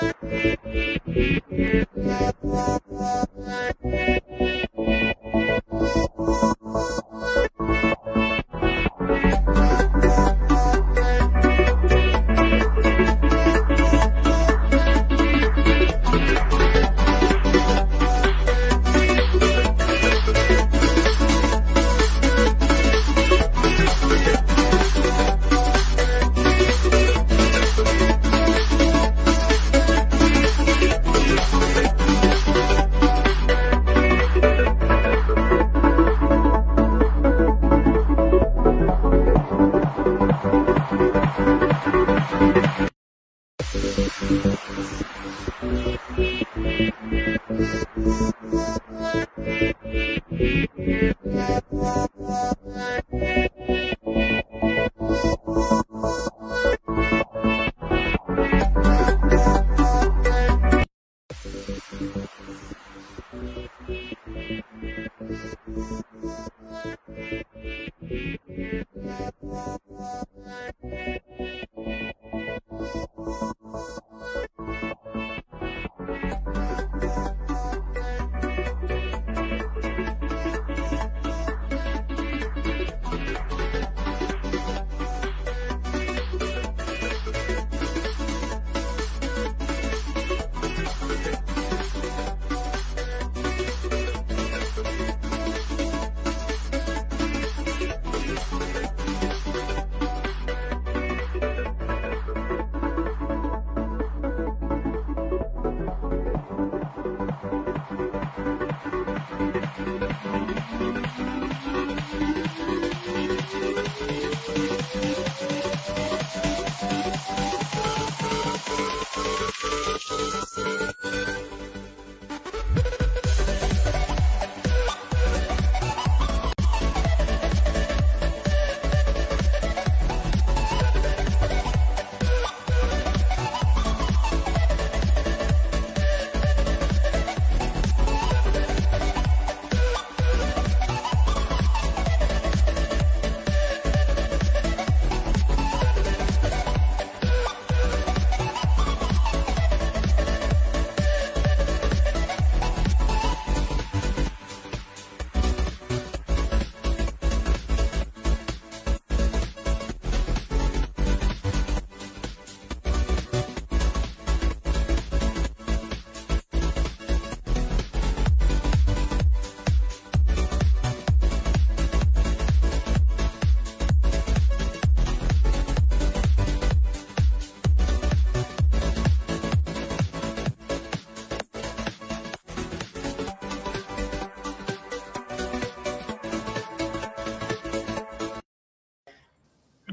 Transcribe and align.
Thank 0.00 1.44
you. 1.50 1.93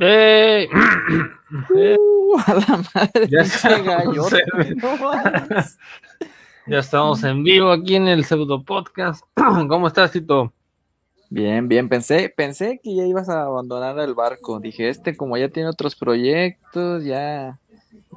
¡Eh! 0.03 0.67
Uh, 1.69 2.37
a 2.47 2.53
la 2.53 2.81
madre, 2.95 3.27
Ya 3.29 3.41
estamos 3.41 4.31
en- 4.31 4.77
no. 4.77 4.97
Ya 6.65 6.79
estamos 6.79 7.21
en 7.25 7.43
vivo 7.43 7.71
aquí 7.71 7.95
en 7.97 8.07
el 8.07 8.23
pseudo 8.23 8.63
podcast. 8.63 9.25
¿Cómo 9.35 9.87
estás, 9.87 10.11
Tito? 10.13 10.53
Bien, 11.29 11.67
bien, 11.67 11.89
pensé, 11.89 12.33
pensé 12.35 12.79
que 12.81 12.95
ya 12.95 13.03
ibas 13.05 13.27
a 13.27 13.43
abandonar 13.43 13.99
el 13.99 14.13
barco. 14.13 14.61
Dije, 14.61 14.87
este 14.87 15.17
como 15.17 15.35
ya 15.37 15.49
tiene 15.49 15.67
otros 15.69 15.95
proyectos, 15.95 17.03
ya, 17.03 17.59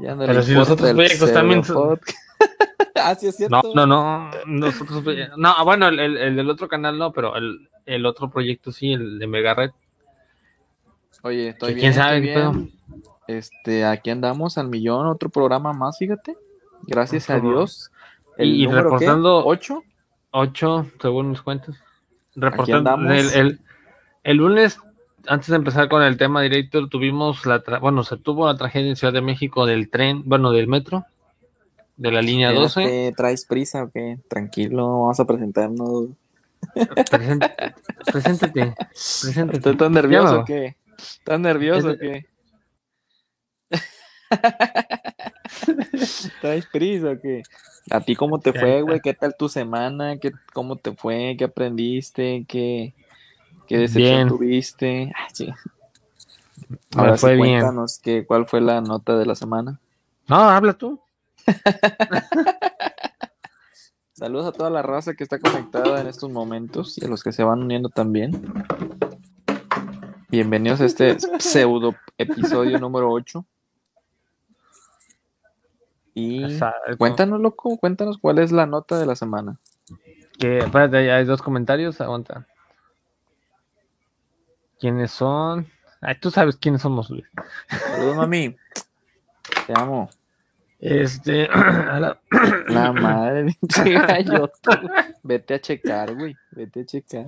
ya 0.00 0.14
no 0.14 0.22
le 0.22 0.28
Pero 0.28 0.42
si 0.42 0.52
los 0.52 0.70
otros 0.70 0.92
proyectos 0.92 1.32
también 1.32 1.62
podcast. 1.62 2.16
ah, 2.94 3.14
sí 3.16 3.26
es 3.26 3.40
No, 3.50 3.60
cierto. 3.62 3.74
no, 3.74 3.86
no. 3.86 4.30
Nosotros, 4.46 5.02
no, 5.36 5.64
bueno, 5.64 5.88
el, 5.88 5.98
el- 5.98 6.16
el 6.18 6.36
del 6.36 6.50
otro 6.50 6.68
canal 6.68 6.96
no, 6.98 7.12
pero 7.12 7.34
el, 7.36 7.68
el 7.84 8.06
otro 8.06 8.30
proyecto 8.30 8.70
sí, 8.70 8.92
el 8.92 9.18
de 9.18 9.26
Mega 9.26 9.54
Red. 9.54 9.70
Oye, 11.24 11.48
estoy 11.48 11.72
¿Quién 11.72 11.80
bien, 11.80 11.94
sabe 11.94 12.16
estoy 12.18 12.28
qué 12.28 12.34
pedo? 12.34 12.52
bien. 12.52 12.72
Este, 13.26 13.84
aquí 13.84 14.10
andamos 14.10 14.58
al 14.58 14.68
millón, 14.68 15.06
otro 15.06 15.30
programa 15.30 15.72
más, 15.72 15.98
fíjate. 15.98 16.36
Gracias 16.82 17.28
a 17.30 17.40
Dios. 17.40 17.90
Y- 18.38 18.62
y 18.62 18.66
número, 18.66 18.82
qué? 18.98 19.06
reportando- 19.06 19.44
¿Ocho? 19.46 19.82
Ocho, 20.30 20.86
según 21.00 21.30
mis 21.30 21.40
cuentas. 21.40 21.76
Reportando 22.34 22.90
andamos. 22.90 23.34
el, 23.34 23.40
el, 23.40 23.60
el 24.24 24.36
lunes, 24.36 24.78
antes 25.28 25.48
de 25.48 25.56
empezar 25.56 25.88
con 25.88 26.02
el 26.02 26.16
tema 26.18 26.42
directo, 26.42 26.88
tuvimos 26.88 27.46
la, 27.46 27.62
tra- 27.62 27.80
bueno, 27.80 28.02
se 28.04 28.16
tuvo 28.18 28.46
la 28.46 28.56
tragedia 28.56 28.90
en 28.90 28.96
Ciudad 28.96 29.12
de 29.14 29.20
México 29.22 29.64
del 29.66 29.88
tren, 29.88 30.22
bueno, 30.26 30.50
del 30.50 30.66
metro, 30.66 31.04
de 31.96 32.10
la 32.10 32.20
línea 32.20 32.52
12. 32.52 32.82
Espérate, 32.82 33.12
¿Traes 33.16 33.46
prisa 33.46 33.84
o 33.84 33.90
qué? 33.90 34.18
Tranquilo, 34.28 35.02
vamos 35.02 35.20
a 35.20 35.24
presentarnos. 35.24 36.08
Present- 36.74 37.74
preséntate, 38.12 38.74
preséntate. 38.84 39.56
¿Estás 39.58 39.76
tan 39.76 39.92
nervioso 39.92 40.40
o 40.40 40.44
qué? 40.44 40.76
¿Estás 40.98 41.40
nervioso 41.40 41.88
o 41.88 41.90
Este- 41.92 42.26
qué? 43.70 43.78
¿Traes 46.40 46.66
prisa 46.66 47.10
o 47.10 47.20
qué? 47.20 47.42
¿A 47.90 48.00
ti 48.00 48.16
cómo 48.16 48.40
te 48.40 48.52
fue, 48.52 48.82
güey? 48.82 49.00
¿Qué 49.00 49.14
tal 49.14 49.34
tu 49.38 49.48
semana? 49.48 50.16
¿Qué, 50.18 50.32
¿Cómo 50.52 50.76
te 50.76 50.94
fue? 50.94 51.36
¿Qué 51.38 51.44
aprendiste? 51.44 52.44
¿Qué, 52.48 52.94
qué 53.66 53.76
Bien. 53.76 53.80
decepción 53.82 54.28
tuviste? 54.28 55.12
Ah, 55.14 55.28
sí. 55.32 55.52
Me 56.68 56.78
Ahora 57.02 57.18
fue 57.18 57.36
sí, 57.36 57.42
bien. 57.42 57.60
cuéntanos 57.60 57.98
que, 57.98 58.24
cuál 58.24 58.46
fue 58.46 58.60
la 58.60 58.80
nota 58.80 59.18
de 59.18 59.26
la 59.26 59.34
semana. 59.34 59.78
No, 60.28 60.36
habla 60.36 60.72
tú. 60.72 61.00
Saludos 64.14 64.46
a 64.46 64.52
toda 64.52 64.70
la 64.70 64.80
raza 64.80 65.14
que 65.14 65.24
está 65.24 65.38
conectada 65.38 66.00
en 66.00 66.06
estos 66.06 66.30
momentos 66.30 66.96
y 66.98 67.04
a 67.04 67.08
los 67.08 67.22
que 67.22 67.32
se 67.32 67.42
van 67.42 67.62
uniendo 67.62 67.90
también. 67.90 68.40
Bienvenidos 70.38 70.80
a 70.80 70.86
este 70.86 71.16
pseudo 71.38 71.94
episodio 72.18 72.76
número 72.80 73.08
8. 73.08 73.46
Y 76.14 76.42
Exacto. 76.42 76.98
cuéntanos, 76.98 77.40
loco, 77.40 77.78
cuéntanos 77.78 78.18
cuál 78.18 78.40
es 78.40 78.50
la 78.50 78.66
nota 78.66 78.98
de 78.98 79.06
la 79.06 79.14
semana. 79.14 79.60
Que, 80.36 80.58
espérate, 80.58 81.06
ya 81.06 81.18
hay 81.18 81.24
dos 81.24 81.40
comentarios, 81.40 82.00
aguanta. 82.00 82.48
¿Quiénes 84.80 85.12
son? 85.12 85.68
Ay, 86.00 86.16
tú 86.20 86.32
sabes 86.32 86.56
quiénes 86.56 86.82
somos, 86.82 87.10
Luis. 87.10 87.26
Saludos, 87.68 88.16
mami. 88.16 88.56
Te 89.68 89.72
amo. 89.76 90.10
Este, 90.80 91.44
a 91.52 92.00
la- 92.00 92.20
La 92.66 92.90
madre. 92.92 93.56
Vete 95.22 95.54
a 95.54 95.60
checar, 95.60 96.12
güey. 96.16 96.34
Vete 96.50 96.80
a 96.80 96.86
checar. 96.86 97.26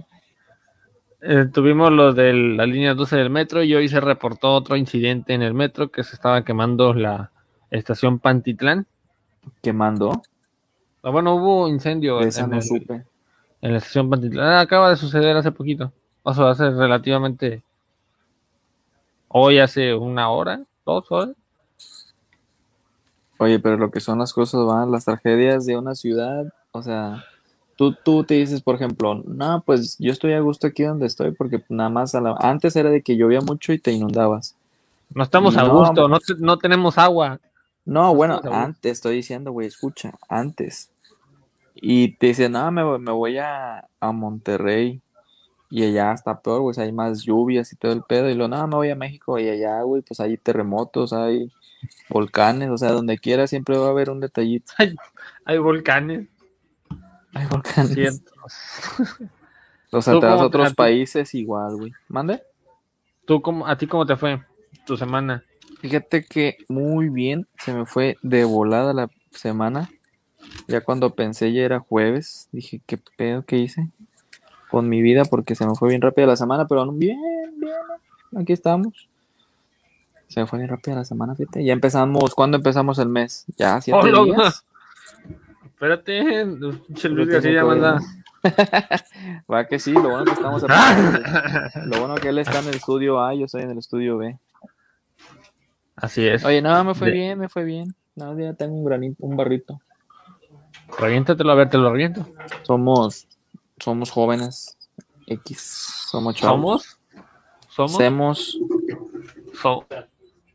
Eh, 1.28 1.46
tuvimos 1.52 1.90
lo 1.93 2.12
de 2.12 2.32
la 2.32 2.67
línea 2.67 2.94
12 2.94 3.17
del 3.17 3.31
metro 3.31 3.62
y 3.62 3.75
hoy 3.75 3.88
se 3.88 4.00
reportó 4.00 4.55
otro 4.55 4.76
incidente 4.76 5.34
en 5.34 5.43
el 5.43 5.55
metro 5.55 5.90
que 5.90 6.05
se 6.05 6.14
estaba 6.14 6.44
quemando 6.44 6.94
la 6.94 7.31
estación 7.70 8.19
Pantitlán. 8.19 8.87
¿Qué 9.62 9.73
mandó? 9.73 10.23
Ah, 11.02 11.11
Bueno, 11.11 11.34
hubo 11.37 11.69
incendio 11.69 12.20
en 12.23 12.31
no 12.50 12.56
el- 12.56 12.62
supe. 12.62 13.05
en 13.62 13.73
la 13.73 13.78
estación 13.78 14.08
Pantitlán. 14.11 14.46
Ah, 14.46 14.61
Acaba 14.61 14.90
de 14.90 14.96
suceder 14.96 15.37
hace 15.37 15.52
poquito. 15.52 15.93
O 16.23 16.34
sea, 16.34 16.50
hace 16.50 16.70
relativamente. 16.70 17.62
Hoy 19.29 19.58
hace 19.58 19.94
una 19.94 20.31
hora, 20.31 20.62
dos 20.84 21.05
horas. 21.11 21.34
Oye, 23.38 23.58
pero 23.58 23.76
lo 23.76 23.90
que 23.90 24.00
son 24.00 24.19
las 24.19 24.32
cosas 24.32 24.64
van, 24.64 24.90
las 24.90 25.05
tragedias 25.05 25.67
de 25.67 25.76
una 25.76 25.94
ciudad, 25.94 26.46
o 26.72 26.82
sea, 26.82 27.22
tú, 27.76 27.94
tú 27.94 28.25
te 28.25 28.34
dices, 28.34 28.61
por 28.62 28.75
ejemplo, 28.75 29.23
no, 29.26 29.62
pues 29.64 29.96
yo 29.99 30.11
estoy 30.12 30.32
a 30.32 30.40
gusto 30.40 30.67
aquí 30.67 30.82
donde 30.82 31.06
estoy 31.06 31.31
porque 31.32 31.62
nada 31.69 31.90
más 31.90 32.14
a 32.14 32.20
la- 32.20 32.37
antes 32.40 32.75
era 32.76 32.90
de 32.90 33.02
que 33.02 33.17
llovía 33.17 33.40
mucho 33.40 33.73
y 33.73 33.78
te 33.78 33.93
inundabas. 33.93 34.55
No 35.14 35.23
estamos 35.23 35.56
a 35.56 35.62
gusto, 35.81 36.08
no, 36.08 36.19
no 36.38 36.58
tenemos 36.58 36.99
agua. 36.99 37.38
No, 37.84 38.14
bueno, 38.14 38.40
antes 38.52 38.93
estoy 38.93 39.17
diciendo, 39.17 39.52
güey, 39.52 39.69
escucha, 39.69 40.12
antes. 40.28 40.90
Y 41.75 42.12
te 42.17 42.28
dicen, 42.28 42.52
no, 42.52 42.70
me, 42.73 42.82
voy- 42.82 42.99
me 42.99 43.12
voy 43.12 43.38
a, 43.38 43.87
a 44.00 44.12
Monterrey 44.12 45.00
y 45.70 45.84
allá 45.84 46.12
está 46.12 46.40
peor, 46.40 46.62
güey, 46.62 46.75
hay 46.79 46.93
más 46.93 47.22
lluvias 47.22 47.72
y 47.72 47.76
todo 47.76 47.93
el 47.93 48.02
pedo. 48.02 48.29
Y 48.31 48.34
luego, 48.34 48.49
no, 48.49 48.67
me 48.67 48.76
voy 48.76 48.90
a 48.90 48.96
México 48.96 49.38
y 49.38 49.49
allá, 49.49 49.82
güey, 49.82 50.02
pues 50.02 50.19
hay 50.20 50.37
terremotos, 50.38 51.12
hay 51.12 51.52
volcanes, 52.08 52.70
o 52.70 52.79
sea, 52.79 52.93
donde 52.93 53.19
quiera 53.19 53.46
siempre 53.46 53.76
va 53.79 53.87
a 53.88 53.90
haber 53.90 54.11
un 54.11 54.20
detallito. 54.20 54.72
Hay 55.44 55.58
volcanes. 55.58 56.26
Hay 57.36 57.46
volcanes. 57.46 57.92
cierto. 57.92 58.32
O 59.92 60.02
sea, 60.02 60.14
¿Tú 60.14 60.20
te 60.20 60.26
vas 60.26 60.40
a 60.40 60.46
otros 60.46 60.68
te- 60.70 60.74
países 60.74 61.34
igual, 61.34 61.76
güey. 61.76 61.92
¿Mande? 62.08 62.42
¿Tú 63.26 63.42
cómo, 63.42 63.66
¿A 63.66 63.76
ti 63.76 63.86
cómo 63.86 64.06
te 64.06 64.16
fue 64.16 64.42
tu 64.86 64.96
semana? 64.96 65.44
Fíjate 65.80 66.24
que 66.24 66.56
muy 66.68 67.08
bien, 67.08 67.46
se 67.58 67.72
me 67.72 67.86
fue 67.86 68.18
de 68.22 68.44
volada 68.44 68.92
la 68.92 69.10
semana. 69.30 69.90
Ya 70.68 70.80
cuando 70.80 71.14
pensé 71.14 71.52
ya 71.52 71.62
era 71.62 71.80
jueves, 71.80 72.48
dije, 72.52 72.80
¿qué 72.86 72.98
pedo 73.16 73.44
que 73.44 73.58
hice 73.58 73.88
con 74.70 74.88
mi 74.88 75.02
vida? 75.02 75.24
Porque 75.24 75.54
se 75.54 75.66
me 75.66 75.74
fue 75.74 75.90
bien 75.90 76.02
rápida 76.02 76.26
la 76.26 76.36
semana, 76.36 76.66
pero 76.66 76.90
bien, 76.92 77.18
bien, 77.58 77.72
aquí 78.36 78.52
estamos. 78.52 79.08
Se 80.28 80.40
me 80.40 80.46
fue 80.46 80.58
bien 80.58 80.68
rápida 80.70 80.96
la 80.96 81.04
semana, 81.04 81.34
fíjate. 81.36 81.64
Ya 81.64 81.72
empezamos, 81.72 82.34
¿cuándo 82.34 82.56
empezamos 82.56 82.98
el 82.98 83.08
mes? 83.08 83.44
Ya, 83.56 83.80
siete 83.80 83.98
Oh, 84.00 84.06
no, 84.06 84.24
días. 84.24 84.64
Espérate, 85.76 86.46
Luis 86.46 87.28
García 87.28 87.62
manda. 87.62 87.99
Va 89.52 89.67
que 89.67 89.78
sí, 89.78 89.93
lo 89.93 90.08
bueno 90.08 90.25
que 90.25 90.31
estamos. 90.32 90.62
Lo 91.87 91.99
bueno 92.00 92.14
que 92.14 92.28
él 92.31 92.38
está 92.38 92.61
en 92.61 92.69
el 92.69 92.76
estudio 92.76 93.20
A, 93.23 93.34
yo 93.34 93.44
estoy 93.44 93.61
en 93.62 93.70
el 93.73 93.78
estudio 93.78 94.17
B. 94.17 94.38
Así 95.96 96.26
es. 96.26 96.44
Oye, 96.46 96.62
no, 96.62 96.82
me 96.82 96.94
fue 96.94 97.08
De- 97.08 97.12
bien, 97.12 97.38
me 97.38 97.49
fue 97.50 97.64
bien. 97.64 97.94
No, 98.14 98.38
ya 98.38 98.55
tengo 98.55 98.75
un 98.75 98.84
granito, 98.87 99.17
un 99.19 99.37
barrito. 99.37 99.81
Reviéntatelo, 100.99 101.52
a 101.52 101.55
ver, 101.56 101.69
te 101.69 101.76
lo 101.76 101.90
reviento. 101.93 102.26
Somos, 102.62 103.29
somos 103.79 104.11
jóvenes. 104.11 104.79
X, 105.26 105.61
somos 106.11 106.37
chavos. 106.37 106.99
¿Somos? 107.69 107.93
¿Somos? 107.93 107.99
Somos. 107.99 108.58
So- 109.61 109.84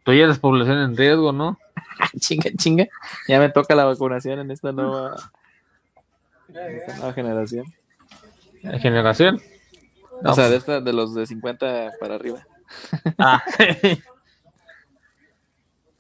Tú 0.04 0.14
ya 0.14 0.24
eres 0.24 0.40
población 0.40 0.80
en 0.80 0.98
riesgo, 0.98 1.32
¿no? 1.32 1.60
chinga, 2.20 2.52
chinga. 2.58 2.88
Ya 3.28 3.40
me 3.40 3.50
toca 3.50 3.76
la 3.76 3.86
vacunación 3.86 4.40
en 4.40 4.52
esta 4.52 4.72
nueva, 4.72 5.16
en 6.50 6.76
esta 6.78 6.96
nueva 6.98 7.14
generación. 7.14 7.66
Generación. 8.80 9.42
No, 10.22 10.32
o 10.32 10.34
sea, 10.34 10.50
de 10.50 10.58
esta, 10.58 10.82
de 10.82 10.94
los 10.94 11.16
de 11.16 11.26
50 11.26 11.94
para 12.00 12.16
arriba. 12.16 12.46
Ah. 13.18 13.44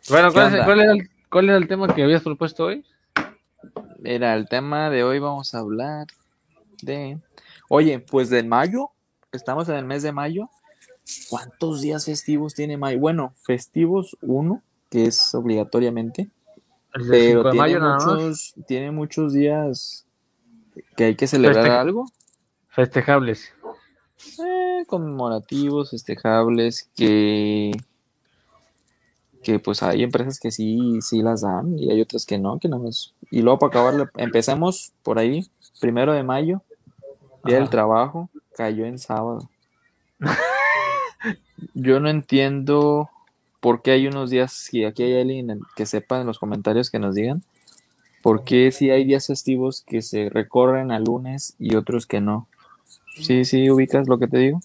bueno, 0.09 0.31
¿cuál, 0.31 0.79
era 0.79 0.91
el, 0.91 1.09
cuál 1.29 1.49
era 1.49 1.57
el 1.57 1.67
tema 1.67 1.93
que 1.93 2.03
habías 2.03 2.21
propuesto 2.21 2.65
hoy? 2.65 2.85
Mira, 3.99 4.35
el 4.35 4.47
tema 4.47 4.89
de 4.89 5.03
hoy 5.03 5.19
vamos 5.19 5.53
a 5.53 5.59
hablar 5.59 6.07
de. 6.81 7.19
Oye, 7.69 7.99
pues 7.99 8.29
de 8.29 8.43
mayo. 8.43 8.91
Estamos 9.31 9.69
en 9.69 9.75
el 9.75 9.85
mes 9.85 10.03
de 10.03 10.11
mayo. 10.11 10.49
¿Cuántos 11.29 11.81
días 11.81 12.05
festivos 12.05 12.53
tiene 12.53 12.77
mayo? 12.77 12.99
Bueno, 12.99 13.33
festivos 13.43 14.17
uno, 14.21 14.61
que 14.91 15.05
es 15.05 15.33
obligatoriamente. 15.33 16.29
El 16.93 17.07
del 17.07 17.29
5 17.29 17.43
Pero 17.43 17.51
tiene, 17.51 17.79
nada 17.79 17.95
más. 17.95 18.05
muchos, 18.05 18.53
tiene 18.67 18.91
muchos 18.91 19.33
días 19.33 20.05
que 20.95 21.05
hay 21.05 21.15
que 21.15 21.25
celebrar 21.25 21.71
algo. 21.71 22.05
Festejables. 22.67 23.53
eh, 24.45 24.83
conmemorativos, 24.87 25.91
festejables, 25.91 26.89
que, 26.95 27.71
que 29.41 29.59
pues 29.59 29.81
hay 29.81 30.03
empresas 30.03 30.39
que 30.39 30.51
sí, 30.51 30.99
sí 31.01 31.21
las 31.21 31.41
dan 31.41 31.79
y 31.79 31.89
hay 31.89 32.01
otras 32.01 32.25
que 32.25 32.37
no, 32.37 32.59
que 32.59 32.67
no 32.67 32.79
más. 32.79 33.13
Y 33.31 33.41
luego 33.41 33.59
para 33.59 33.69
acabar, 33.69 34.11
empezamos 34.17 34.91
por 35.03 35.17
ahí, 35.17 35.47
primero 35.79 36.11
de 36.13 36.23
mayo, 36.23 36.61
Día 37.45 37.59
del. 37.59 37.69
Trabajo, 37.69 38.29
cayó 38.55 38.85
en 38.85 38.99
sábado. 38.99 39.49
Yo 41.73 41.99
no 41.99 42.09
entiendo 42.09 43.09
por 43.61 43.81
qué 43.81 43.91
hay 43.91 44.07
unos 44.07 44.29
días, 44.29 44.51
si 44.51 44.83
aquí 44.83 45.03
hay 45.03 45.21
alguien 45.21 45.49
en- 45.49 45.61
que 45.77 45.85
sepa 45.85 46.19
en 46.19 46.27
los 46.27 46.37
comentarios 46.39 46.89
que 46.91 46.99
nos 46.99 47.15
digan, 47.15 47.41
por 48.21 48.43
qué 48.43 48.71
si 48.71 48.89
hay 48.91 49.05
días 49.05 49.27
festivos 49.27 49.83
que 49.87 50.01
se 50.01 50.29
recorren 50.29 50.91
a 50.91 50.99
lunes 50.99 51.55
y 51.59 51.75
otros 51.75 52.05
que 52.05 52.19
no. 52.21 52.47
Sí, 53.15 53.45
sí, 53.45 53.69
ubicas 53.71 54.07
lo 54.09 54.17
que 54.19 54.27
te 54.27 54.37
digo. 54.37 54.59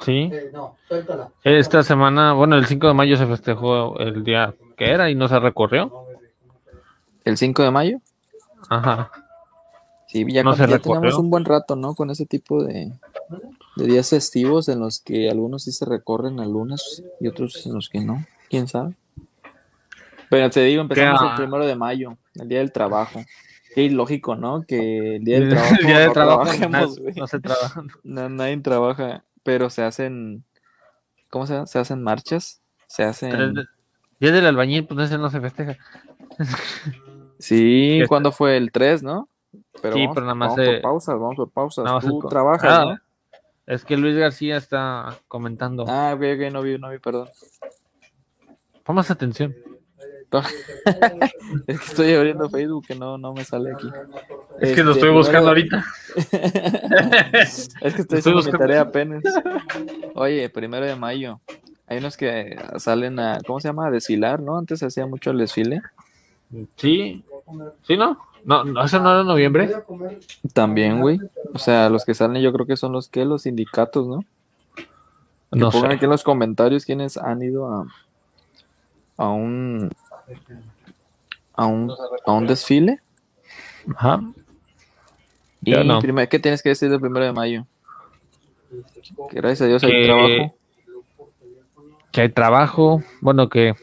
Sí. 0.00 0.28
Eh, 0.32 0.50
no, 0.52 0.76
suéltala. 0.88 1.30
Esta 1.44 1.82
semana, 1.82 2.32
bueno, 2.34 2.56
el 2.56 2.66
5 2.66 2.88
de 2.88 2.94
mayo 2.94 3.16
se 3.16 3.26
festejó 3.26 3.98
el 4.00 4.22
día 4.24 4.54
que 4.76 4.90
era 4.90 5.08
y 5.10 5.14
no 5.14 5.28
se 5.28 5.38
recorrió. 5.40 5.92
¿El 7.24 7.36
5 7.38 7.62
de 7.62 7.70
mayo? 7.70 7.98
Ajá. 8.68 9.10
Sí, 10.08 10.24
ya, 10.30 10.42
No 10.42 10.50
con- 10.50 10.58
se 10.58 10.66
ya 10.66 10.76
recorrió. 10.76 11.00
tenemos 11.00 11.18
un 11.18 11.30
buen 11.30 11.44
rato, 11.44 11.76
¿no? 11.76 11.94
Con 11.94 12.10
ese 12.10 12.26
tipo 12.26 12.62
de, 12.62 12.92
de 13.76 13.86
días 13.86 14.10
festivos 14.10 14.68
en 14.68 14.80
los 14.80 15.00
que 15.00 15.28
algunos 15.30 15.64
sí 15.64 15.72
se 15.72 15.84
recorren 15.84 16.40
a 16.40 16.46
lunes 16.46 17.02
y 17.20 17.28
otros 17.28 17.64
en 17.66 17.74
los 17.74 17.88
que 17.88 18.00
no. 18.00 18.24
¿Quién 18.48 18.68
sabe? 18.68 18.94
Pero 20.30 20.50
te 20.50 20.60
digo, 20.62 20.82
empezamos 20.82 21.20
¿Qué? 21.20 21.26
el 21.28 21.34
primero 21.36 21.66
de 21.66 21.76
mayo, 21.76 22.16
el 22.34 22.48
día 22.48 22.58
del 22.58 22.72
trabajo. 22.72 23.20
Qué 23.74 23.82
ilógico, 23.82 24.36
¿no? 24.36 24.62
Que 24.62 25.16
el 25.16 25.24
día 25.24 25.40
del 25.40 25.48
El 25.52 25.54
trabajo, 25.54 25.76
día 25.84 26.06
no 26.06 26.12
trabajo 26.12 27.26
se 27.26 27.40
trabaja. 27.40 27.82
No, 28.02 28.28
nadie 28.28 28.56
trabaja, 28.58 29.24
pero 29.42 29.70
se 29.70 29.82
hacen, 29.82 30.44
¿cómo 31.30 31.46
se? 31.46 31.66
Se 31.66 31.78
hacen 31.78 32.02
marchas, 32.02 32.60
se 32.86 33.02
hacen... 33.02 33.32
el 33.32 33.68
Día 34.20 34.30
del 34.32 34.46
albañil, 34.46 34.86
pues 34.86 35.06
ese 35.06 35.18
no 35.18 35.28
se 35.28 35.40
festeja. 35.40 35.76
Sí, 37.38 38.02
¿cuándo 38.08 38.32
fue? 38.32 38.56
El 38.56 38.70
3, 38.72 39.02
¿no? 39.02 39.28
Pero 39.82 39.94
Sí, 39.96 40.00
vamos, 40.02 40.14
pero 40.14 40.26
nada 40.26 40.34
más 40.34 40.48
vamos 40.56 40.66
por 40.66 40.80
pausas, 40.80 41.14
vamos 41.18 41.36
por 41.36 41.50
pausas. 41.50 42.04
Tú 42.04 42.28
trabajas, 42.28 42.70
Ah, 42.72 42.84
¿no? 42.84 42.98
Es 43.66 43.84
que 43.84 43.96
Luis 43.96 44.16
García 44.16 44.56
está 44.56 45.18
comentando. 45.28 45.84
Ah, 45.88 46.12
ok, 46.14 46.22
ok, 46.36 46.52
no 46.52 46.62
vi, 46.62 46.78
no 46.78 46.90
vi, 46.90 46.98
perdón. 46.98 47.28
Pon 48.82 48.96
más 48.96 49.10
atención. 49.10 49.54
Es 51.68 51.78
que 51.80 51.86
estoy 51.86 52.12
abriendo 52.14 52.50
Facebook 52.50 52.86
que 52.88 52.96
no, 52.96 53.16
no 53.18 53.32
me 53.32 53.44
sale 53.44 53.70
aquí. 53.72 53.88
Es 54.60 54.74
que 54.74 54.82
lo 54.82 54.90
Este, 54.90 55.00
estoy 55.06 55.14
buscando 55.14 55.52
primero- 55.52 55.76
ahorita. 55.78 55.84
Es 57.40 57.68
que 57.94 58.02
estoy 58.02 58.18
Estoy 58.18 58.18
haciendo 58.18 58.30
mi 58.30 58.34
buscando. 58.34 58.58
tarea 58.58 58.80
apenas. 58.80 59.22
Oye, 60.16 60.48
primero 60.50 60.86
de 60.86 60.96
mayo. 60.96 61.40
Hay 61.86 61.98
unos 61.98 62.16
que 62.16 62.56
salen 62.78 63.18
a, 63.20 63.38
¿cómo 63.46 63.60
se 63.60 63.68
llama? 63.68 63.86
A 63.86 63.90
desfilar, 63.92 64.40
¿no? 64.40 64.58
Antes 64.58 64.80
se 64.80 64.86
hacía 64.86 65.06
mucho 65.06 65.30
el 65.30 65.38
desfile. 65.38 65.82
Sí. 66.76 67.24
¿Sí, 67.86 67.96
no? 67.96 68.18
No, 68.44 68.64
no, 68.64 68.84
eso 68.84 69.00
no 69.00 69.10
era 69.12 69.24
noviembre. 69.24 69.70
También, 70.52 71.00
güey. 71.00 71.18
O 71.54 71.58
sea, 71.58 71.88
los 71.88 72.04
que 72.04 72.14
salen 72.14 72.42
yo 72.42 72.52
creo 72.52 72.66
que 72.66 72.76
son 72.76 72.92
los 72.92 73.08
que, 73.08 73.24
los 73.24 73.42
sindicatos, 73.42 74.06
¿no? 74.06 74.20
Que 74.76 75.58
No 75.58 75.70
pongan 75.70 75.90
sé. 75.92 75.96
aquí 75.96 76.04
en 76.04 76.10
los 76.10 76.22
comentarios 76.24 76.84
quienes 76.84 77.16
han 77.16 77.42
ido 77.42 77.66
a, 77.72 77.86
a 79.16 79.28
un 79.28 79.90
a 81.54 81.66
un 81.66 81.92
a 82.26 82.32
un 82.32 82.46
desfile. 82.46 83.00
Ajá. 83.96 84.20
Y 85.62 85.72
no. 85.84 85.98
primer- 86.00 86.28
¿qué 86.28 86.38
tienes 86.38 86.62
que 86.62 86.70
decir 86.70 86.90
del 86.90 87.00
primero 87.00 87.24
de 87.24 87.32
mayo? 87.32 87.66
Que 89.30 89.36
gracias 89.36 89.62
a 89.62 89.66
Dios 89.66 89.84
hay 89.84 89.90
Que- 89.90 90.04
trabajo. 90.04 90.54
Que 92.12 92.20
hay 92.20 92.28
trabajo. 92.28 93.02
Bueno, 93.20 93.48
que. 93.48 93.74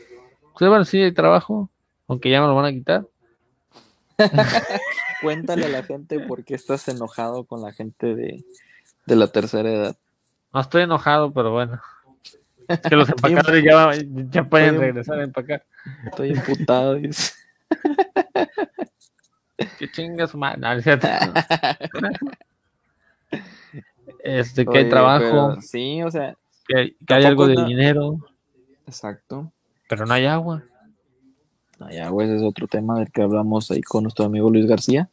Sí, 0.59 0.67
bueno, 0.67 0.85
sí 0.85 1.01
hay 1.01 1.11
trabajo. 1.13 1.69
Aunque 2.07 2.29
ya 2.29 2.41
me 2.41 2.47
lo 2.47 2.55
van 2.55 2.65
a 2.65 2.71
quitar. 2.71 3.05
Cuéntale 5.21 5.65
a 5.65 5.69
la 5.69 5.83
gente 5.83 6.19
por 6.19 6.43
qué 6.43 6.55
estás 6.55 6.87
enojado 6.87 7.43
con 7.45 7.61
la 7.61 7.71
gente 7.73 8.15
de, 8.15 8.43
de 9.05 9.15
la 9.15 9.27
tercera 9.27 9.69
edad. 9.71 9.95
No 10.53 10.61
estoy 10.61 10.83
enojado, 10.83 11.31
pero 11.31 11.51
bueno. 11.51 11.79
Es 12.67 12.79
que 12.79 12.95
los 12.95 13.09
empacadores 13.09 13.63
ya, 13.63 13.91
ya 14.29 14.43
pueden 14.43 14.75
Estoy- 14.75 14.79
regresar 14.85 15.19
a 15.19 15.23
empacar. 15.23 15.63
Estoy 16.05 16.29
imputado. 16.31 16.95
dice. 16.95 17.33
que 19.79 19.91
chingas, 19.91 20.35
man. 20.35 20.61
Este, 24.23 24.65
que 24.65 24.77
hay 24.77 24.89
trabajo, 24.89 25.49
pero 25.55 25.61
sí, 25.61 26.03
o 26.03 26.11
sea, 26.11 26.35
que, 26.67 26.77
hay- 26.77 26.95
que 27.05 27.13
hay 27.13 27.25
algo 27.25 27.47
de 27.47 27.55
no- 27.55 27.65
dinero, 27.65 28.17
exacto. 28.85 29.51
pero 29.89 30.05
no 30.05 30.13
hay 30.13 30.25
agua. 30.25 30.63
Ese 31.89 32.35
es 32.35 32.43
otro 32.43 32.67
tema 32.67 33.00
del 33.00 33.11
que 33.11 33.21
hablamos 33.21 33.71
ahí 33.71 33.81
con 33.81 34.03
nuestro 34.03 34.25
amigo 34.25 34.50
Luis 34.50 34.65
García. 34.67 35.09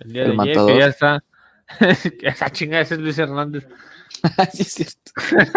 El 0.00 0.12
día 0.12 0.22
El 0.22 0.30
de 0.30 0.36
matador. 0.36 0.72
que 0.72 0.78
ya 0.78 0.86
está. 0.86 1.24
esa 2.22 2.50
chingada 2.50 2.82
ese 2.82 2.94
es 2.94 3.00
Luis 3.00 3.18
Hernández. 3.18 3.66
sí, 4.52 4.62
es 4.62 4.72
cierto. 4.72 5.12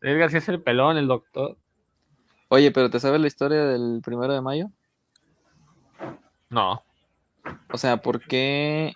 Luis 0.00 0.18
García 0.18 0.38
es 0.38 0.48
el 0.48 0.62
pelón, 0.62 0.96
el 0.96 1.06
doctor. 1.06 1.58
Oye, 2.48 2.70
pero 2.72 2.90
¿te 2.90 2.98
sabes 2.98 3.20
la 3.20 3.26
historia 3.26 3.64
del 3.64 4.00
primero 4.02 4.32
de 4.32 4.40
mayo? 4.40 4.70
No, 6.48 6.82
O 7.72 7.78
sea, 7.78 7.98
¿por 7.98 8.20
qué 8.22 8.94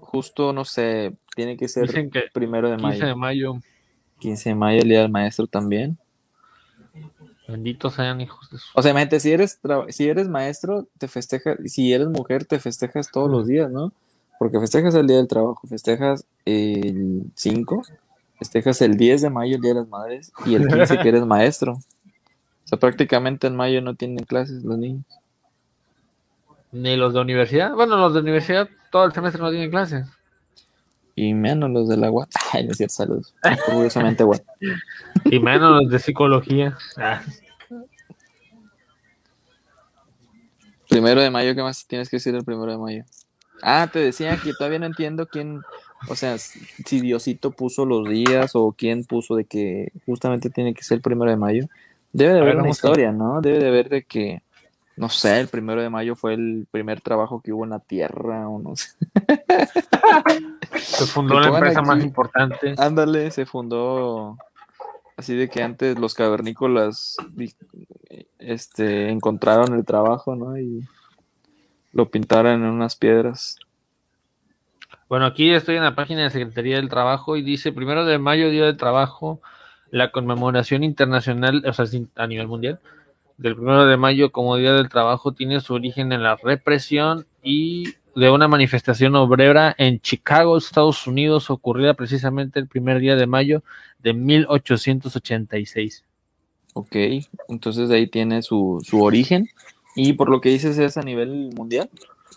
justo, 0.00 0.52
no 0.52 0.64
sé, 0.64 1.16
tiene 1.36 1.56
que 1.56 1.68
ser 1.68 1.86
dicen 1.86 2.10
que 2.10 2.24
primero 2.32 2.68
de 2.68 2.76
15 2.76 2.88
mayo? 2.88 3.06
de 3.06 3.14
mayo, 3.14 3.54
15 4.18 4.48
de 4.48 4.54
mayo, 4.56 4.82
el 4.82 4.88
día 4.88 5.02
del 5.02 5.10
maestro 5.10 5.46
también. 5.46 5.98
Benditos 7.50 7.94
sean 7.94 8.20
hijos 8.20 8.50
de 8.50 8.58
su. 8.58 8.66
O 8.74 8.82
sea, 8.82 8.92
imagínate, 8.92 9.20
si 9.20 9.32
eres, 9.32 9.60
si 9.88 10.08
eres 10.08 10.28
maestro, 10.28 10.88
te 10.98 11.08
festejas, 11.08 11.58
si 11.66 11.92
eres 11.92 12.08
mujer, 12.08 12.44
te 12.44 12.58
festejas 12.58 13.10
todos 13.10 13.30
los 13.30 13.46
días, 13.46 13.70
¿no? 13.70 13.92
Porque 14.38 14.58
festejas 14.58 14.94
el 14.94 15.06
día 15.06 15.18
del 15.18 15.28
trabajo, 15.28 15.60
festejas 15.68 16.26
el 16.46 17.24
5, 17.34 17.82
festejas 18.38 18.80
el 18.80 18.96
10 18.96 19.22
de 19.22 19.30
mayo, 19.30 19.56
el 19.56 19.62
día 19.62 19.74
de 19.74 19.80
las 19.80 19.88
madres, 19.88 20.32
y 20.46 20.54
el 20.54 20.66
15 20.66 20.98
que 20.98 21.08
eres 21.08 21.26
maestro. 21.26 21.72
O 21.72 22.68
sea, 22.70 22.78
prácticamente 22.78 23.48
en 23.48 23.56
mayo 23.56 23.82
no 23.82 23.94
tienen 23.94 24.24
clases 24.24 24.62
los 24.64 24.78
niños. 24.78 25.04
Ni 26.72 26.96
los 26.96 27.12
de 27.12 27.20
universidad. 27.20 27.74
Bueno, 27.74 27.96
los 27.96 28.14
de 28.14 28.20
universidad 28.20 28.68
todo 28.90 29.04
el 29.04 29.12
semestre 29.12 29.42
no 29.42 29.50
tienen 29.50 29.70
clases. 29.70 30.06
Y 31.22 31.34
menos 31.34 31.70
los 31.70 31.88
de 31.88 31.96
la 31.98 32.10
UAT. 32.10 32.30
Ay, 32.52 32.64
no 32.64 32.72
es 32.72 32.78
cierto, 32.78 32.94
saludos. 32.94 33.34
Orgullosamente 33.68 34.24
UAT. 34.24 34.42
Y 35.26 35.38
menos 35.38 35.82
los 35.82 35.90
de 35.90 35.98
psicología. 35.98 36.76
Ah, 36.96 37.20
Primero 40.88 41.20
de 41.20 41.30
mayo, 41.30 41.54
¿qué 41.54 41.62
más 41.62 41.86
tienes 41.86 42.08
que 42.08 42.16
decir 42.16 42.34
el 42.34 42.44
primero 42.44 42.72
de 42.72 42.78
mayo? 42.78 43.04
Ah, 43.62 43.88
te 43.92 43.98
decía 44.00 44.36
que 44.42 44.52
todavía 44.54 44.78
no 44.80 44.86
entiendo 44.86 45.26
quién, 45.26 45.60
o 46.08 46.16
sea, 46.16 46.36
si 46.38 47.00
Diosito 47.00 47.50
puso 47.52 47.84
los 47.84 48.08
días 48.08 48.52
o 48.54 48.72
quién 48.76 49.04
puso 49.04 49.36
de 49.36 49.44
que 49.44 49.92
justamente 50.06 50.50
tiene 50.50 50.74
que 50.74 50.82
ser 50.82 50.96
el 50.96 51.02
primero 51.02 51.30
de 51.30 51.36
mayo. 51.36 51.66
Debe 52.12 52.32
de 52.32 52.38
A 52.38 52.42
haber 52.42 52.54
ver, 52.54 52.60
una 52.62 52.68
a- 52.68 52.72
historia, 52.72 53.12
¿no? 53.12 53.40
Debe 53.40 53.58
de 53.60 53.68
haber 53.68 53.88
de 53.88 54.02
que, 54.02 54.42
no 55.00 55.08
sé, 55.08 55.40
el 55.40 55.48
primero 55.48 55.80
de 55.80 55.88
mayo 55.88 56.14
fue 56.14 56.34
el 56.34 56.66
primer 56.70 57.00
trabajo 57.00 57.40
que 57.40 57.54
hubo 57.54 57.64
en 57.64 57.70
la 57.70 57.78
Tierra 57.78 58.46
o 58.50 58.58
no 58.58 58.76
sé. 58.76 58.90
Se 60.76 61.06
fundó 61.06 61.40
la 61.40 61.48
empresa 61.48 61.80
más 61.80 62.04
importante. 62.04 62.74
Ándale, 62.76 63.30
se 63.30 63.46
fundó 63.46 64.36
así 65.16 65.34
de 65.34 65.48
que 65.48 65.62
antes 65.62 65.98
los 65.98 66.12
cavernícolas 66.12 67.16
este, 68.38 69.08
encontraron 69.08 69.74
el 69.74 69.86
trabajo, 69.86 70.36
¿no? 70.36 70.58
Y 70.58 70.86
lo 71.94 72.10
pintaron 72.10 72.62
en 72.62 72.68
unas 72.68 72.94
piedras. 72.94 73.56
Bueno, 75.08 75.24
aquí 75.24 75.50
estoy 75.50 75.76
en 75.76 75.82
la 75.82 75.94
página 75.94 76.24
de 76.24 76.30
Secretaría 76.30 76.76
del 76.76 76.90
Trabajo 76.90 77.38
y 77.38 77.42
dice 77.42 77.72
primero 77.72 78.04
de 78.04 78.18
mayo, 78.18 78.50
Día 78.50 78.66
del 78.66 78.76
Trabajo, 78.76 79.40
la 79.90 80.12
conmemoración 80.12 80.84
internacional, 80.84 81.64
o 81.66 81.72
sea, 81.72 81.86
a 82.16 82.26
nivel 82.26 82.48
mundial, 82.48 82.80
del 83.40 83.56
primero 83.56 83.86
de 83.86 83.96
mayo 83.96 84.30
como 84.32 84.56
Día 84.56 84.72
del 84.74 84.88
Trabajo 84.90 85.32
tiene 85.32 85.60
su 85.60 85.74
origen 85.74 86.12
en 86.12 86.22
la 86.22 86.36
represión 86.36 87.26
y 87.42 87.94
de 88.14 88.30
una 88.30 88.48
manifestación 88.48 89.14
obrera 89.16 89.74
en 89.78 89.98
Chicago, 90.00 90.58
Estados 90.58 91.06
Unidos, 91.06 91.48
ocurrida 91.48 91.94
precisamente 91.94 92.60
el 92.60 92.66
primer 92.66 92.98
día 93.00 93.16
de 93.16 93.26
mayo 93.26 93.62
de 94.00 94.12
1886. 94.12 96.04
Ok, 96.74 96.96
entonces 97.48 97.88
de 97.88 97.96
ahí 97.96 98.06
tiene 98.06 98.42
su, 98.42 98.80
su 98.84 99.02
origen. 99.02 99.48
Y 99.96 100.12
por 100.12 100.28
lo 100.30 100.40
que 100.40 100.50
dices 100.50 100.78
es 100.78 100.96
a 100.96 101.02
nivel 101.02 101.50
mundial, 101.56 101.88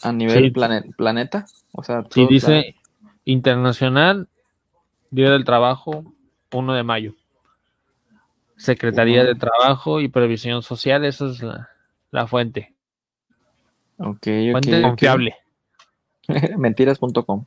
a 0.01 0.11
nivel 0.11 0.45
Sí. 0.45 0.51
plane- 0.51 0.91
planeta. 0.95 1.45
O 1.73 1.83
sea, 1.83 2.03
Sí, 2.09 2.25
dice 2.27 2.75
Internacional, 3.25 4.27
Día 5.11 5.29
del 5.31 5.43
Trabajo, 5.45 6.03
1 6.51 6.73
de 6.73 6.83
mayo. 6.83 7.13
Secretaría 8.57 9.23
de 9.23 9.35
Trabajo 9.35 9.99
y 10.01 10.07
Previsión 10.07 10.61
Social, 10.63 11.03
esa 11.05 11.29
es 11.29 11.41
la, 11.41 11.69
la 12.11 12.27
fuente. 12.27 12.73
Ok, 13.97 14.23
Fuente 14.51 14.73
ok, 14.75 14.79
ok. 14.79 14.81
confiable. 14.89 15.35
Mentiras.com. 16.57 17.45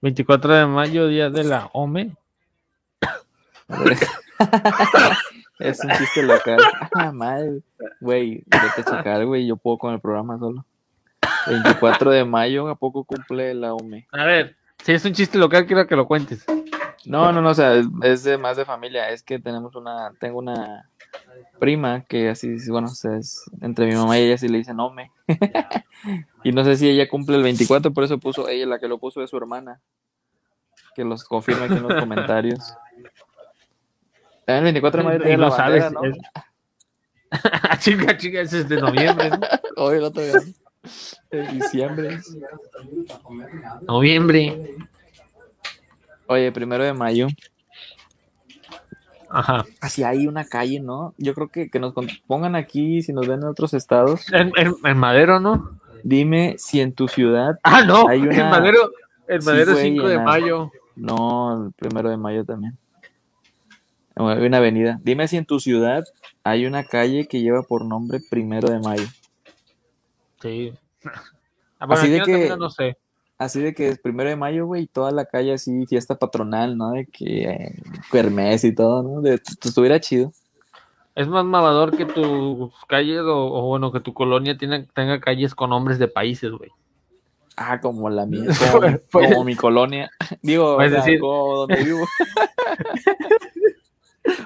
24 0.00 0.54
de 0.58 0.66
mayo, 0.66 1.08
Día 1.08 1.30
de 1.30 1.44
la 1.44 1.70
OME. 1.72 2.16
es 5.58 5.80
un 5.82 5.90
chiste 5.90 6.22
local. 6.22 6.58
Ah, 6.94 7.10
madre. 7.12 7.62
Güey, 8.00 8.44
vete 8.46 8.82
a 8.82 8.84
checar, 8.84 9.24
güey. 9.26 9.46
Yo 9.46 9.56
puedo 9.56 9.78
con 9.78 9.94
el 9.94 10.00
programa 10.00 10.38
solo. 10.38 10.64
24 11.46 12.10
de 12.10 12.24
mayo, 12.24 12.68
¿a 12.68 12.74
poco 12.76 13.04
cumple 13.04 13.54
la 13.54 13.74
OME? 13.74 14.06
A 14.12 14.24
ver, 14.24 14.56
si 14.84 14.92
es 14.92 15.04
un 15.04 15.12
chiste 15.12 15.38
local, 15.38 15.66
quiero 15.66 15.86
que 15.86 15.96
lo 15.96 16.06
cuentes. 16.06 16.44
No, 17.06 17.32
no, 17.32 17.40
no, 17.40 17.50
o 17.50 17.54
sea, 17.54 17.74
es, 17.74 17.86
es 18.02 18.24
de 18.24 18.36
más 18.38 18.56
de 18.56 18.64
familia. 18.64 19.10
Es 19.10 19.22
que 19.22 19.38
tenemos 19.38 19.74
una, 19.76 20.12
tengo 20.20 20.38
una 20.38 20.90
prima 21.58 22.02
que 22.04 22.28
así, 22.28 22.56
bueno, 22.68 22.88
o 22.88 22.94
sea, 22.94 23.16
es 23.16 23.44
entre 23.60 23.86
mi 23.86 23.94
mamá 23.94 24.18
y 24.18 24.22
ella 24.24 24.38
sí 24.38 24.48
le 24.48 24.58
dicen 24.58 24.78
OME. 24.80 25.10
y 26.44 26.52
no 26.52 26.64
sé 26.64 26.76
si 26.76 26.88
ella 26.88 27.08
cumple 27.08 27.36
el 27.36 27.42
24, 27.42 27.92
por 27.92 28.04
eso 28.04 28.18
puso 28.18 28.48
ella, 28.48 28.66
la 28.66 28.78
que 28.78 28.88
lo 28.88 28.98
puso 28.98 29.22
es 29.22 29.30
su 29.30 29.36
hermana. 29.36 29.80
Que 30.94 31.04
los 31.04 31.24
confirme 31.24 31.64
aquí 31.66 31.74
en 31.74 31.82
los 31.82 32.00
comentarios. 32.00 32.74
También 34.44 34.58
el 34.58 34.64
24 34.64 34.98
de 35.00 35.04
mayo 35.04 35.20
tiene 35.22 35.38
la 35.38 35.48
bandera, 35.48 35.90
¿no? 35.90 36.04
es- 36.04 36.16
chica, 37.80 38.16
chica, 38.16 38.40
ese 38.40 38.60
es 38.60 38.68
de 38.68 38.80
noviembre, 38.80 39.30
¿no? 39.30 39.38
Hoy 39.76 39.98
el 39.98 40.04
otro 40.04 40.22
día. 40.22 40.34
Diciembre. 41.52 42.20
Noviembre. 43.82 44.76
Oye, 46.28 46.50
primero 46.52 46.84
de 46.84 46.92
mayo. 46.92 47.28
Ajá. 49.28 49.64
Así 49.80 50.02
hay 50.04 50.26
una 50.26 50.44
calle, 50.44 50.80
¿no? 50.80 51.14
Yo 51.18 51.34
creo 51.34 51.48
que, 51.48 51.68
que 51.68 51.80
nos 51.80 51.92
pongan 52.26 52.54
aquí, 52.54 53.02
si 53.02 53.12
nos 53.12 53.26
ven 53.26 53.40
en 53.42 53.48
otros 53.48 53.74
estados, 53.74 54.32
En, 54.32 54.52
en- 54.56 54.74
en 54.84 54.96
Madero, 54.98 55.40
¿no? 55.40 55.78
dime 56.04 56.54
si 56.58 56.80
en 56.80 56.92
tu 56.92 57.08
ciudad, 57.08 57.58
Ah, 57.64 57.82
no. 57.82 58.06
Hay 58.08 58.20
una- 58.20 58.34
En 58.36 58.50
Madero, 58.50 58.78
Sí, 59.28 59.44
Madero 59.44 59.72
güey, 59.72 59.84
5 59.84 60.08
de 60.08 60.18
mayo. 60.20 60.70
no, 60.94 61.66
el 61.66 61.72
primero 61.72 62.08
de 62.10 62.16
mayo 62.16 62.44
también. 62.44 62.78
Hay 64.14 64.46
una 64.46 64.58
avenida. 64.58 64.98
Dime 65.02 65.26
si 65.28 65.36
en 65.36 65.44
tu 65.44 65.58
ciudad 65.60 66.04
hay 66.44 66.64
una 66.64 66.84
calle 66.84 67.26
que 67.26 67.40
lleva 67.42 67.62
por 67.64 67.84
nombre 67.84 68.20
primero 68.30 68.68
de 68.70 68.78
mayo. 68.80 69.06
Sí. 70.40 70.72
Ah, 71.78 71.84
bueno, 71.84 72.00
Así 72.02 72.10
de 72.10 72.22
que- 72.22 72.56
no 72.58 72.70
sé. 72.70 72.96
Así 73.38 73.60
de 73.60 73.74
que 73.74 73.88
es 73.88 73.98
primero 73.98 74.30
de 74.30 74.36
mayo, 74.36 74.64
güey, 74.66 74.84
y 74.84 74.86
toda 74.86 75.10
la 75.10 75.26
calle 75.26 75.52
así, 75.52 75.84
fiesta 75.86 76.14
patronal, 76.16 76.76
¿no? 76.78 76.92
De 76.92 77.04
que 77.06 77.42
eh, 77.44 77.74
kermés 78.10 78.64
y 78.64 78.74
todo, 78.74 79.02
¿no? 79.02 79.20
De, 79.20 79.36
t- 79.38 79.52
estuviera 79.68 80.00
chido. 80.00 80.32
Es 81.14 81.28
más 81.28 81.44
mamador 81.44 81.96
que 81.96 82.04
tus 82.06 82.72
calles 82.88 83.20
o, 83.20 83.36
o 83.52 83.62
bueno, 83.68 83.92
que 83.92 84.00
tu 84.00 84.14
colonia 84.14 84.56
tiene, 84.56 84.86
tenga 84.94 85.20
calles 85.20 85.54
con 85.54 85.70
nombres 85.70 85.98
de 85.98 86.08
países, 86.08 86.50
güey. 86.50 86.70
Ah, 87.58 87.80
como 87.80 88.08
la 88.10 88.24
mía, 88.26 88.44
como, 88.72 88.86
mi- 88.88 88.96
Puedes- 89.10 89.30
como 89.32 89.44
mi 89.44 89.54
colonia. 89.56 90.10
Digo, 90.42 90.72
o 90.72 90.76
puedes 90.76 90.92
sea, 90.92 91.00
decir- 91.02 91.20
como 91.20 91.56
donde 91.66 91.84
vivo. 91.84 92.06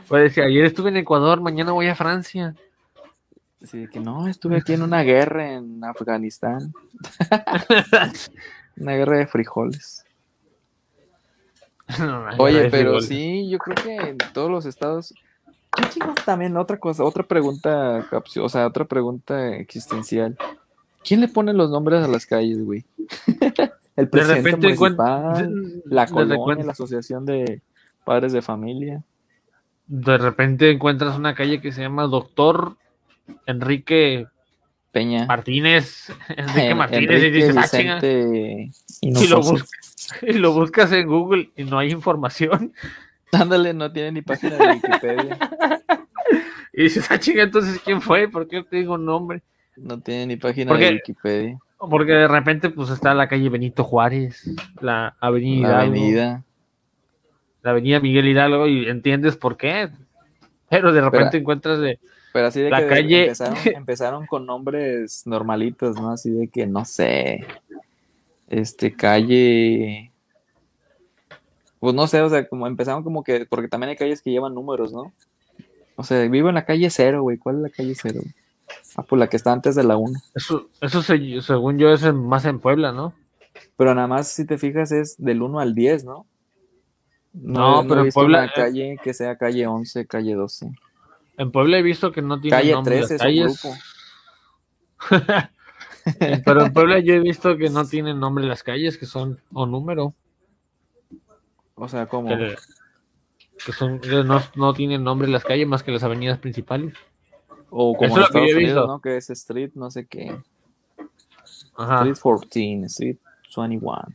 Puede 0.08 0.24
decir, 0.24 0.42
ayer 0.42 0.64
estuve 0.64 0.90
en 0.90 0.96
Ecuador, 0.98 1.40
mañana 1.40 1.72
voy 1.72 1.86
a 1.86 1.94
Francia. 1.94 2.54
Sí, 3.62 3.86
que 3.88 4.00
no, 4.00 4.26
estuve 4.28 4.56
aquí 4.56 4.72
en 4.74 4.82
una 4.82 5.02
guerra 5.02 5.52
en 5.54 5.82
Afganistán. 5.84 6.72
Una 8.80 8.94
guerra 8.96 9.18
de 9.18 9.26
frijoles. 9.26 10.04
No, 11.98 12.24
Oye, 12.38 12.70
pero 12.70 13.00
sí, 13.00 13.48
yo 13.48 13.58
creo 13.58 13.74
que 13.74 13.96
en 14.10 14.18
todos 14.32 14.48
los 14.48 14.64
estados. 14.64 15.12
¿Qué 15.74 15.88
chingos 15.88 16.14
también 16.24 16.56
otra 16.56 16.78
cosa, 16.78 17.02
otra 17.04 17.24
pregunta, 17.24 18.06
o 18.40 18.48
sea, 18.48 18.66
otra 18.68 18.84
pregunta 18.84 19.56
existencial. 19.56 20.36
¿Quién 21.04 21.20
le 21.20 21.26
pone 21.28 21.52
los 21.52 21.68
nombres 21.70 22.04
a 22.04 22.08
las 22.08 22.26
calles, 22.26 22.64
güey? 22.64 22.84
El 23.96 24.04
De 24.04 24.06
presidente 24.06 24.42
repente 24.50 24.66
municipal, 24.68 25.82
la 25.84 26.06
de 26.06 26.12
colonia, 26.12 26.36
repente- 26.46 26.64
la 26.64 26.72
asociación 26.72 27.26
de 27.26 27.60
padres 28.04 28.32
de 28.32 28.40
familia. 28.42 29.02
de 29.88 30.16
repente 30.18 30.70
encuentras 30.70 31.16
una 31.18 31.34
calle 31.34 31.60
que 31.60 31.72
se 31.72 31.82
llama 31.82 32.04
Doctor 32.06 32.76
Enrique 33.46 34.26
Peña. 34.92 35.26
Martínez. 35.26 36.12
Enrique 36.36 36.68
En- 36.70 36.76
Martínez 36.76 37.22
y 37.24 37.30
dices, 37.30 37.56
ah, 37.56 38.00
Y 39.00 39.12
lo, 39.12 39.20
Hinojosa. 39.22 39.50
buscas, 39.52 40.22
y 40.22 40.32
lo 40.34 40.52
buscas 40.52 40.92
en 40.92 41.06
Google 41.06 41.50
y 41.56 41.64
no 41.64 41.78
hay 41.78 41.90
información. 41.92 42.72
Ándale, 43.32 43.72
no 43.72 43.92
tiene 43.92 44.12
ni 44.12 44.22
página 44.22 44.56
de 44.56 44.66
Wikipedia. 44.72 45.38
Y 46.72 46.82
dices, 46.84 47.06
ah, 47.10 47.18
chinga, 47.18 47.44
entonces, 47.44 47.80
¿quién 47.84 48.00
fue? 48.02 48.28
¿Por 48.28 48.48
qué 48.48 48.62
te 48.64 48.76
digo 48.76 48.98
nombre? 48.98 49.42
No 49.76 50.00
tiene 50.00 50.26
ni 50.26 50.36
página 50.36 50.70
Porque- 50.70 50.86
de 50.86 50.92
Wikipedia. 50.94 51.58
Porque 51.78 52.12
de 52.12 52.28
repente, 52.28 52.68
pues, 52.68 52.90
está 52.90 53.14
la 53.14 53.26
calle 53.28 53.48
Benito 53.48 53.84
Juárez, 53.84 54.50
la 54.82 55.16
avenida 55.18 55.68
La 55.68 55.74
Hidalgo, 55.86 55.92
avenida. 55.96 56.44
la 57.62 57.70
avenida 57.70 58.00
Miguel 58.00 58.28
Hidalgo, 58.28 58.66
y 58.66 58.86
entiendes 58.86 59.36
por 59.36 59.56
qué. 59.56 59.88
Pero 60.68 60.92
de 60.92 61.00
repente 61.00 61.24
Espera. 61.26 61.40
encuentras 61.40 61.78
de, 61.80 61.98
Pero 62.32 62.46
así 62.46 62.60
de 62.60 62.70
La 62.70 62.80
que 62.80 62.86
calle- 62.88 63.22
empezaron, 63.22 63.56
empezaron 63.76 64.26
con 64.26 64.46
nombres 64.46 65.26
normalitos, 65.26 65.96
¿no? 65.96 66.10
Así 66.12 66.30
de 66.30 66.48
que, 66.48 66.66
no 66.66 66.84
sé, 66.84 67.44
este, 68.48 68.94
calle... 68.94 70.12
Pues 71.80 71.94
no 71.94 72.06
sé, 72.06 72.20
o 72.20 72.28
sea, 72.28 72.46
como 72.46 72.66
empezaron 72.66 73.02
como 73.02 73.24
que, 73.24 73.46
porque 73.46 73.66
también 73.68 73.90
hay 73.90 73.96
calles 73.96 74.20
que 74.20 74.30
llevan 74.30 74.54
números, 74.54 74.92
¿no? 74.92 75.12
O 75.96 76.04
sea, 76.04 76.20
vivo 76.28 76.48
en 76.50 76.54
la 76.54 76.66
calle 76.66 76.90
cero, 76.90 77.22
güey. 77.22 77.38
¿Cuál 77.38 77.56
es 77.56 77.62
la 77.62 77.70
calle 77.70 77.94
cero? 77.94 78.20
Ah, 78.96 79.02
pues 79.02 79.18
la 79.18 79.28
que 79.28 79.36
está 79.36 79.52
antes 79.52 79.74
de 79.74 79.82
la 79.84 79.96
1. 79.96 80.18
eso, 80.34 80.68
eso 80.80 81.02
se- 81.02 81.40
según 81.40 81.78
yo 81.78 81.90
es 81.92 82.02
en- 82.04 82.22
más 82.26 82.44
en 82.44 82.60
Puebla, 82.60 82.92
¿no? 82.92 83.14
Pero 83.76 83.94
nada 83.94 84.06
más, 84.06 84.28
si 84.28 84.44
te 84.44 84.58
fijas, 84.58 84.92
es 84.92 85.16
del 85.18 85.42
1 85.42 85.58
al 85.58 85.74
10, 85.74 86.04
¿no? 86.04 86.26
No, 87.32 87.80
he 87.82 87.88
pero 87.88 88.00
en 88.00 88.04
visto 88.06 88.20
Puebla, 88.20 88.38
una 88.40 88.46
eh, 88.46 88.52
calle 88.54 88.96
que 89.02 89.14
sea 89.14 89.36
calle 89.36 89.66
11, 89.66 90.06
calle 90.06 90.34
12. 90.34 90.70
En 91.40 91.50
Puebla 91.52 91.78
he 91.78 91.82
visto 91.82 92.12
que 92.12 92.20
no 92.20 92.38
tiene 92.38 92.54
Calle 92.58 92.72
nombre 92.72 92.98
13 92.98 93.14
las 93.14 93.22
es 93.22 93.26
un 93.26 93.26
calles. 93.26 93.62
grupo. 93.62 93.78
Pero 96.44 96.66
en 96.66 96.72
Puebla 96.74 96.98
yo 96.98 97.14
he 97.14 97.18
visto 97.18 97.56
que 97.56 97.70
no 97.70 97.86
tienen 97.86 98.20
nombre 98.20 98.44
las 98.44 98.62
calles, 98.62 98.98
que 98.98 99.06
son 99.06 99.40
o 99.54 99.64
número, 99.64 100.14
O 101.76 101.88
sea, 101.88 102.04
como... 102.04 102.28
que, 102.28 102.56
que 103.64 103.72
son 103.72 104.00
que 104.00 104.22
no, 104.22 104.42
no 104.54 104.74
tienen 104.74 105.02
nombre 105.02 105.28
las 105.28 105.42
calles 105.42 105.66
más 105.66 105.82
que 105.82 105.92
las 105.92 106.02
avenidas 106.02 106.38
principales. 106.38 106.92
O 107.70 107.94
como 107.96 108.18
Eso 108.18 108.26
en 108.26 108.32
que 108.32 108.38
Unidos, 108.38 108.58
visto. 108.58 108.86
¿no? 108.86 109.00
Que 109.00 109.16
es 109.16 109.30
Street, 109.30 109.70
no 109.76 109.90
sé 109.90 110.06
qué. 110.06 110.36
Ajá. 111.74 112.06
Street 112.06 112.18
14, 112.22 112.84
Street 112.84 113.16
21. 113.56 114.08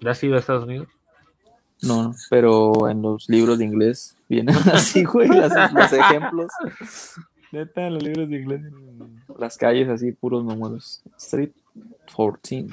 ¿Ya 0.00 0.10
has 0.10 0.22
ido 0.22 0.36
a 0.36 0.40
Estados 0.40 0.64
Unidos? 0.64 0.88
No, 1.80 2.12
pero 2.28 2.90
en 2.90 3.00
los 3.00 3.26
libros 3.30 3.58
de 3.58 3.64
inglés 3.64 4.17
vienen 4.28 4.54
así, 4.72 5.04
güey, 5.04 5.28
las- 5.28 5.72
los 5.72 5.92
ejemplos. 5.92 6.50
Neta, 7.52 7.88
los 7.88 8.02
libros 8.02 8.28
de 8.28 8.40
inglés, 8.40 8.60
las 9.38 9.56
calles 9.56 9.88
así, 9.88 10.12
puros 10.12 10.44
números. 10.44 11.00
Street 11.16 11.50
14. 12.14 12.66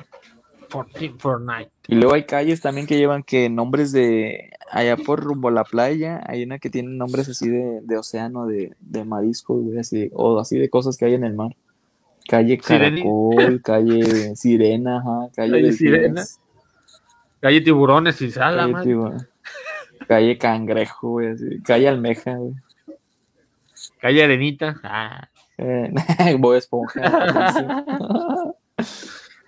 14 0.69 1.13
Fortnite. 1.17 1.71
Y 1.87 1.95
luego 1.95 2.15
hay 2.15 2.23
calles 2.25 2.59
también 2.59 2.85
que 2.87 2.97
llevan 2.97 3.23
que 3.23 3.49
nombres 3.49 3.93
de 3.93 4.51
allá 4.69 4.97
por 4.97 5.21
rumbo 5.23 5.47
a 5.47 5.51
la 5.51 5.63
playa, 5.63 6.21
hay 6.27 6.43
una 6.43 6.59
que 6.59 6.69
tiene 6.69 6.89
nombres 6.89 7.29
así 7.29 7.47
de, 7.47 7.79
de 7.83 7.97
océano, 7.97 8.47
de, 8.47 8.73
de 8.81 9.05
mariscos, 9.05 9.63
güey, 9.63 9.77
así, 9.79 10.09
o 10.13 10.39
así 10.39 10.57
de 10.57 10.69
cosas 10.69 10.97
que 10.97 11.05
hay 11.05 11.13
en 11.13 11.23
el 11.23 11.35
mar. 11.35 11.55
Calle 12.27 12.59
Sireni. 12.61 13.01
Caracol, 13.03 13.61
calle 13.61 14.35
Sirena, 14.35 14.97
ajá, 14.97 15.29
calle, 15.35 15.51
Calle 15.51 15.71
Sirena. 15.71 16.23
Calle 17.39 17.61
Tiburones 17.61 18.19
y 18.21 18.31
sala, 18.31 18.69
calle, 18.73 18.95
calle 20.05 20.37
Cangrejo, 20.37 21.09
güey, 21.11 21.29
así, 21.29 21.61
calle 21.61 21.87
Almeja, 21.89 22.35
güey. 22.35 22.53
Calle 23.99 24.23
Arenita. 24.23 24.79
Ah. 24.83 25.27
Eh, 25.57 25.93
Bob 26.39 26.55
Esponja. 26.55 27.01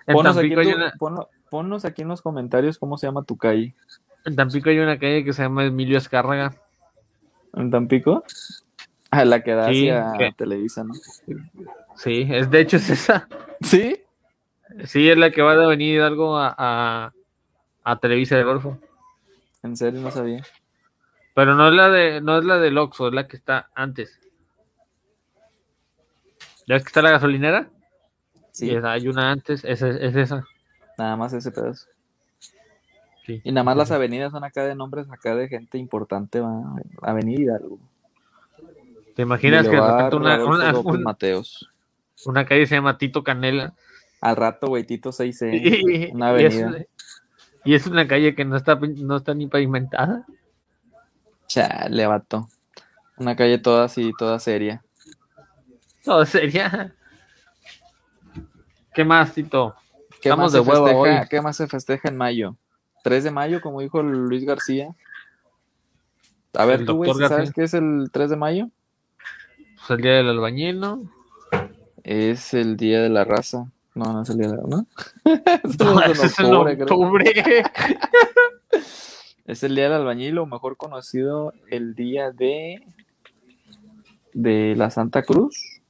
Ponnos 0.06 0.36
aquí, 0.38 0.48
Tampico 0.54 0.60
hay 0.60 0.70
tú- 0.70 0.76
una, 0.76 0.92
ponlo- 0.94 1.28
ponnos 1.50 1.84
aquí 1.84 2.02
en 2.02 2.08
los 2.08 2.22
comentarios 2.22 2.78
cómo 2.78 2.96
se 2.96 3.06
llama 3.06 3.24
tu 3.24 3.36
calle. 3.36 3.74
en 4.24 4.36
Tampico 4.36 4.70
hay 4.70 4.78
una 4.78 4.98
calle 4.98 5.22
que 5.24 5.32
se 5.32 5.42
llama 5.42 5.64
Emilio 5.66 5.98
Escárraga. 5.98 6.54
¿En 7.54 7.70
Tampico? 7.70 8.24
A 9.10 9.24
la 9.24 9.42
que 9.42 9.52
da 9.52 9.68
Sí, 9.68 9.88
hacia 9.90 10.18
que- 10.18 10.32
Televisa, 10.32 10.84
¿no? 10.84 10.94
Sí, 11.96 12.26
es 12.30 12.50
de 12.50 12.60
hecho 12.60 12.76
es 12.78 12.88
esa. 12.90 13.28
¿Sí? 13.60 14.00
Sí, 14.84 15.08
es 15.10 15.16
la 15.18 15.30
que 15.30 15.42
va 15.42 15.56
de 15.56 15.64
Avenida 15.64 15.94
Hidalgo 15.94 16.36
a, 16.38 16.54
a, 16.56 17.12
a 17.84 17.98
Televisa 17.98 18.36
del 18.36 18.44
Golfo. 18.46 18.78
En 19.62 19.76
serio, 19.76 20.00
no 20.00 20.10
sabía. 20.10 20.44
Pero 21.34 21.54
no 21.54 21.68
es 21.68 21.74
la 21.74 21.88
de, 21.90 22.20
no 22.20 22.38
es 22.38 22.44
la 22.44 22.58
del 22.58 22.78
Oxxo, 22.78 23.08
es 23.08 23.14
la 23.14 23.26
que 23.28 23.36
está 23.36 23.70
antes. 23.74 24.18
¿Ya 26.66 26.74
ves 26.74 26.82
que 26.82 26.88
está 26.88 27.02
la 27.02 27.10
gasolinera? 27.10 27.70
Sí, 28.52 28.66
Y 28.70 28.74
esa- 28.76 28.92
hay 28.92 29.08
una 29.08 29.30
antes, 29.30 29.64
esa, 29.64 29.88
es 29.88 30.16
esa. 30.16 30.44
nada 30.98 31.16
más 31.16 31.32
ese 31.32 31.50
pedazo. 31.50 31.86
Sí. 33.24 33.40
Y 33.44 33.52
nada 33.52 33.62
más 33.64 33.76
las 33.76 33.90
avenidas 33.90 34.32
son 34.32 34.42
acá 34.44 34.64
de 34.64 34.74
nombres 34.74 35.06
acá 35.10 35.34
de 35.34 35.48
gente 35.48 35.78
importante, 35.78 36.40
va. 36.40 36.62
Avenida 37.02 37.40
Hidalgo. 37.42 37.78
¿Te 39.14 39.22
imaginas 39.22 39.64
que 39.66 39.72
de 39.72 39.80
Boulevard 39.80 40.04
repente 40.12 40.16
una, 40.16 40.44
una, 40.44 40.72
López 40.72 40.94
un- 40.94 41.02
Mateos. 41.02 41.70
una 42.24 42.46
calle 42.46 42.66
se 42.66 42.74
llama 42.76 42.96
Tito 42.98 43.22
Canela? 43.22 43.74
Al 44.20 44.36
rato, 44.36 44.68
güey, 44.68 44.84
Tito 44.84 45.10
6C. 45.12 45.50
y, 46.10 46.14
Una 46.14 46.30
avenida. 46.30 46.84
Y 47.64 47.74
es 47.74 47.86
una 47.86 48.06
calle 48.06 48.34
que 48.34 48.44
no 48.44 48.56
está, 48.56 48.76
no 48.76 49.16
está 49.16 49.34
ni 49.34 49.46
pavimentada. 49.46 50.26
Chale, 51.46 52.06
vato. 52.06 52.48
Una 53.16 53.34
calle 53.34 53.58
toda 53.58 53.84
así, 53.84 54.12
toda 54.18 54.38
seria. 54.38 54.82
No, 56.06 56.24
sería. 56.24 56.94
¿Qué 58.94 59.04
más, 59.04 59.34
Tito? 59.34 59.74
¿Qué 60.20 60.28
Estamos 60.28 60.44
más, 60.44 60.52
de 60.52 60.62
se 60.62 60.70
hueva 60.70 60.86
festeja, 60.88 61.20
hoy. 61.20 61.28
¿Qué 61.28 61.40
más 61.40 61.56
se 61.56 61.66
festeja 61.66 62.08
en 62.08 62.16
mayo? 62.16 62.56
3 63.02 63.24
de 63.24 63.30
mayo, 63.30 63.60
como 63.60 63.80
dijo 63.80 64.02
Luis 64.02 64.44
García. 64.44 64.94
A 66.54 66.64
ver, 66.64 66.80
El 66.80 66.86
tú, 66.86 66.96
güey, 66.96 67.10
doctor 67.10 67.28
¿sí 67.28 67.34
¿sabes 67.34 67.52
qué 67.52 67.64
es 67.64 67.74
el 67.74 68.10
3 68.12 68.30
de 68.30 68.36
mayo? 68.36 68.70
Pues 69.76 69.90
el 69.90 70.02
día 70.02 70.12
del 70.14 70.28
albañil, 70.28 70.80
¿no? 70.80 71.02
Es 72.02 72.54
el 72.54 72.76
día 72.76 73.02
de 73.02 73.08
la 73.08 73.24
raza. 73.24 73.70
No, 73.98 74.12
no 74.12 74.22
es 74.22 74.30
el 74.30 74.38
día 74.38 74.48
de 74.48 74.56
la 74.56 74.62
¿no? 74.62 74.86
No, 75.80 76.00
es 76.02 76.22
ese 76.22 76.26
es 76.26 76.38
en 76.38 76.46
octubre, 76.46 76.74
creo. 76.76 76.86
octubre. 76.86 77.32
Es 79.44 79.62
el 79.62 79.74
día 79.74 79.84
del 79.84 79.94
albañil, 79.94 80.36
o 80.36 80.44
mejor 80.44 80.76
conocido, 80.76 81.54
el 81.70 81.94
día 81.94 82.32
de 82.32 82.82
de 84.34 84.74
la 84.76 84.90
Santa 84.90 85.22
Cruz. 85.22 85.80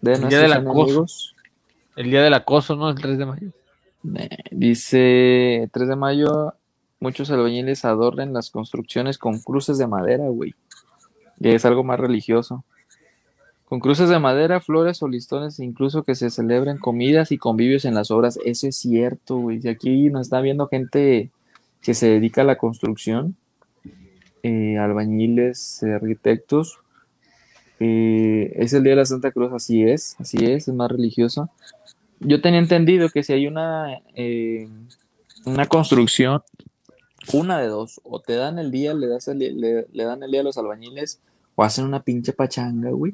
De 0.00 0.14
El 0.14 0.28
día 0.28 0.40
del 0.40 0.52
acoso. 0.52 1.06
El 1.94 2.10
día 2.10 2.20
del 2.22 2.34
acoso, 2.34 2.74
¿no? 2.74 2.90
El 2.90 2.96
3 2.96 3.16
de 3.16 3.26
mayo. 3.26 3.52
Dice 4.50 5.70
3 5.72 5.88
de 5.88 5.96
mayo, 5.96 6.54
muchos 6.98 7.30
albañiles 7.30 7.84
adornan 7.84 8.32
las 8.32 8.50
construcciones 8.50 9.18
con 9.18 9.38
cruces 9.38 9.78
de 9.78 9.86
madera, 9.86 10.26
güey. 10.28 10.56
Y 11.38 11.50
es 11.50 11.64
algo 11.64 11.84
más 11.84 12.00
religioso. 12.00 12.64
Con 13.66 13.80
cruces 13.80 14.08
de 14.08 14.18
madera, 14.20 14.60
flores 14.60 15.02
o 15.02 15.08
listones, 15.08 15.58
incluso 15.58 16.04
que 16.04 16.14
se 16.14 16.30
celebren 16.30 16.78
comidas 16.78 17.32
y 17.32 17.38
convivios 17.38 17.84
en 17.84 17.94
las 17.94 18.12
obras. 18.12 18.38
Eso 18.44 18.68
es 18.68 18.76
cierto, 18.76 19.38
güey. 19.38 19.60
Y 19.62 19.68
aquí 19.68 20.08
nos 20.08 20.22
está 20.28 20.40
viendo 20.40 20.68
gente 20.68 21.30
que 21.82 21.94
se 21.94 22.08
dedica 22.08 22.42
a 22.42 22.44
la 22.44 22.58
construcción, 22.58 23.34
eh, 24.44 24.78
albañiles, 24.78 25.82
arquitectos. 25.82 26.78
Eh, 27.80 28.52
es 28.56 28.72
el 28.72 28.84
Día 28.84 28.92
de 28.92 28.96
la 28.96 29.04
Santa 29.04 29.32
Cruz, 29.32 29.52
así 29.52 29.82
es, 29.82 30.14
así 30.20 30.38
es, 30.44 30.68
es 30.68 30.74
más 30.74 30.90
religioso. 30.90 31.50
Yo 32.20 32.40
tenía 32.40 32.60
entendido 32.60 33.10
que 33.10 33.24
si 33.24 33.32
hay 33.32 33.48
una, 33.48 33.98
eh, 34.14 34.68
una 35.44 35.66
construcción, 35.66 36.40
una 37.32 37.58
de 37.58 37.66
dos, 37.66 38.00
o 38.04 38.20
te 38.20 38.34
dan 38.34 38.58
el 38.60 38.70
día, 38.70 38.94
le, 38.94 39.08
das 39.08 39.26
el- 39.28 39.60
le 39.92 40.04
dan 40.04 40.22
el 40.22 40.30
día 40.30 40.40
a 40.40 40.44
los 40.44 40.56
albañiles, 40.56 41.18
o 41.56 41.64
hacen 41.64 41.84
una 41.84 42.02
pinche 42.02 42.32
pachanga, 42.32 42.90
güey. 42.90 43.12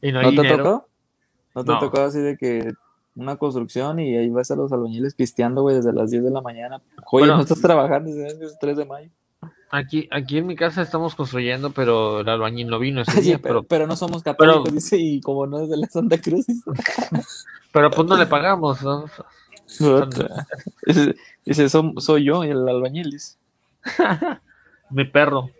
Y 0.00 0.12
no 0.12 0.20
¿No, 0.22 0.28
hay 0.28 0.36
te 0.36 0.42
dinero. 0.42 0.64
tocó? 0.64 0.88
¿No 1.54 1.64
te 1.64 1.72
No. 1.72 1.78
tocó 1.78 2.00
así 2.02 2.18
de 2.20 2.36
que 2.36 2.72
una 3.16 3.36
construcción 3.36 3.98
y 4.00 4.16
ahí 4.16 4.28
vas 4.30 4.50
a 4.50 4.56
los 4.56 4.72
albañiles 4.72 5.14
pisteando, 5.14 5.62
güey, 5.62 5.76
desde 5.76 5.92
las 5.92 6.10
10 6.10 6.24
de 6.24 6.30
la 6.30 6.40
mañana? 6.40 6.76
Oye, 7.12 7.22
Bueno. 7.26 7.36
no 7.36 7.42
estás 7.42 7.60
trabajando 7.60 8.10
desde 8.10 8.44
el 8.44 8.58
3 8.60 8.76
de 8.76 8.84
mayo. 8.86 9.10
Aquí, 9.70 10.08
aquí 10.12 10.38
en 10.38 10.46
mi 10.46 10.56
casa 10.56 10.82
estamos 10.82 11.14
construyendo, 11.14 11.70
pero 11.72 12.20
el 12.20 12.28
albañil 12.28 12.68
no 12.68 12.78
vino 12.78 13.00
ese 13.02 13.10
Sí, 13.20 13.20
día. 13.22 13.38
pero, 13.38 13.62
pero, 13.62 13.62
pero 13.68 13.86
no 13.86 13.96
somos 13.96 14.22
católicos, 14.22 14.62
pero- 14.64 14.74
dice, 14.74 14.96
y 14.98 15.20
como 15.20 15.46
no 15.46 15.60
es 15.60 15.68
de 15.68 15.76
la 15.76 15.86
Santa 15.88 16.18
Cruz. 16.20 16.46
pero 17.72 17.90
pues 17.90 18.06
no 18.08 18.16
le 18.16 18.26
pagamos. 18.26 18.82
¿no? 18.82 19.04
Dice, 20.86 21.14
dice, 21.44 21.64
"Som- 21.66 21.98
soy 22.00 22.24
yo 22.24 22.42
el 22.44 22.68
albañil, 22.68 23.10
dice. 23.10 23.36
Mi 24.90 25.04
perro. 25.06 25.50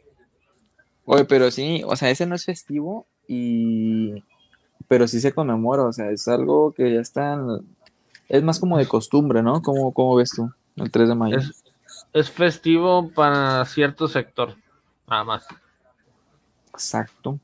Oye, 1.06 1.24
pero 1.24 1.50
sí, 1.50 1.82
o 1.86 1.96
sea, 1.96 2.10
ese 2.10 2.26
no 2.26 2.34
es 2.34 2.44
festivo 2.44 3.06
y... 3.28 4.22
Pero 4.88 5.08
sí 5.08 5.20
se 5.20 5.32
conmemora, 5.32 5.82
o 5.84 5.92
sea, 5.92 6.10
es 6.10 6.28
algo 6.28 6.72
que 6.72 6.92
ya 6.94 7.00
está... 7.00 7.34
en- 7.34 7.66
Es 8.28 8.42
más 8.42 8.58
como 8.60 8.78
de 8.78 8.86
costumbre, 8.86 9.42
¿no? 9.42 9.62
¿Cómo, 9.62 9.92
cómo 9.92 10.16
ves 10.16 10.30
tú 10.34 10.50
el 10.76 10.90
3 10.90 11.08
de 11.08 11.14
mayo? 11.14 11.38
Es, 11.38 11.64
es 12.12 12.30
festivo 12.30 13.10
para 13.14 13.64
cierto 13.66 14.08
sector. 14.08 14.54
Nada 15.08 15.24
más. 15.24 15.46
Exacto. 16.72 17.38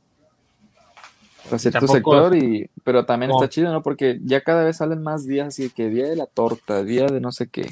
Para 1.44 1.58
cierto 1.58 1.80
Tampoco- 1.86 1.94
sector, 1.94 2.36
y... 2.36 2.70
pero 2.84 3.04
también 3.06 3.30
No. 3.30 3.36
está 3.36 3.48
chido, 3.48 3.72
¿no? 3.72 3.82
Porque 3.82 4.20
ya 4.22 4.40
cada 4.42 4.64
vez 4.64 4.76
salen 4.78 5.02
más 5.02 5.26
días, 5.26 5.48
así 5.48 5.70
que 5.70 5.88
día 5.88 6.06
de 6.08 6.16
la 6.16 6.26
torta, 6.26 6.82
día 6.82 7.06
de 7.06 7.20
no 7.20 7.32
sé 7.32 7.48
qué, 7.48 7.70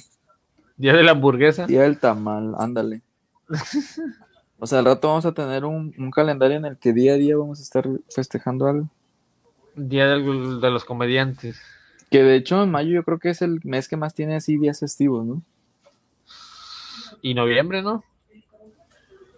Día 0.76 0.92
de 0.92 1.02
la 1.02 1.10
hamburguesa. 1.10 1.66
día 1.66 1.82
del 1.82 1.98
tamal, 1.98 2.54
ándale. 2.58 3.02
O 4.58 4.66
sea, 4.66 4.80
al 4.80 4.84
rato 4.86 5.08
vamos 5.08 5.24
a 5.26 5.32
tener 5.32 5.64
un, 5.64 5.94
un 5.98 6.10
calendario 6.10 6.56
en 6.56 6.64
el 6.64 6.76
que 6.78 6.92
día 6.92 7.12
a 7.12 7.16
día 7.16 7.36
vamos 7.36 7.60
a 7.60 7.62
estar 7.62 7.86
festejando 8.10 8.66
algo. 8.66 8.88
Día 9.76 10.06
del- 10.08 10.60
de 10.60 10.70
los 10.70 10.84
comediantes. 10.84 11.60
Que 12.10 12.22
de 12.22 12.36
hecho 12.36 12.62
en 12.62 12.70
mayo 12.70 12.90
yo 12.90 13.04
creo 13.04 13.18
que 13.18 13.30
es 13.30 13.42
el 13.42 13.60
mes 13.64 13.86
que 13.88 13.96
más 13.96 14.14
tiene 14.14 14.34
así 14.36 14.56
días 14.56 14.80
festivos, 14.80 15.24
¿no? 15.24 15.42
Y 17.22 17.34
noviembre, 17.34 17.82
¿no? 17.82 18.02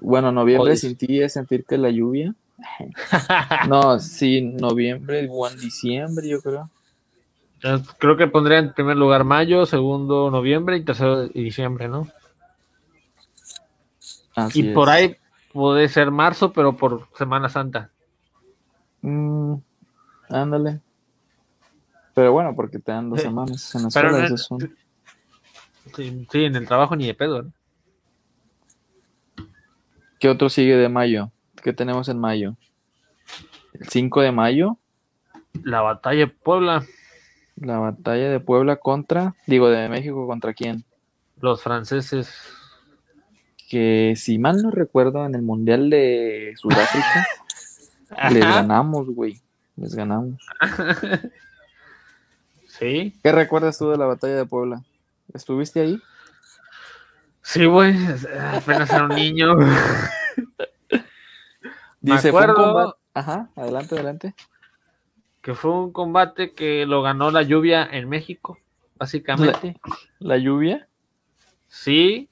Bueno, 0.00 0.32
noviembre 0.32 0.72
sin 0.80 0.96
ti 0.96 1.20
es 1.20 1.34
sentir 1.34 1.64
que 1.66 1.76
la 1.78 1.90
lluvia. 1.90 2.34
No, 3.68 3.98
sí, 3.98 4.40
noviembre, 4.40 5.26
buen 5.26 5.56
diciembre, 5.58 6.28
yo 6.28 6.40
creo. 6.40 6.70
Creo 7.98 8.16
que 8.16 8.26
pondría 8.26 8.58
en 8.58 8.72
primer 8.72 8.96
lugar 8.96 9.24
mayo, 9.24 9.66
segundo 9.66 10.30
noviembre 10.30 10.78
y 10.78 10.84
tercero 10.84 11.28
diciembre, 11.28 11.88
¿no? 11.88 12.08
Así 14.46 14.60
y 14.70 14.72
por 14.74 14.88
ahí 14.88 15.16
puede 15.52 15.88
ser 15.88 16.10
marzo, 16.10 16.52
pero 16.52 16.76
por 16.76 17.08
Semana 17.16 17.48
Santa. 17.48 17.90
Mm, 19.02 19.54
ándale. 20.28 20.80
Pero 22.14 22.32
bueno, 22.32 22.54
porque 22.54 22.78
te 22.78 22.92
dan 22.92 23.08
dos 23.10 23.20
Sí. 23.20 23.26
semanas 23.26 23.74
en 23.74 23.82
la 23.84 23.88
Pero 23.92 24.08
escuela. 24.08 24.28
no- 24.28 24.34
esos 24.34 24.46
son- 24.46 24.76
Sí, 25.96 26.26
sí, 26.30 26.44
en 26.44 26.54
el 26.56 26.66
trabajo 26.68 26.94
ni 26.96 27.06
de 27.06 27.14
pedo. 27.14 27.42
¿no? 27.42 27.52
¿Qué 30.18 30.28
otro 30.28 30.48
sigue 30.50 30.76
de 30.76 30.88
mayo? 30.88 31.30
¿Qué 31.62 31.72
tenemos 31.72 32.08
en 32.08 32.18
mayo? 32.18 32.56
El 33.72 33.88
5 33.88 34.20
de 34.20 34.32
mayo, 34.32 34.76
La 35.64 35.80
batalla 35.80 36.20
de 36.20 36.26
Puebla, 36.28 36.84
la 37.56 37.78
batalla 37.78 38.28
de 38.30 38.38
Puebla 38.40 38.76
contra, 38.76 39.34
digo, 39.46 39.68
de 39.68 39.88
México 39.88 40.26
contra 40.26 40.54
quién? 40.54 40.84
los 41.40 41.62
franceses. 41.62 42.30
Que 43.70 44.14
si 44.16 44.38
mal 44.40 44.60
no 44.62 44.72
recuerdo, 44.72 45.24
en 45.24 45.34
el 45.36 45.42
Mundial 45.42 45.88
de 45.90 46.54
Sudáfrica 46.56 47.26
les 48.32 48.40
ganamos, 48.44 49.06
güey. 49.08 49.40
Les 49.76 49.94
ganamos. 49.94 50.38
Sí, 52.66 53.14
¿Qué 53.22 53.30
recuerdas 53.30 53.76
tú 53.76 53.90
de 53.90 53.98
la 53.98 54.06
batalla 54.06 54.36
de 54.36 54.46
Puebla? 54.46 54.82
¿Estuviste 55.34 55.80
ahí? 55.80 56.00
sí, 57.42 57.66
güey. 57.66 57.94
Apenas 58.54 58.88
era 58.90 59.04
un 59.04 59.14
niño. 59.14 59.54
Me 62.00 62.12
Dice, 62.14 62.30
fue 62.30 62.46
un 62.46 62.54
combate. 62.54 62.98
Ajá, 63.12 63.50
adelante, 63.54 63.94
adelante. 63.96 64.34
que 65.42 65.52
fue 65.54 65.72
un 65.72 65.92
combate 65.92 66.54
que 66.54 66.86
lo 66.86 67.02
ganó 67.02 67.30
la 67.30 67.42
lluvia 67.42 67.86
en 67.90 68.08
México, 68.08 68.58
básicamente. 68.96 69.78
La 70.18 70.38
lluvia. 70.38 70.88
Sí, 71.68 72.29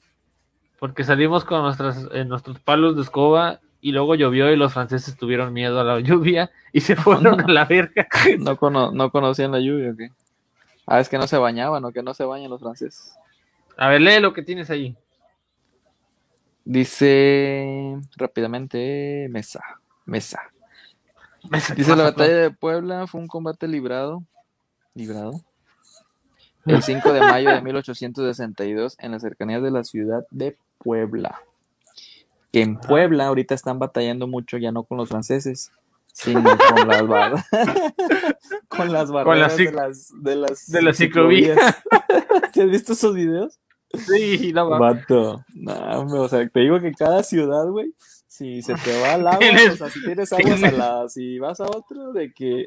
porque 0.79 1.05
salimos 1.05 1.45
con 1.45 1.63
nuestras, 1.63 2.07
eh, 2.13 2.25
nuestros 2.25 2.59
palos 2.61 2.97
de 2.97 3.03
escoba 3.03 3.61
y 3.81 3.93
luego 3.93 4.15
llovió 4.15 4.51
y 4.53 4.57
los 4.57 4.73
franceses 4.73 5.17
tuvieron 5.17 5.53
miedo 5.53 5.81
a 5.81 5.85
la 5.85 6.01
lluvia 6.01 6.51
y 6.73 6.81
se 6.81 6.97
fueron 6.97 7.41
a 7.45 7.49
la 7.49 7.65
verga. 7.65 8.07
No, 8.39 8.57
cono- 8.57 8.93
no 8.93 9.11
conocían 9.11 9.53
la 9.53 9.61
lluvia, 9.61 9.91
¿o 9.93 9.97
qué? 9.97 10.11
Ah, 10.87 11.01
es 11.01 11.09
que 11.09 11.19
no 11.19 11.27
se 11.27 11.37
bañaban, 11.37 11.85
o 11.85 11.93
que 11.93 12.03
no 12.03 12.15
se 12.15 12.25
bañan 12.25 12.51
los 12.51 12.61
franceses. 12.61 13.15
A 13.77 13.89
ver, 13.89 14.01
lee 14.01 14.21
lo 14.21 14.33
que 14.33 14.43
tienes 14.43 14.71
ahí. 14.71 14.97
Dice 16.65 17.99
rápidamente 18.17 19.27
Mesa. 19.31 19.63
Mesa. 20.05 20.41
Dice 21.77 21.97
la 21.97 22.05
batalla 22.05 22.37
de 22.37 22.51
Puebla 22.51 23.07
fue 23.07 23.21
un 23.21 23.27
combate 23.27 23.69
librado. 23.69 24.23
¿Librado? 24.95 25.33
El 26.67 26.83
5 26.83 27.13
de 27.13 27.21
mayo 27.21 27.51
de 27.51 27.63
1862 27.63 28.97
en 28.99 29.13
las 29.13 29.23
cercanías 29.23 29.63
de 29.63 29.71
la 29.71 29.85
ciudad 29.85 30.27
de 30.31 30.59
Puebla. 30.79 31.41
Que 32.53 32.63
en 32.63 32.79
Puebla 32.79 33.27
ahorita 33.27 33.55
están 33.55 33.79
batallando 33.79 34.27
mucho 34.27 34.57
ya 34.57 34.73
no 34.73 34.85
con 34.85 34.97
los 34.99 35.09
franceses, 35.09 35.71
sino 36.13 36.43
con 36.75 36.89
las 36.89 37.07
barras. 37.07 37.47
con 38.69 38.93
las 38.93 39.11
barreras 39.11 39.57
de 39.57 39.73
las 39.73 40.23
de 40.23 40.37
las, 40.37 40.71
de 40.71 40.83
las 40.83 40.97
ciclovías. 40.97 41.59
¿Sí 42.55 42.61
has 42.61 42.71
visto 42.71 42.93
esos 42.95 43.15
videos? 43.15 43.59
Sí, 43.93 44.53
no 44.55 44.69
va. 44.69 44.79
Vato. 44.79 45.45
No, 45.55 45.73
hombre, 46.01 46.19
o 46.21 46.29
sea, 46.29 46.47
te 46.49 46.61
digo 46.61 46.81
que 46.81 46.93
cada 46.93 47.23
ciudad, 47.23 47.67
güey, 47.69 47.95
si 48.27 48.61
se 48.63 48.75
te 48.75 49.01
va 49.01 49.15
al 49.15 49.27
agua, 49.27 49.47
o 49.73 49.77
sea, 49.77 49.89
si 49.91 50.03
tienes 50.05 50.33
agua 50.33 51.09
si 51.09 51.39
vas 51.39 51.61
a 51.61 51.65
otro, 51.65 52.13
de 52.13 52.33
que, 52.33 52.67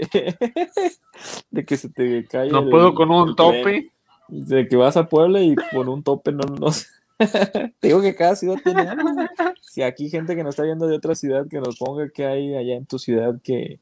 de 1.51 1.63
que 1.65 1.77
se 1.77 1.89
te 1.89 2.25
cae 2.25 2.49
No 2.49 2.59
el- 2.59 2.69
puedo 2.69 2.93
con 2.95 3.11
un 3.11 3.29
el 3.29 3.35
tope. 3.35 3.91
de 4.27 4.67
que 4.67 4.75
vas 4.75 4.97
a 4.97 5.07
Puebla 5.07 5.41
y 5.41 5.55
con 5.71 5.89
un 5.89 6.03
tope 6.03 6.31
no, 6.31 6.43
no 6.59 6.71
sé. 6.71 6.87
Te 7.79 7.87
digo 7.87 8.01
que 8.01 8.15
cada 8.15 8.35
ciudad 8.35 8.57
tiene 8.63 8.81
algo, 8.81 9.13
güey. 9.13 9.27
Si 9.61 9.81
aquí 9.81 10.09
gente 10.09 10.35
que 10.35 10.43
nos 10.43 10.51
está 10.55 10.63
viendo 10.63 10.87
de 10.87 10.95
otra 10.95 11.15
ciudad, 11.15 11.47
que 11.47 11.59
nos 11.59 11.77
ponga 11.77 12.09
que 12.09 12.25
hay 12.25 12.55
allá 12.55 12.75
en 12.75 12.85
tu 12.85 12.99
ciudad 12.99 13.35
que, 13.43 13.79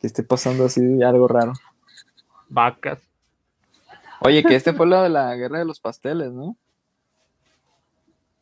que 0.00 0.06
esté 0.06 0.22
pasando 0.22 0.64
así 0.64 1.02
algo 1.02 1.28
raro. 1.28 1.52
Vacas. 2.48 3.00
Oye, 4.20 4.42
que 4.42 4.54
este 4.54 4.72
fue 4.72 4.86
lo 4.86 5.02
de 5.02 5.08
la 5.08 5.34
guerra 5.34 5.58
de 5.58 5.64
los 5.64 5.80
pasteles, 5.80 6.32
¿no? 6.32 6.56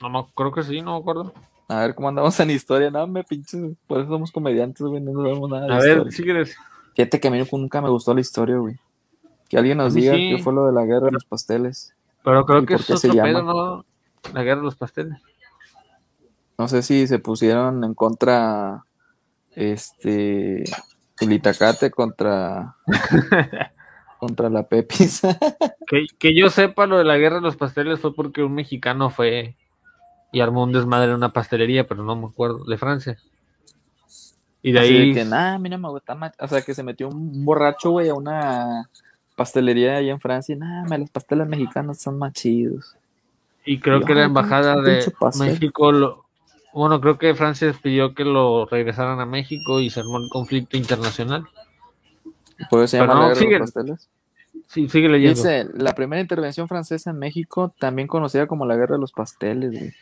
No, 0.00 0.11
me- 0.11 0.26
creo 0.35 0.52
que 0.52 0.62
sí, 0.62 0.80
no 0.83 0.94
me 0.94 1.00
acuerdo. 1.00 1.33
A 1.68 1.80
ver 1.80 1.94
cómo 1.94 2.09
andamos 2.09 2.38
en 2.40 2.50
historia. 2.50 2.90
No, 2.90 3.07
me 3.07 3.24
pinches. 3.24 3.72
Por 3.87 4.00
eso 4.00 4.09
somos 4.11 4.30
comediantes, 4.30 4.83
güey. 4.87 5.00
No 5.00 5.12
sabemos 5.14 5.50
nada 5.50 5.66
de 5.66 5.72
A 5.74 5.78
ver, 5.78 6.12
si 6.12 6.22
quieres. 6.22 6.57
Fíjate 6.94 7.18
que 7.18 7.28
a 7.28 7.30
mí 7.30 7.42
nunca 7.50 7.80
me 7.80 7.88
gustó 7.88 8.14
la 8.14 8.20
historia, 8.20 8.57
güey. 8.59 8.76
Que 9.48 9.59
alguien 9.59 9.78
nos 9.78 9.94
diga 9.94 10.14
sí. 10.14 10.35
qué 10.37 10.42
fue 10.42 10.52
lo 10.52 10.66
de 10.66 10.72
la 10.72 10.85
guerra 10.85 11.07
de 11.07 11.12
los 11.12 11.24
pasteles. 11.24 11.94
Pero 12.22 12.44
creo 12.46 12.62
¿Y 12.62 12.66
que 12.66 12.74
es 12.74 12.90
otro 12.90 13.12
llama? 13.12 13.28
pedo, 13.28 13.42
¿no? 13.42 13.85
La 14.32 14.42
guerra 14.42 14.60
de 14.60 14.64
los 14.66 14.76
pasteles. 14.76 15.18
No 16.58 16.68
sé 16.68 16.82
si 16.82 17.06
se 17.06 17.18
pusieron 17.18 17.82
en 17.84 17.94
contra. 17.94 18.84
Este. 19.52 20.64
El 21.20 21.32
Itacate 21.32 21.90
contra. 21.90 22.76
contra 24.18 24.48
la 24.50 24.62
Pepis. 24.66 25.22
Que, 25.87 26.06
que 26.18 26.34
yo 26.34 26.48
sepa, 26.48 26.87
lo 26.87 26.96
de 26.96 27.04
la 27.04 27.18
guerra 27.18 27.37
de 27.37 27.42
los 27.42 27.56
pasteles 27.58 28.00
fue 28.00 28.14
porque 28.14 28.42
un 28.42 28.54
mexicano 28.54 29.10
fue 29.10 29.54
y 30.32 30.40
armó 30.40 30.62
un 30.64 30.72
desmadre 30.72 31.10
en 31.10 31.16
una 31.16 31.30
pastelería, 31.34 31.87
pero 31.87 32.02
no 32.02 32.16
me 32.16 32.26
acuerdo, 32.26 32.64
de 32.64 32.78
Francia. 32.78 33.18
Y 34.62 34.72
de 34.72 34.80
Así 34.80 34.92
de 34.94 34.98
ahí. 34.98 35.12
que, 35.14 35.24
nah, 35.26 35.58
mira, 35.58 35.76
me 35.76 35.90
gusta 35.90 36.14
más. 36.14 36.32
O 36.40 36.48
sea, 36.48 36.62
que 36.62 36.72
se 36.72 36.82
metió 36.82 37.08
un 37.10 37.44
borracho, 37.44 37.90
güey, 37.90 38.08
a 38.08 38.14
una 38.14 38.88
pastelería 39.37 39.96
allá 39.98 40.12
en 40.12 40.20
Francia. 40.20 40.54
y, 40.54 40.88
me- 40.88 40.98
los 40.98 41.10
pasteles 41.10 41.46
mexicanos 41.46 41.98
son 41.98 42.18
más 42.18 42.32
chidos. 42.32 42.96
Y 43.64 43.81
creo 43.81 43.98
Y, 43.98 44.05
que 44.05 44.14
la 44.14 44.24
embajada 44.24 44.81
de. 44.81 45.12
México 45.38 45.92
lo. 45.92 46.24
Bueno, 46.72 47.00
creo 47.00 47.18
que 47.18 47.35
Francia 47.35 47.72
pidió 47.81 48.14
que 48.14 48.24
lo 48.24 48.66
regresaran 48.66 49.20
a 49.20 49.27
México 49.27 49.81
y 49.81 49.90
se 49.90 50.00
armó 50.00 50.18
el 50.18 50.29
conflicto 50.29 50.77
internacional. 50.77 51.46
Por 52.68 52.81
eso 52.81 52.88
se 52.88 52.98
llama 52.98 53.14
no, 53.14 53.20
la 53.20 53.27
guerra 53.29 53.35
de 53.35 53.44
sigue. 53.44 53.59
los 53.59 53.72
pasteles. 53.72 54.09
Sí, 54.66 54.88
sigue 54.88 55.09
leyendo. 55.09 55.37
Dice, 55.37 55.68
la 55.74 55.92
primera 55.94 56.20
intervención 56.20 56.66
francesa 56.68 57.11
en 57.11 57.18
México, 57.18 57.72
también 57.79 58.09
conocida 58.09 58.46
como 58.46 58.66
la 58.66 58.77
guerra 58.77 58.96
de 58.96 59.00
los 59.00 59.12
pasteles, 59.12 59.70
güey. 59.70 59.92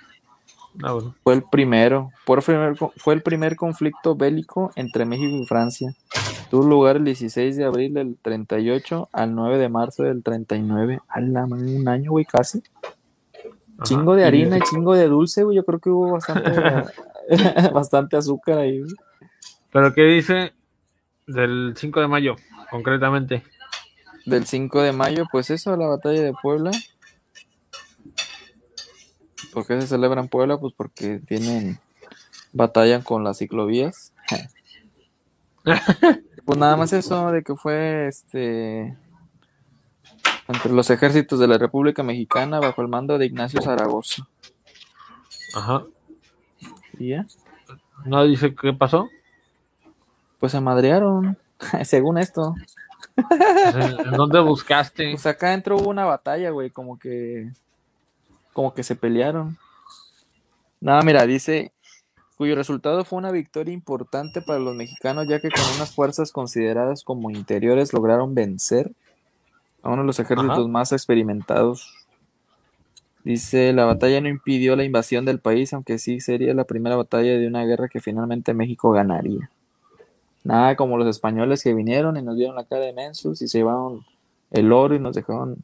Ah, 0.82 0.92
bueno. 0.92 1.14
Fue 1.22 1.34
el 1.34 1.42
primero, 1.42 2.10
fue 2.24 3.14
el 3.14 3.22
primer 3.22 3.56
conflicto 3.56 4.14
bélico 4.14 4.72
entre 4.74 5.04
México 5.04 5.36
y 5.36 5.46
Francia. 5.46 5.94
Tuvo 6.50 6.66
lugar 6.66 6.96
el 6.96 7.04
16 7.04 7.56
de 7.56 7.64
abril 7.64 7.94
del 7.94 8.16
38 8.20 9.08
al 9.12 9.34
9 9.34 9.58
de 9.58 9.68
marzo 9.68 10.04
del 10.04 10.22
39. 10.22 11.00
A 11.08 11.20
la 11.20 11.46
madre, 11.46 11.76
un 11.76 11.88
año, 11.88 12.12
güey, 12.12 12.24
casi. 12.24 12.62
Ajá. 13.82 13.88
Chingo 13.88 14.14
de 14.14 14.24
harina 14.24 14.58
y 14.58 14.60
chingo 14.60 14.94
de 14.94 15.08
dulce, 15.08 15.42
güey. 15.42 15.56
Yo 15.56 15.64
creo 15.64 15.78
que 15.78 15.90
hubo 15.90 16.12
bastante, 16.12 16.50
bastante 17.72 18.16
azúcar 18.16 18.58
ahí, 18.58 18.80
güey. 18.80 18.94
Pero 19.70 19.94
¿qué 19.94 20.02
dice 20.02 20.52
del 21.26 21.74
5 21.76 22.00
de 22.00 22.08
mayo, 22.08 22.36
concretamente? 22.70 23.42
Del 24.26 24.46
5 24.46 24.82
de 24.82 24.92
mayo, 24.92 25.24
pues 25.32 25.50
eso, 25.50 25.76
la 25.76 25.86
batalla 25.86 26.22
de 26.22 26.34
Puebla. 26.40 26.70
¿Por 29.52 29.66
qué 29.66 29.80
se 29.80 29.86
celebra 29.86 30.20
en 30.20 30.28
Puebla? 30.28 30.58
Pues 30.58 30.72
porque 30.76 31.20
tienen, 31.26 31.78
batallan 32.52 33.02
con 33.02 33.24
las 33.24 33.38
ciclovías. 33.38 34.12
Pues 36.44 36.58
nada 36.58 36.76
más 36.76 36.92
eso, 36.92 37.30
de 37.30 37.44
que 37.44 37.54
fue 37.54 38.08
este 38.08 38.96
entre 40.52 40.72
los 40.72 40.90
ejércitos 40.90 41.38
de 41.38 41.48
la 41.48 41.58
República 41.58 42.02
Mexicana 42.02 42.60
bajo 42.60 42.82
el 42.82 42.88
mando 42.88 43.18
de 43.18 43.26
Ignacio 43.26 43.60
Zaragoza. 43.62 44.26
Ajá. 45.54 45.84
¿Y 46.98 47.10
ya? 47.10 47.26
¿No 48.04 48.24
dice 48.24 48.54
qué 48.54 48.72
pasó? 48.72 49.08
Pues 50.38 50.52
se 50.52 50.60
madrearon, 50.60 51.38
según 51.84 52.18
esto. 52.18 52.54
¿En 53.16 54.12
dónde 54.12 54.40
buscaste? 54.40 55.10
Pues 55.10 55.26
acá 55.26 55.52
entró 55.52 55.76
hubo 55.76 55.90
una 55.90 56.04
batalla, 56.04 56.50
güey, 56.50 56.70
como 56.70 56.98
que 56.98 57.50
como 58.52 58.74
que 58.74 58.82
se 58.82 58.96
pelearon. 58.96 59.56
Nada, 60.80 61.02
mira, 61.02 61.26
dice 61.26 61.72
cuyo 62.36 62.56
resultado 62.56 63.04
fue 63.04 63.18
una 63.18 63.30
victoria 63.30 63.72
importante 63.72 64.42
para 64.42 64.58
los 64.58 64.74
mexicanos, 64.74 65.28
ya 65.28 65.40
que 65.40 65.50
con 65.50 65.62
unas 65.76 65.94
fuerzas 65.94 66.32
consideradas 66.32 67.04
como 67.04 67.30
interiores 67.30 67.92
lograron 67.92 68.34
vencer 68.34 68.90
a 69.82 69.90
uno 69.90 70.02
de 70.02 70.06
los 70.06 70.20
ejércitos 70.20 70.58
Ajá. 70.58 70.68
más 70.68 70.92
experimentados 70.92 72.02
Dice, 73.24 73.72
la 73.72 73.84
batalla 73.84 74.20
no 74.20 74.28
impidió 74.28 74.74
la 74.74 74.82
invasión 74.82 75.24
del 75.24 75.38
país, 75.38 75.72
aunque 75.72 75.98
sí 75.98 76.18
sería 76.18 76.54
la 76.54 76.64
primera 76.64 76.96
batalla 76.96 77.38
de 77.38 77.46
una 77.46 77.64
guerra 77.64 77.88
que 77.88 78.00
finalmente 78.00 78.52
México 78.52 78.90
ganaría. 78.90 79.48
Nada 80.42 80.74
como 80.74 80.98
los 80.98 81.06
españoles 81.06 81.62
que 81.62 81.72
vinieron 81.72 82.16
y 82.16 82.22
nos 82.22 82.36
dieron 82.36 82.56
la 82.56 82.64
cara 82.64 82.82
de 82.82 82.92
mensos 82.92 83.40
y 83.40 83.46
se 83.46 83.58
llevaron 83.58 84.04
el 84.50 84.72
oro 84.72 84.96
y 84.96 84.98
nos 84.98 85.14
dejaron 85.14 85.62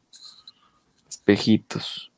espejitos. 1.09 2.11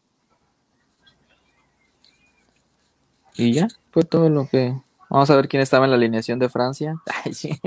Y 3.36 3.54
ya, 3.54 3.68
fue 3.90 4.04
todo 4.04 4.30
lo 4.30 4.48
que... 4.48 4.80
Vamos 5.10 5.30
a 5.32 5.36
ver 5.36 5.50
quién 5.50 5.64
estaba 5.64 5.86
en 5.86 5.92
la 5.92 5.98
alineación 5.98 6.38
de 6.38 6.50
Francia. 6.50 7.02
Ay, 7.26 7.34
sí. 7.34 7.60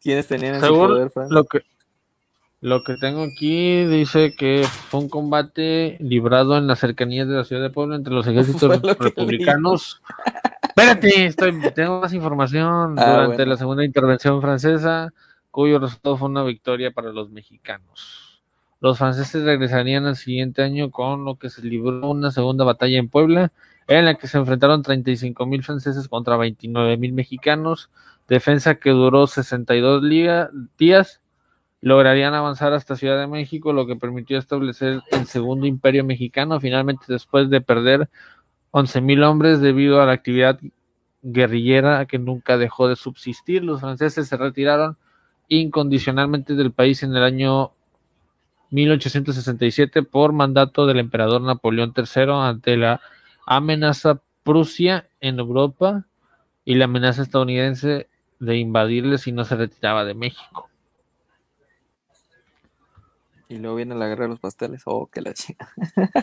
¿Quiénes 0.00 0.28
tenían 0.28 0.54
en 0.54 0.60
su 0.60 0.68
poder 0.68 1.10
Francia? 1.10 1.34
lo 1.34 1.44
que, 1.44 1.62
lo 2.60 2.82
que 2.82 2.96
tengo 2.96 3.22
aquí 3.22 3.84
dice 3.84 4.34
que 4.36 4.64
fue 4.88 5.00
un 5.00 5.08
combate 5.08 5.96
librado 6.00 6.56
en 6.58 6.66
las 6.66 6.80
cercanías 6.80 7.28
de 7.28 7.34
la 7.34 7.44
ciudad 7.44 7.62
de 7.62 7.70
Puebla 7.70 7.96
entre 7.96 8.12
los 8.14 8.26
ejércitos 8.28 8.82
lo 8.82 8.94
republicanos. 8.94 10.02
Espérate, 10.62 11.26
estoy, 11.26 11.60
tengo 11.74 12.00
más 12.00 12.12
información. 12.14 12.96
Ah, 12.98 13.12
Durante 13.12 13.36
bueno. 13.36 13.50
la 13.52 13.56
segunda 13.56 13.84
intervención 13.84 14.40
francesa, 14.40 15.12
cuyo 15.50 15.78
resultado 15.78 16.16
fue 16.16 16.28
una 16.28 16.42
victoria 16.44 16.90
para 16.90 17.12
los 17.12 17.30
mexicanos. 17.30 18.42
Los 18.80 18.98
franceses 18.98 19.42
regresarían 19.42 20.06
al 20.06 20.14
siguiente 20.16 20.62
año 20.62 20.90
con 20.92 21.24
lo 21.24 21.36
que 21.36 21.50
se 21.50 21.62
libró 21.62 22.08
una 22.10 22.30
segunda 22.30 22.64
batalla 22.64 22.98
en 22.98 23.08
Puebla, 23.08 23.50
en 23.88 24.04
la 24.04 24.14
que 24.14 24.28
se 24.28 24.38
enfrentaron 24.38 24.82
35 24.82 25.46
mil 25.46 25.64
franceses 25.64 26.06
contra 26.08 26.36
29 26.36 26.96
mil 26.96 27.12
mexicanos, 27.12 27.90
defensa 28.28 28.76
que 28.76 28.90
duró 28.90 29.26
62 29.26 30.02
liga- 30.04 30.50
días. 30.78 31.20
Lograrían 31.80 32.34
avanzar 32.34 32.72
hasta 32.72 32.96
Ciudad 32.96 33.20
de 33.20 33.26
México, 33.26 33.72
lo 33.72 33.86
que 33.86 33.96
permitió 33.96 34.38
establecer 34.38 35.00
el 35.12 35.26
segundo 35.26 35.66
imperio 35.66 36.04
mexicano, 36.04 36.58
finalmente 36.60 37.04
después 37.08 37.50
de 37.50 37.60
perder 37.60 38.08
11 38.72 39.00
mil 39.00 39.22
hombres 39.22 39.60
debido 39.60 40.02
a 40.02 40.06
la 40.06 40.12
actividad 40.12 40.58
guerrillera 41.22 42.06
que 42.06 42.18
nunca 42.18 42.58
dejó 42.58 42.88
de 42.88 42.96
subsistir. 42.96 43.64
Los 43.64 43.80
franceses 43.80 44.28
se 44.28 44.36
retiraron 44.36 44.96
incondicionalmente 45.48 46.54
del 46.54 46.72
país 46.72 47.02
en 47.02 47.14
el 47.14 47.22
año 47.22 47.72
1867 48.70 50.02
por 50.02 50.32
mandato 50.32 50.86
del 50.86 50.98
emperador 50.98 51.40
Napoleón 51.40 51.94
III 51.96 52.32
ante 52.32 52.76
la 52.76 53.00
amenaza 53.46 54.20
Prusia 54.42 55.08
en 55.20 55.38
Europa 55.38 56.06
y 56.64 56.74
la 56.74 56.84
amenaza 56.86 57.22
estadounidense 57.22 58.08
de 58.40 58.56
invadirle 58.56 59.18
si 59.18 59.32
no 59.32 59.44
se 59.44 59.56
retiraba 59.56 60.04
de 60.04 60.14
México. 60.14 60.67
Y 63.48 63.56
luego 63.58 63.76
viene 63.76 63.94
la 63.94 64.06
guerra 64.08 64.24
de 64.24 64.28
los 64.30 64.40
pasteles. 64.40 64.82
Oh, 64.84 65.06
que 65.06 65.20
la 65.22 65.32
chica. 65.32 65.68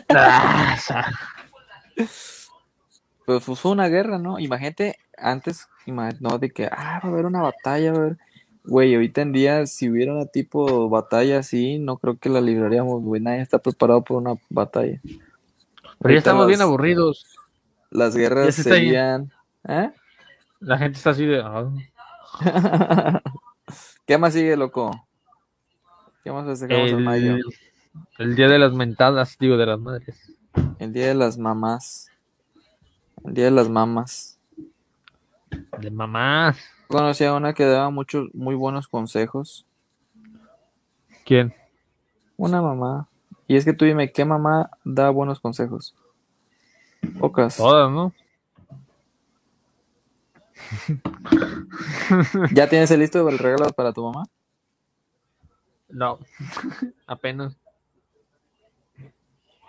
Ah, 0.09 0.77
sa- 0.79 1.11
Pues 3.25 3.43
fue 3.43 3.71
una 3.71 3.87
guerra, 3.87 4.19
¿no? 4.19 4.37
Imagínate, 4.39 4.99
antes, 5.17 5.67
ima- 5.87 6.15
no, 6.19 6.37
de 6.37 6.51
que, 6.51 6.67
ah, 6.67 6.99
va 7.03 7.09
a 7.09 7.11
haber 7.11 7.25
una 7.25 7.41
batalla, 7.41 7.91
va 7.91 7.97
a 7.97 8.01
haber. 8.01 8.17
Güey, 8.63 8.93
ahorita 8.95 9.21
en 9.21 9.31
día, 9.31 9.65
si 9.67 9.89
hubiera 9.89 10.13
una 10.13 10.25
tipo 10.25 10.89
batalla 10.89 11.39
así, 11.39 11.77
no 11.79 11.97
creo 11.97 12.17
que 12.17 12.29
la 12.29 12.41
libraríamos, 12.41 13.01
güey. 13.03 13.21
Nadie 13.21 13.41
está 13.41 13.59
preparado 13.59 14.03
por 14.03 14.17
una 14.17 14.35
batalla. 14.49 14.99
Pero 15.99 16.13
ya 16.13 16.17
estamos 16.17 16.47
bien 16.47 16.61
aburridos. 16.61 17.25
Las 17.91 18.15
guerras 18.15 18.55
serían. 18.55 19.31
¿Eh? 19.67 19.91
La 20.59 20.77
gente 20.77 20.97
está 20.97 21.11
así 21.11 21.25
de. 21.25 21.41
ah. 21.43 21.69
¿Qué 24.05 24.17
más 24.17 24.33
sigue, 24.33 24.55
loco? 24.57 24.91
¿Qué 26.25 26.31
más 26.31 26.45
festejamos 26.47 26.91
en 26.91 27.03
mayo? 27.03 27.35
el, 27.35 27.43
el 28.17 28.35
día 28.35 28.49
de 28.49 28.57
las 28.57 28.73
mentadas, 28.73 29.37
digo, 29.39 29.57
de 29.57 29.67
las 29.67 29.79
madres. 29.79 30.33
El 30.79 30.91
día 30.91 31.09
de 31.09 31.13
las 31.13 31.37
mamás. 31.37 32.09
El 33.23 33.35
día 33.35 33.45
de 33.45 33.51
las 33.51 33.69
mamás. 33.69 34.39
De 35.77 35.91
mamás. 35.91 36.57
Conocí 36.87 37.25
a 37.25 37.33
una 37.35 37.53
que 37.53 37.65
daba 37.65 37.91
muchos, 37.91 38.33
muy 38.33 38.55
buenos 38.55 38.87
consejos. 38.87 39.67
¿Quién? 41.25 41.53
Una 42.37 42.59
mamá. 42.59 43.07
Y 43.47 43.55
es 43.55 43.63
que 43.63 43.73
tú 43.73 43.85
dime, 43.85 44.11
¿qué 44.11 44.25
mamá 44.25 44.71
da 44.83 45.11
buenos 45.11 45.39
consejos? 45.39 45.93
Pocas. 47.19 47.57
Todas, 47.57 47.91
¿no? 47.91 48.15
¿Ya 52.51 52.67
tienes 52.67 52.89
el 52.89 53.01
listo 53.01 53.23
del 53.23 53.37
regalo 53.37 53.69
para 53.73 53.93
tu 53.93 54.01
mamá? 54.03 54.25
No. 55.89 56.19
Apenas. 57.07 57.57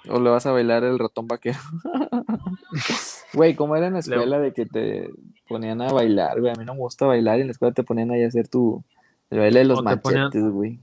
¿O 0.09 0.21
le 0.21 0.31
vas 0.31 0.47
a 0.47 0.53
bailar 0.53 0.85
el 0.85 0.99
ratón 0.99 1.27
vaquero? 1.27 1.59
Güey, 3.33 3.55
¿cómo 3.55 3.77
era 3.77 3.89
en 3.89 3.95
la 3.95 3.99
escuela 3.99 4.39
de 4.39 4.53
que 4.53 4.65
te 4.65 5.11
ponían 5.47 5.83
a 5.83 5.93
bailar, 5.93 6.41
güey? 6.41 6.53
A 6.53 6.59
mí 6.59 6.65
no 6.65 6.73
me 6.73 6.81
gusta 6.81 7.05
bailar 7.05 7.37
y 7.37 7.43
en 7.43 7.49
la 7.49 7.51
escuela 7.51 7.75
te 7.75 7.83
ponían 7.83 8.11
ahí 8.11 8.23
a 8.23 8.29
hacer 8.29 8.49
tu... 8.49 8.83
El 9.29 9.41
baile 9.41 9.59
de 9.59 9.65
los 9.67 9.83
machetes, 9.83 10.43
güey. 10.49 10.79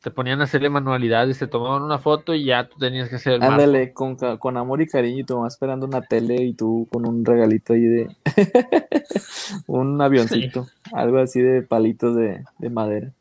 Te 0.00 0.10
ponían 0.10 0.40
a 0.40 0.44
hacerle 0.44 0.68
manualidades, 0.68 1.38
te 1.38 1.46
tomaban 1.46 1.82
una 1.82 1.98
foto 1.98 2.34
y 2.34 2.44
ya 2.44 2.68
tú 2.68 2.78
tenías 2.78 3.08
que 3.08 3.16
hacer 3.16 3.32
el. 3.32 3.42
Ándale, 3.42 3.94
con, 3.94 4.16
con 4.16 4.56
amor 4.58 4.82
y 4.82 4.86
cariño 4.86 5.20
y 5.20 5.24
tu 5.24 5.34
mamá 5.34 5.48
esperando 5.48 5.86
una 5.86 6.02
tele 6.02 6.44
y 6.44 6.52
tú 6.52 6.86
con 6.92 7.08
un 7.08 7.24
regalito 7.24 7.72
ahí 7.72 7.80
de... 7.80 8.16
un 9.66 10.00
avioncito, 10.00 10.66
algo 10.92 11.18
así 11.18 11.40
de 11.40 11.62
palitos 11.62 12.14
de, 12.14 12.44
de 12.58 12.70
madera. 12.70 13.12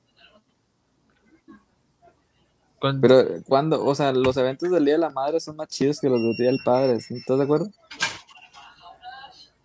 Con- 2.83 2.99
Pero 2.99 3.23
cuando, 3.47 3.81
o 3.85 3.95
sea, 3.95 4.11
los 4.11 4.35
eventos 4.35 4.69
del 4.69 4.83
Día 4.83 4.95
de 4.95 4.99
la 4.99 5.09
Madre 5.09 5.39
son 5.39 5.55
más 5.55 5.69
chidos 5.69 6.01
que 6.01 6.09
los 6.09 6.21
del 6.21 6.35
Día 6.35 6.47
del 6.47 6.59
Padre, 6.65 6.99
¿sí? 6.99 7.15
¿estás 7.15 7.37
de 7.37 7.45
acuerdo? 7.45 7.69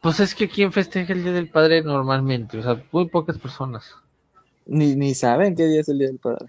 Pues 0.00 0.20
es 0.20 0.36
que 0.36 0.48
quien 0.48 0.70
festeja 0.72 1.12
el 1.14 1.24
Día 1.24 1.32
del 1.32 1.48
Padre 1.50 1.82
normalmente, 1.82 2.58
o 2.58 2.62
sea, 2.62 2.80
muy 2.92 3.08
pocas 3.08 3.36
personas. 3.36 3.92
Ni, 4.66 4.94
ni 4.94 5.16
saben 5.16 5.56
qué 5.56 5.66
día 5.66 5.80
es 5.80 5.88
el 5.88 5.98
Día 5.98 6.06
del 6.06 6.18
Padre. 6.20 6.46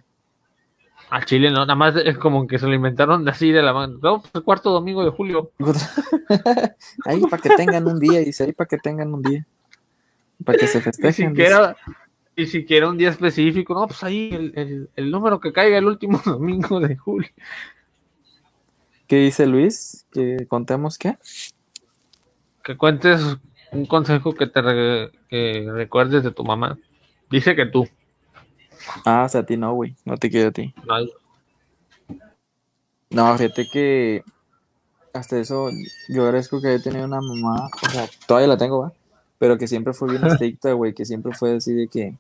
A 1.10 1.26
Chile 1.26 1.50
no, 1.50 1.62
nada 1.62 1.74
más 1.74 1.96
es 1.96 2.20
como 2.20 2.46
que 2.46 2.60
se 2.60 2.68
lo 2.68 2.76
inventaron 2.76 3.28
así 3.28 3.52
de 3.52 3.64
la 3.64 3.74
mano. 3.74 3.98
No, 4.00 4.22
pues 4.22 4.36
el 4.36 4.44
cuarto 4.44 4.70
domingo 4.70 5.04
de 5.04 5.10
julio. 5.10 5.50
ahí 7.06 7.20
para 7.22 7.42
que 7.42 7.50
tengan 7.56 7.88
un 7.88 8.00
día, 8.00 8.20
dice, 8.20 8.44
ahí 8.44 8.54
para 8.54 8.68
que 8.68 8.78
tengan 8.78 9.12
un 9.12 9.24
día. 9.24 9.44
Para 10.46 10.60
que 10.60 10.68
se 10.68 10.78
Ni 10.78 10.84
festejen. 10.84 11.34
dice. 11.34 11.50
Siquiera, 12.46 12.56
ni 12.56 12.62
siquiera 12.62 12.90
un 12.90 12.98
día 12.98 13.10
específico. 13.10 13.74
No, 13.74 13.88
pues 13.88 14.04
ahí 14.04 14.30
el, 14.32 14.54
el- 14.56 14.90
el 14.96 15.12
número 15.12 15.40
que 15.40 15.52
caiga 15.54 15.78
el 15.78 15.86
último 15.86 16.22
domingo 16.26 16.80
de 16.80 16.96
julio. 16.96 17.30
¿Qué 19.08 19.18
dice 19.18 19.48
Luis? 19.48 20.06
¿Que 20.12 20.46
contemos 20.48 20.98
qué? 20.98 21.18
Que 22.64 22.78
cuentes 22.78 23.22
un 23.72 23.86
consejo 23.86 24.34
que 24.34 24.48
te 24.48 24.62
re- 24.62 25.12
que 25.30 25.68
recuerdes 25.72 26.24
de 26.24 26.32
tu 26.32 26.44
mamá. 26.44 26.78
Dice 27.32 27.56
que 27.56 27.66
tú. 27.66 27.88
Ah, 29.06 29.24
o 29.26 29.30
sea, 29.30 29.42
a 29.42 29.46
ti 29.46 29.58
no, 29.58 29.74
güey. 29.74 29.96
No 30.06 30.18
te 30.18 30.30
quiero 30.30 30.50
a 30.50 30.52
ti. 30.52 30.74
No, 30.86 30.96
No, 33.12 33.38
fíjate 33.38 33.68
que 33.72 34.24
hasta 35.14 35.40
eso 35.40 35.70
yo 36.08 36.24
agradezco 36.24 36.62
que 36.62 36.68
haya 36.68 36.84
tenido 36.84 37.06
una 37.06 37.20
mamá, 37.20 37.68
o 37.84 37.90
sea, 37.90 38.08
todavía 38.28 38.48
la 38.48 38.58
tengo, 38.58 38.82
¿va? 38.82 38.94
Pero 39.40 39.58
que 39.58 39.68
siempre 39.68 39.94
fue 39.94 40.12
bien 40.12 40.24
estricta, 40.28 40.72
güey, 40.74 40.94
que 40.94 41.06
siempre 41.06 41.34
fue 41.34 41.56
así 41.56 41.74
de 41.74 41.88
que 41.88 42.16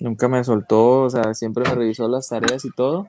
nunca 0.00 0.28
me 0.28 0.42
soltó, 0.44 1.02
o 1.02 1.10
sea, 1.10 1.34
siempre 1.34 1.64
me 1.68 1.74
revisó 1.74 2.08
las 2.08 2.28
tareas 2.28 2.64
y 2.64 2.70
todo. 2.70 3.08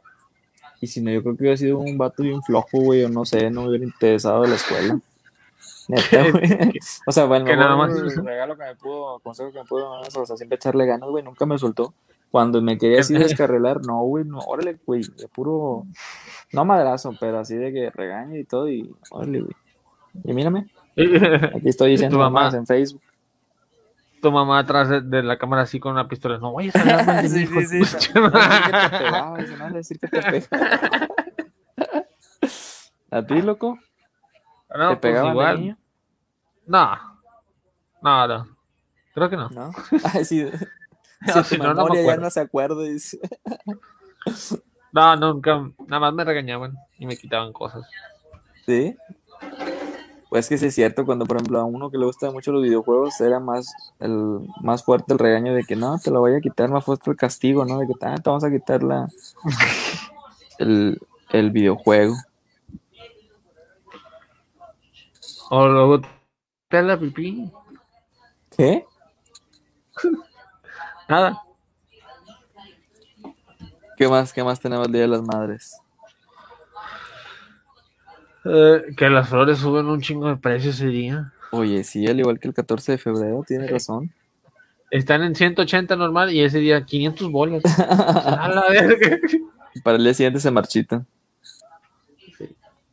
Y 0.80 0.88
si 0.88 1.02
no, 1.02 1.12
yo 1.12 1.22
creo 1.22 1.36
que 1.36 1.44
hubiera 1.44 1.58
sido 1.58 1.78
un 1.80 1.98
vato 1.98 2.24
bien 2.24 2.42
flojo, 2.42 2.80
güey, 2.80 3.04
o 3.04 3.10
no 3.10 3.24
sé, 3.26 3.50
no 3.52 3.62
me 3.64 3.70
hubiera 3.70 3.86
interesado 3.86 4.42
de 4.44 4.48
la 4.50 4.56
escuela. 4.56 5.00
Neta, 5.88 6.32
güey. 6.32 6.74
O 7.08 7.12
sea, 7.12 7.26
bueno, 7.26 7.46
Que 7.46 7.56
nada 7.56 7.76
más- 7.76 7.92
el 7.96 8.26
regalo 8.26 8.58
que 8.58 8.64
me 8.64 8.76
pudo, 8.76 9.20
consejo 9.20 9.52
que 9.52 9.60
me 9.60 9.66
pudo, 9.66 9.92
dar, 10.02 10.08
o 10.18 10.26
sea, 10.26 10.36
siempre 10.38 10.56
echarle 10.56 10.86
ganas, 10.86 11.10
güey, 11.10 11.24
nunca 11.24 11.46
me 11.46 11.58
soltó. 11.58 11.94
Cuando 12.32 12.62
me 12.62 12.78
quería 12.78 13.02
así 13.02 13.14
descarrilar, 13.44 13.82
no, 13.86 14.02
güey, 14.04 14.24
no, 14.26 14.40
órale, 14.40 14.80
güey, 14.86 15.04
de 15.04 15.28
puro, 15.28 15.84
no 16.54 16.66
madrazo, 16.66 17.14
pero 17.20 17.40
así 17.40 17.56
de 17.58 17.72
que 17.74 17.90
regaño 17.92 18.38
y 18.38 18.46
todo, 18.46 18.70
y 18.70 18.90
órale, 19.12 19.42
güey. 19.42 19.56
Y 20.24 20.34
mírame, 20.34 20.68
aquí 21.56 21.70
estoy 21.70 21.92
diciendo 21.92 22.18
mamás 22.18 22.54
en 22.54 22.66
Facebook. 22.66 23.02
Tu 24.22 24.32
mamá 24.32 24.60
atrás 24.60 24.90
de, 24.90 25.02
de 25.02 25.24
la 25.24 25.38
cámara 25.38 25.64
así 25.64 25.80
con 25.80 25.92
una 25.94 26.08
pistola. 26.08 26.38
No 26.38 26.54
vayas 26.54 26.76
a 26.76 26.82
hablar 26.82 27.28
Sí, 27.28 27.46
No, 28.14 28.32
pegaba, 28.32 29.38
no, 29.38 29.70
decir 29.72 30.00
que 30.00 30.08
te. 30.08 30.48
¿A 33.12 33.26
ti, 33.26 33.42
loco? 33.42 33.78
No, 34.74 34.90
¿Te 34.90 34.96
pues 34.96 35.00
pegaban 35.00 35.26
de 35.26 35.32
igual. 35.32 35.60
niño? 35.60 35.78
No. 36.66 36.98
No, 38.02 38.28
no. 38.28 38.58
Creo 39.14 39.30
que 39.30 39.36
no. 39.38 39.50
¿No? 39.50 39.72
Ay, 40.14 40.24
sí. 40.24 40.50
No, 41.22 41.44
Si 41.44 41.58
no, 41.58 41.74
no 41.74 41.86
me 41.88 42.04
ya 42.04 42.18
no 42.18 42.30
se 42.30 42.40
acuerda, 42.40 42.82
dice. 42.84 43.20
No, 44.94 45.16
nunca. 45.16 45.70
Nada 45.88 46.00
más 46.00 46.14
me 46.14 46.24
regañaban 46.24 46.76
y 46.98 47.06
me 47.06 47.18
quitaban 47.18 47.52
cosas. 47.54 47.88
¿Sí? 48.66 48.96
Pues 50.32 50.48
que 50.48 50.58
sí 50.58 50.68
es 50.68 50.76
cierto, 50.76 51.06
cuando 51.06 51.26
por 51.26 51.36
ejemplo 51.36 51.60
a 51.60 51.66
uno 51.66 51.92
que 51.92 51.98
le 51.98 52.06
gusta 52.06 52.32
mucho 52.32 52.54
los 52.54 52.64
videojuegos 52.64 53.20
era 53.20 53.42
más 53.42 53.70
el 54.00 54.40
más 54.62 54.82
fuerte 54.82 55.12
el 55.12 55.20
regaño 55.20 55.54
de 55.54 55.66
que 55.66 55.76
no, 55.76 56.00
te 56.00 56.10
lo 56.10 56.22
voy 56.22 56.34
a 56.34 56.40
quitar, 56.40 56.70
más 56.70 56.86
fuerte 56.86 57.10
el 57.10 57.18
castigo, 57.18 57.66
¿no? 57.66 57.80
De 57.80 57.86
que 57.86 57.94
ah, 58.00 58.16
te 58.16 58.30
vamos 58.30 58.46
a 58.46 58.50
quitar 58.50 58.82
la, 58.82 59.10
el, 60.58 60.98
el 61.32 61.52
videojuego. 61.52 62.16
O 65.50 65.68
luego 65.68 66.00
te 66.70 66.82
la 66.82 66.98
pipí. 66.98 67.52
¿Qué? 68.56 68.86
Nada. 71.10 71.44
¿Qué 73.98 74.08
más? 74.08 74.32
¿Qué 74.32 74.46
más 74.46 74.62
tenemos 74.62 74.88
el 74.88 74.94
Día 74.94 75.02
de 75.02 75.08
las 75.10 75.24
Madres? 75.24 75.82
Eh, 78.46 78.94
que 78.98 79.10
las 79.10 79.30
flores 79.30 79.60
suben 79.60 79.86
un 79.86 80.02
chingo 80.02 80.28
de 80.28 80.38
precio 80.38 80.72
ese 80.72 80.88
día. 80.88 81.32
Oye, 81.52 81.84
sí, 81.84 82.08
al 82.08 82.20
igual 82.20 82.40
que 82.40 82.48
el 82.48 82.54
14 82.54 82.94
de 82.94 82.98
febrero, 82.98 83.44
tiene 83.46 83.68
razón. 83.68 84.12
Están 84.90 85.24
en 85.24 85.36
180 85.36 85.96
normal 85.96 86.34
y 86.34 86.42
ese 86.42 86.60
día 86.60 86.86
500 86.86 87.32
bolas. 87.32 87.64
A 87.80 88.50
la 88.50 88.64
verga. 88.70 89.18
Para 89.84 89.98
el 89.98 90.04
día 90.04 90.14
siguiente 90.14 90.40
se 90.40 90.52
marchita. 90.52 91.06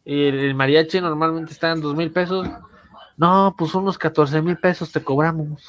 Y 0.05 0.25
el, 0.25 0.39
el 0.39 0.55
mariachi 0.55 1.01
normalmente 1.01 1.53
está 1.53 1.73
en 1.73 1.81
2 1.81 1.95
mil 1.95 2.11
pesos. 2.11 2.49
No, 3.17 3.55
pues 3.59 3.75
unos 3.75 3.99
14 3.99 4.41
mil 4.43 4.57
pesos 4.57 4.93
te 4.93 5.03
cobramos. 5.03 5.63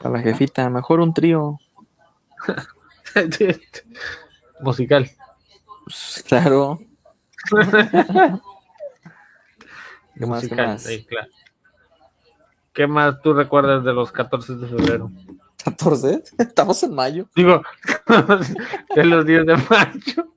Para 0.00 0.16
la 0.16 0.22
jefita, 0.22 0.68
mejor 0.70 1.00
un 1.00 1.12
trío. 1.12 1.58
Musical. 4.60 5.10
Pues, 5.84 6.24
claro. 6.26 6.80
¿Qué 10.18 10.26
más? 10.26 10.40
¿Qué 10.40 10.46
Musical, 10.48 10.66
más? 10.66 10.82
sí, 10.82 11.04
claro. 11.04 11.28
¿Qué 12.72 12.86
más 12.86 13.22
tú 13.22 13.32
recuerdas 13.32 13.84
de 13.84 13.92
los 13.92 14.12
14 14.12 14.56
de 14.56 14.66
febrero? 14.66 15.10
14. 15.64 16.22
Estamos 16.38 16.82
en 16.82 16.94
mayo. 16.94 17.26
Digo, 17.34 17.62
de 18.94 19.04
los 19.04 19.26
días 19.26 19.46
de 19.46 19.56
mayo. 19.56 20.28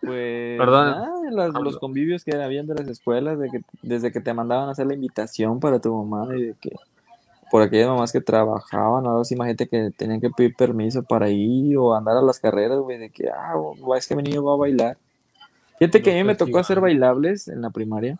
Pues 0.00 0.58
Perdón. 0.58 0.90
nada, 0.90 1.50
los, 1.50 1.62
los 1.62 1.78
convivios 1.78 2.24
que 2.24 2.34
habían 2.34 2.66
de 2.66 2.74
las 2.74 2.88
escuelas, 2.88 3.38
de 3.38 3.48
que, 3.50 3.62
desde 3.82 4.12
que 4.12 4.20
te 4.20 4.34
mandaban 4.34 4.68
a 4.68 4.72
hacer 4.72 4.86
la 4.86 4.94
invitación 4.94 5.60
para 5.60 5.80
tu 5.80 5.94
mamá 5.94 6.36
y 6.36 6.42
de 6.42 6.54
que 6.60 6.70
por 7.50 7.62
aquellas 7.62 7.88
mamás 7.88 8.12
que 8.12 8.20
trabajaban, 8.20 9.06
ahora 9.06 9.24
sí, 9.24 9.34
imagínate 9.34 9.68
que 9.68 9.90
tenían 9.96 10.20
que 10.20 10.30
pedir 10.30 10.54
permiso 10.56 11.02
para 11.02 11.28
ir 11.30 11.78
o 11.78 11.94
andar 11.94 12.16
a 12.16 12.22
las 12.22 12.38
carreras, 12.38 12.78
güey, 12.80 12.98
de 12.98 13.10
que, 13.10 13.28
ah, 13.28 13.54
es 13.96 14.06
que 14.08 14.16
mi 14.16 14.22
niño 14.22 14.44
va 14.44 14.54
a 14.54 14.56
bailar. 14.56 14.98
Fíjate 15.78 16.02
que 16.02 16.12
a 16.12 16.14
mí 16.14 16.24
me 16.24 16.34
tocó 16.34 16.58
hacer 16.58 16.80
bailables 16.80 17.48
en 17.48 17.62
la 17.62 17.70
primaria, 17.70 18.18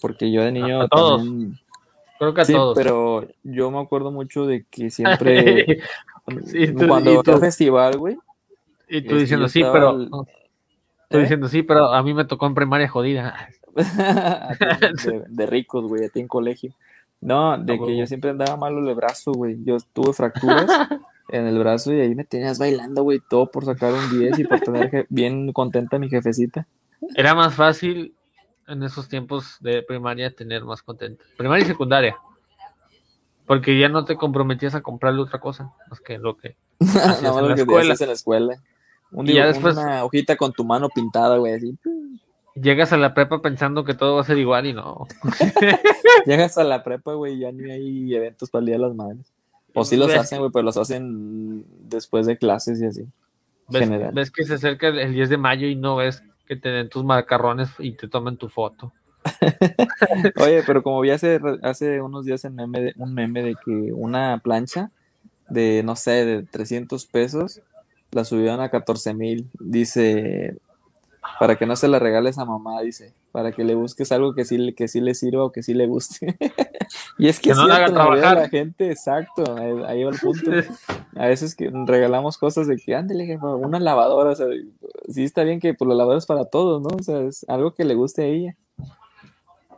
porque 0.00 0.30
yo 0.32 0.42
de 0.42 0.52
niño 0.52 0.82
A 0.82 0.88
todos. 0.88 1.22
también- 1.22 1.58
Creo 2.18 2.32
que 2.32 2.40
a 2.40 2.44
Sí, 2.46 2.52
todos. 2.54 2.74
pero 2.76 3.26
yo 3.42 3.70
me 3.70 3.78
acuerdo 3.80 4.10
mucho 4.10 4.46
de 4.46 4.64
que 4.70 4.90
siempre, 5.26 5.80
Sí, 6.46 6.72
tú- 6.74 6.88
cuando 6.88 7.22
tú- 7.22 7.38
festival, 7.38 7.98
güey, 7.98 8.16
y 8.88 9.02
tú 9.02 9.08
es 9.08 9.12
que 9.14 9.18
diciendo 9.20 9.48
sí, 9.48 9.62
pero. 9.72 9.88
al- 9.90 10.10
Tú 11.08 11.18
¿Eh? 11.18 11.20
diciendo 11.20 11.46
sí, 11.48 11.62
pero 11.62 11.92
a 11.92 12.02
mí 12.02 12.14
me 12.14 12.24
tocó 12.24 12.46
en 12.46 12.54
primaria 12.54 12.88
jodida. 12.88 13.48
De, 13.76 15.24
de 15.28 15.46
ricos, 15.46 15.84
güey, 15.86 16.04
a 16.04 16.08
ti 16.08 16.20
en 16.20 16.28
colegio. 16.28 16.72
No, 17.20 17.56
de 17.58 17.78
que 17.78 17.96
yo 17.96 18.06
siempre 18.06 18.30
andaba 18.30 18.56
malo 18.56 18.86
el 18.88 18.94
brazo, 18.94 19.32
güey. 19.32 19.56
Yo 19.64 19.76
tuve 19.92 20.12
fracturas 20.12 20.66
en 21.28 21.46
el 21.46 21.58
brazo 21.58 21.92
y 21.92 22.00
ahí 22.00 22.14
me 22.14 22.24
tenías 22.24 22.58
bailando, 22.58 23.02
güey, 23.02 23.20
todo 23.28 23.50
por 23.50 23.64
sacar 23.64 23.92
un 23.92 24.18
10 24.18 24.38
y 24.38 24.44
por 24.44 24.60
tener 24.60 25.06
bien 25.10 25.52
contenta 25.52 25.98
mi 25.98 26.08
jefecita. 26.08 26.66
Era 27.14 27.34
más 27.34 27.54
fácil 27.54 28.14
en 28.68 28.82
esos 28.82 29.08
tiempos 29.08 29.56
de 29.60 29.82
primaria 29.82 30.34
tener 30.34 30.64
más 30.64 30.82
contento. 30.82 31.24
Primaria 31.36 31.64
y 31.64 31.68
secundaria. 31.68 32.16
Porque 33.46 33.78
ya 33.78 33.88
no 33.88 34.04
te 34.04 34.16
comprometías 34.16 34.74
a 34.74 34.80
comprarle 34.82 35.22
otra 35.22 35.38
cosa 35.40 35.72
más 35.88 36.00
que 36.00 36.18
lo 36.18 36.36
que. 36.36 36.56
Nada 36.80 37.18
en 37.18 37.24
más 37.24 37.42
lo 37.42 37.48
la 37.50 37.54
que 37.54 37.60
escuela. 37.62 37.80
hacías 37.94 38.00
en 38.02 38.06
la 38.08 38.12
escuela. 38.14 38.56
Un 39.12 39.28
Y 39.28 39.34
ya 39.34 39.46
después- 39.46 39.76
una 39.76 40.04
hojita 40.04 40.36
con 40.36 40.52
tu 40.52 40.64
mano 40.64 40.88
pintada, 40.88 41.36
güey, 41.36 41.54
así. 41.54 41.78
Llegas 42.56 42.92
a 42.92 42.96
la 42.96 43.14
prepa 43.14 43.40
pensando 43.42 43.84
que 43.84 43.94
todo 43.94 44.14
va 44.16 44.22
a 44.22 44.24
ser 44.24 44.38
igual 44.38 44.66
y 44.66 44.72
no. 44.72 45.06
Llegas 46.26 46.58
a 46.58 46.64
la 46.64 46.82
prepa, 46.82 47.12
güey, 47.12 47.38
ya 47.38 47.52
ni 47.52 47.70
hay 47.70 48.14
eventos 48.14 48.50
para 48.50 48.60
el 48.60 48.66
Día 48.66 48.74
de 48.76 48.80
las 48.82 48.94
Madres. 48.94 49.32
O 49.74 49.84
sí 49.84 49.96
los 49.96 50.08
Ves- 50.08 50.18
hacen, 50.18 50.38
güey, 50.38 50.50
pero 50.50 50.62
los 50.64 50.76
hacen 50.78 51.64
después 51.88 52.26
de 52.26 52.38
clases 52.38 52.80
y 52.80 52.86
así. 52.86 53.04
Ves, 53.68 53.82
general. 53.82 54.12
ves 54.14 54.30
que 54.30 54.44
se 54.44 54.54
acerca 54.54 54.88
el- 54.88 54.98
el 54.98 55.12
10 55.12 55.28
de 55.28 55.36
mayo 55.36 55.66
y 55.66 55.76
no 55.76 55.96
ves 55.96 56.22
que 56.46 56.56
te 56.56 56.68
den 56.70 56.88
tus 56.88 57.04
macarrones 57.04 57.70
y 57.78 57.92
te 57.92 58.08
tomen 58.08 58.36
tu 58.36 58.48
foto. 58.48 58.92
Oye, 60.40 60.62
pero 60.66 60.82
como 60.82 61.00
vi 61.00 61.10
hace, 61.10 61.40
hace 61.62 62.00
unos 62.00 62.24
días 62.24 62.44
en 62.44 62.54
meme 62.54 62.92
un 62.96 63.12
meme 63.12 63.42
de 63.42 63.56
que 63.64 63.92
una 63.92 64.38
plancha 64.38 64.90
de, 65.48 65.82
no 65.84 65.96
sé, 65.96 66.24
de 66.24 66.42
300 66.42 67.06
pesos, 67.06 67.60
la 68.10 68.24
subieron 68.24 68.60
a 68.60 68.70
14 68.70 69.14
mil. 69.14 69.48
Dice, 69.58 70.56
para 71.38 71.56
que 71.56 71.66
no 71.66 71.76
se 71.76 71.88
la 71.88 71.98
regales 71.98 72.38
a 72.38 72.44
mamá, 72.44 72.80
dice, 72.82 73.12
para 73.32 73.52
que 73.52 73.64
le 73.64 73.74
busques 73.74 74.12
algo 74.12 74.34
que 74.34 74.44
sí, 74.44 74.72
que 74.74 74.88
sí 74.88 75.00
le 75.00 75.14
sirva 75.14 75.44
o 75.44 75.52
que 75.52 75.62
sí 75.62 75.74
le 75.74 75.86
guste. 75.86 76.36
y 77.18 77.28
es 77.28 77.38
que, 77.40 77.50
Que 77.50 77.54
no 77.56 77.62
sí, 77.62 77.68
la 77.68 77.76
haga 77.76 77.86
trabajar. 77.92 78.34
la 78.36 78.48
gente, 78.48 78.90
exacto, 78.90 79.42
ahí, 79.56 80.02
va 80.04 80.10
el 80.10 80.18
punto. 80.20 80.50
A 81.16 81.26
veces 81.26 81.54
que 81.54 81.70
regalamos 81.86 82.36
cosas 82.38 82.66
de 82.66 82.76
que, 82.76 82.94
ándale, 82.94 83.38
una 83.40 83.80
lavadora, 83.80 84.30
o 84.30 84.34
sea, 84.34 84.46
sí 85.08 85.24
está 85.24 85.42
bien 85.44 85.60
que 85.60 85.72
pues, 85.74 85.88
la 85.88 85.94
lavadora 85.94 86.18
es 86.18 86.26
para 86.26 86.44
todos, 86.44 86.82
¿no? 86.82 86.88
O 86.98 87.02
sea, 87.02 87.20
es 87.20 87.44
algo 87.48 87.72
que 87.74 87.84
le 87.84 87.94
guste 87.94 88.22
a 88.22 88.26
ella. 88.26 88.56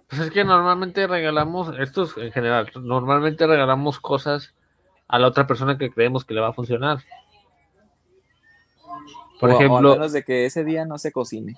Pues 0.08 0.22
es 0.22 0.30
que 0.30 0.42
normalmente 0.42 1.06
regalamos, 1.06 1.78
esto 1.78 2.04
es 2.04 2.16
en 2.16 2.32
general, 2.32 2.70
normalmente 2.82 3.46
regalamos 3.46 4.00
cosas 4.00 4.54
a 5.06 5.18
la 5.18 5.26
otra 5.28 5.46
persona 5.46 5.76
que 5.78 5.90
creemos 5.90 6.24
que 6.24 6.32
le 6.34 6.40
va 6.40 6.48
a 6.48 6.52
funcionar. 6.54 6.98
Por 9.38 9.50
O- 9.50 9.52
o 9.52 9.56
ejemplo, 9.56 9.92
menos 9.92 10.12
de 10.12 10.24
que 10.24 10.46
ese 10.46 10.64
día 10.64 10.84
no 10.86 10.98
se 10.98 11.12
cocine. 11.12 11.56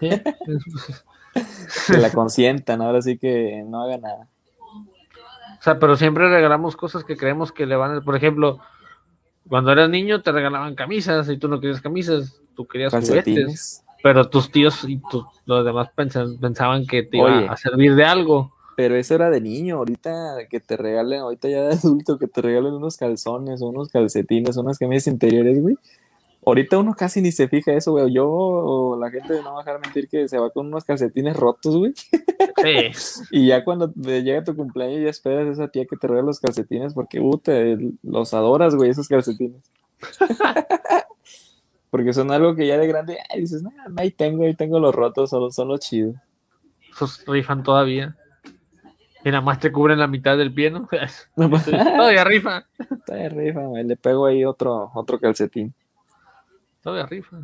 ¿eh? 0.00 0.22
Que 1.86 1.96
la 1.98 2.10
consientan, 2.10 2.82
ahora 2.82 3.00
sí 3.02 3.18
que 3.18 3.62
no 3.66 3.82
haga 3.82 3.98
nada. 3.98 4.28
o 5.58 5.62
sea, 5.62 5.78
pero 5.78 5.96
siempre 5.96 6.28
regalamos 6.28 6.76
cosas 6.76 7.04
que 7.04 7.16
creemos 7.16 7.52
que 7.52 7.66
le 7.66 7.76
van 7.76 7.96
a... 7.96 8.00
Por 8.00 8.16
ejemplo, 8.16 8.58
cuando 9.48 9.72
eras 9.72 9.88
niño 9.90 10.22
te 10.22 10.32
regalaban 10.32 10.74
camisas 10.74 11.28
y 11.28 11.36
tú 11.38 11.48
no 11.48 11.60
querías 11.60 11.80
camisas, 11.80 12.40
tú 12.54 12.66
querías 12.66 12.92
juguetes. 12.94 13.84
Pero 14.02 14.28
tus 14.30 14.50
tíos 14.50 14.84
y 14.88 14.96
tu- 15.10 15.26
los 15.44 15.64
demás 15.64 15.88
pensan- 15.94 16.38
pensaban 16.40 16.86
que 16.86 17.02
te 17.02 17.18
iba 17.18 17.26
Oye. 17.38 17.48
a 17.48 17.56
servir 17.56 17.94
de 17.94 18.04
algo. 18.04 18.52
Pero 18.76 18.96
eso 18.96 19.14
era 19.14 19.28
de 19.28 19.42
niño, 19.42 19.76
ahorita 19.76 20.36
que 20.48 20.58
te 20.58 20.76
regalen, 20.78 21.20
ahorita 21.20 21.48
ya 21.50 21.62
de 21.64 21.74
adulto, 21.74 22.18
que 22.18 22.26
te 22.26 22.40
regalen 22.40 22.72
unos 22.72 22.96
calzones, 22.96 23.60
unos 23.60 23.90
calcetines, 23.90 24.56
unas 24.56 24.78
camisas 24.78 25.12
interiores, 25.12 25.60
güey. 25.60 25.76
Ahorita 26.44 26.78
uno 26.78 26.94
casi 26.94 27.20
ni 27.20 27.32
se 27.32 27.48
fija 27.48 27.72
eso, 27.72 27.92
güey. 27.92 28.12
Yo 28.12 28.26
o 28.28 28.98
la 28.98 29.10
gente 29.10 29.42
no 29.42 29.52
va 29.54 29.60
a 29.60 29.64
dejar 29.64 29.80
mentir 29.80 30.08
que 30.08 30.26
se 30.26 30.38
va 30.38 30.50
con 30.50 30.68
unos 30.68 30.84
calcetines 30.84 31.36
rotos, 31.36 31.76
güey. 31.76 31.92
Sí. 31.94 33.24
Y 33.30 33.46
ya 33.48 33.62
cuando 33.64 33.92
llega 33.94 34.42
tu 34.44 34.56
cumpleaños 34.56 35.02
ya 35.02 35.10
esperas 35.10 35.48
a 35.48 35.52
esa 35.52 35.68
tía 35.68 35.84
que 35.86 35.96
te 35.96 36.06
regale 36.06 36.26
los 36.26 36.40
calcetines 36.40 36.94
porque, 36.94 37.20
uh, 37.20 37.36
te- 37.38 37.78
los 38.02 38.32
adoras, 38.34 38.74
güey, 38.74 38.90
esos 38.90 39.06
calcetines. 39.08 39.62
porque 41.90 42.12
son 42.12 42.30
algo 42.30 42.54
que 42.54 42.66
ya 42.66 42.78
de 42.78 42.86
grande, 42.86 43.18
ay, 43.30 43.40
dices, 43.40 43.62
no, 43.62 43.70
ahí 43.96 44.10
tengo, 44.10 44.44
ahí 44.44 44.54
tengo 44.54 44.78
los 44.78 44.94
rotos, 44.94 45.30
son, 45.30 45.50
son 45.52 45.68
los 45.68 45.80
chidos. 45.80 46.14
Esos 46.92 47.24
rifan 47.26 47.62
todavía. 47.62 48.16
Y 49.24 49.28
nada 49.30 49.42
más 49.42 49.58
te 49.60 49.70
cubren 49.70 49.98
la 49.98 50.06
mitad 50.06 50.38
del 50.38 50.52
pie, 50.54 50.70
¿no? 50.70 50.88
todavía 51.64 52.24
rifa. 52.24 52.64
De 53.06 53.28
rifa, 53.28 53.60
güey, 53.66 53.84
le 53.84 53.96
pego 53.96 54.26
ahí 54.26 54.44
otro, 54.44 54.90
otro 54.94 55.18
calcetín. 55.18 55.74
Todavía 56.82 57.06
rifa. 57.06 57.38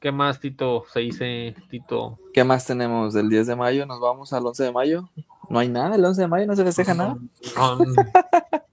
¿Qué 0.00 0.12
más, 0.12 0.38
Tito? 0.38 0.84
Se 0.92 1.00
dice, 1.00 1.54
Tito. 1.70 2.18
¿Qué 2.34 2.44
más 2.44 2.66
tenemos? 2.66 3.14
Del 3.14 3.30
10 3.30 3.46
de 3.46 3.56
mayo 3.56 3.86
nos 3.86 4.00
vamos 4.00 4.32
al 4.32 4.44
11 4.46 4.64
de 4.64 4.72
mayo. 4.72 5.08
No 5.48 5.58
hay 5.58 5.68
nada, 5.68 5.96
el 5.96 6.04
11 6.04 6.20
de 6.20 6.28
mayo 6.28 6.46
no 6.46 6.56
se 6.56 6.64
festeja 6.64 6.92
nada. 6.94 7.16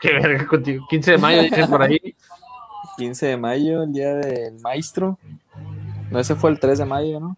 Qué 0.00 0.12
verga 0.12 0.46
contigo. 0.46 0.84
15 0.90 1.12
de 1.12 1.18
mayo, 1.18 1.42
dicen 1.42 1.70
por 1.70 1.82
ahí. 1.82 2.14
15 2.98 3.26
de 3.26 3.36
mayo, 3.36 3.82
el 3.84 3.92
día 3.92 4.14
del 4.14 4.60
maestro. 4.60 5.18
No, 6.10 6.18
ese 6.18 6.34
fue 6.34 6.50
el 6.50 6.60
3 6.60 6.78
de 6.78 6.84
mayo, 6.84 7.20
¿no? 7.20 7.36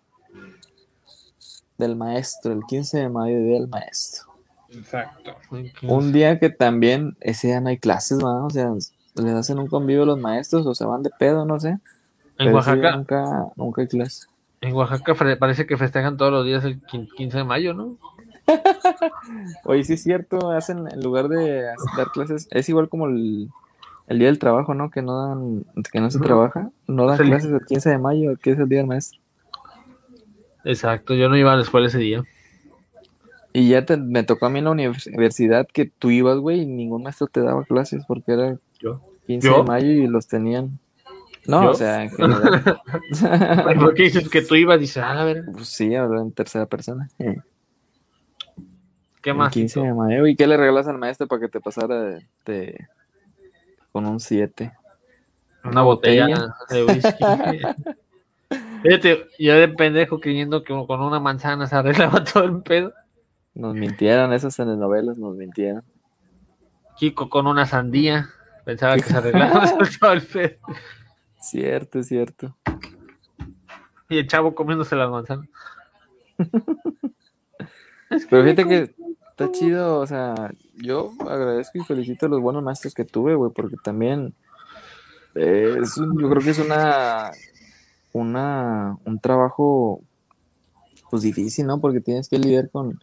Del 1.77 1.95
maestro, 1.95 2.53
el 2.53 2.65
15 2.67 2.99
de 2.99 3.09
mayo, 3.09 3.39
día 3.39 3.61
del 3.61 3.69
maestro. 3.69 4.33
Exacto. 4.71 5.37
Un 5.83 6.13
día 6.13 6.39
que 6.39 6.51
también, 6.51 7.17
ese 7.21 7.47
día 7.49 7.61
no 7.61 7.69
hay 7.69 7.79
clases, 7.79 8.19
¿no? 8.19 8.47
O 8.47 8.51
sea, 8.51 8.73
les 9.23 9.35
hacen 9.35 9.59
un 9.59 9.67
convivio 9.69 10.03
a 10.03 10.07
los 10.07 10.19
maestros 10.19 10.67
o 10.67 10.75
se 10.75 10.85
van 10.85 11.03
de 11.03 11.11
pedo, 11.19 11.45
no 11.45 11.59
sé. 11.61 11.71
En 11.71 11.81
Pero 12.37 12.55
Oaxaca, 12.57 12.97
nunca, 12.97 13.47
nunca 13.57 13.83
hay 13.83 13.89
clase. 13.89 14.27
en 14.61 14.75
Oaxaca 14.75 15.15
parece 15.39 15.67
que 15.67 15.77
festejan 15.77 16.17
todos 16.17 16.33
los 16.33 16.45
días 16.45 16.65
el 16.65 16.81
quin- 16.83 17.09
15 17.17 17.39
de 17.39 17.45
mayo, 17.45 17.75
¿no? 17.75 17.97
Oye, 19.65 19.85
sí 19.85 19.95
es 19.95 20.03
cierto, 20.03 20.51
hacen, 20.51 20.87
en 20.91 21.03
lugar 21.03 21.29
de 21.29 21.63
dar 21.97 22.11
clases, 22.13 22.49
es 22.51 22.69
igual 22.69 22.89
como 22.89 23.07
el, 23.07 23.49
el 24.07 24.19
día 24.19 24.29
del 24.29 24.39
trabajo, 24.39 24.75
¿no? 24.75 24.91
Que 24.91 25.03
no 25.03 25.27
dan, 25.29 25.65
que 25.93 26.01
no 26.01 26.11
se 26.11 26.19
trabaja, 26.19 26.71
no 26.87 27.07
dan 27.07 27.21
el- 27.21 27.27
clases 27.27 27.51
el 27.53 27.65
15 27.67 27.91
de 27.91 27.99
mayo, 27.99 28.37
que 28.41 28.53
es 28.53 28.59
el 28.59 28.69
día 28.69 28.79
del 28.79 28.87
maestro. 28.87 29.21
Exacto, 30.65 31.15
yo 31.15 31.29
no 31.29 31.37
iba 31.37 31.53
a 31.53 31.57
la 31.57 31.63
escuela 31.63 31.87
ese 31.87 31.99
día. 31.99 32.23
Y 33.53 33.69
ya 33.71 33.85
te- 33.85 33.97
me 33.97 34.23
tocó 34.23 34.47
a 34.47 34.51
mí 34.51 34.59
en 34.59 34.67
la 34.67 34.71
universidad 34.73 35.67
que 35.73 35.87
tú 35.87 36.11
ibas, 36.11 36.39
güey, 36.39 36.61
y 36.63 36.67
ningún 36.67 37.03
maestro 37.03 37.27
te 37.27 37.41
daba 37.41 37.65
clases 37.65 38.05
porque 38.07 38.33
era 38.33 38.57
Yo. 38.81 39.01
15 39.29 39.47
¿Yo? 39.47 39.57
de 39.59 39.63
mayo 39.63 39.87
y 39.89 40.07
los 40.07 40.27
tenían. 40.27 40.79
No, 41.47 41.63
¿Yo? 41.65 41.71
o 41.71 41.75
sea, 41.75 42.03
en 42.03 42.11
general. 42.11 42.81
¿Por 43.79 43.95
qué 43.95 44.05
dices 44.05 44.29
que 44.29 44.43
tú 44.43 44.55
ibas? 44.55 44.81
Dices, 44.81 45.03
ah, 45.03 45.21
a 45.21 45.25
ver, 45.25 45.45
Pues 45.53 45.69
sí, 45.69 45.95
hablo 45.95 46.21
en 46.23 46.33
tercera 46.33 46.65
persona. 46.67 47.09
Eh, 47.19 47.37
¿qué 49.23 49.33
más? 49.35 49.53
15 49.53 49.81
de 49.81 49.95
mayo. 49.95 50.27
¿Y 50.27 50.35
qué 50.35 50.47
le 50.47 50.57
regalas 50.57 50.89
al 50.89 50.99
maestro 50.99 51.27
para 51.29 51.43
que 51.43 51.49
te 51.49 51.61
pasara 51.61 52.01
de, 52.03 52.27
de- 52.47 52.87
con 53.93 54.07
un 54.07 54.19
7? 54.19 54.73
Una 55.65 55.83
botella 55.83 56.55
de 56.71 56.85
whisky. 56.85 57.25
Fíjate, 58.83 59.27
yo 59.39 59.55
de 59.57 59.69
pendejo 59.69 60.21
creyendo 60.21 60.63
que 60.65 60.73
con 60.87 61.01
una 61.03 61.21
manzana 61.21 61.67
se 61.67 61.77
arreglaba 61.77 62.25
todo 62.33 62.45
el 62.45 62.63
pedo. 62.63 62.93
Nos 63.55 63.75
mintieron, 63.75 64.33
esas 64.33 64.57
telenovelas 64.57 65.19
nos 65.19 65.37
mintieron. 65.37 65.83
Kiko 66.97 67.29
con 67.29 67.47
una 67.47 67.67
sandía. 67.67 68.31
Pensaba 68.69 68.97
que 68.97 69.03
se 69.03 69.17
arreglaba 69.17 69.65
todo 69.99 70.13
el 70.13 70.21
pedo. 70.21 70.57
Cierto, 71.41 72.03
cierto. 72.03 72.55
Y 74.11 74.19
el 74.19 74.27
chavo 74.29 74.55
comiéndose 74.55 74.95
las 74.95 75.11
manzanas. 75.11 75.49
Pero 78.29 78.43
fíjate 78.43 78.67
que 78.69 78.95
está 79.31 79.51
chido, 79.53 80.01
o 80.01 80.07
sea, 80.07 80.35
yo 80.75 81.13
agradezco 81.21 81.79
y 81.79 81.85
felicito 81.85 82.27
a 82.27 82.29
los 82.29 82.43
buenos 82.43 82.63
maestros 82.63 82.93
que 82.93 83.07
tuve, 83.07 83.35
güey, 83.37 83.53
porque 83.55 83.77
también 83.83 84.35
eh, 85.35 85.79
es 85.83 85.97
un- 85.97 86.21
yo 86.21 86.29
creo 86.29 86.43
que 86.43 86.51
es 86.51 86.59
una, 86.59 87.31
una, 88.13 88.99
un 89.07 89.19
trabajo, 89.19 90.03
pues 91.11 91.23
difícil, 91.23 91.67
¿no? 91.67 91.81
Porque 91.81 92.01
tienes 92.03 92.29
que 92.29 92.39
lidiar 92.39 92.69
con, 92.71 93.03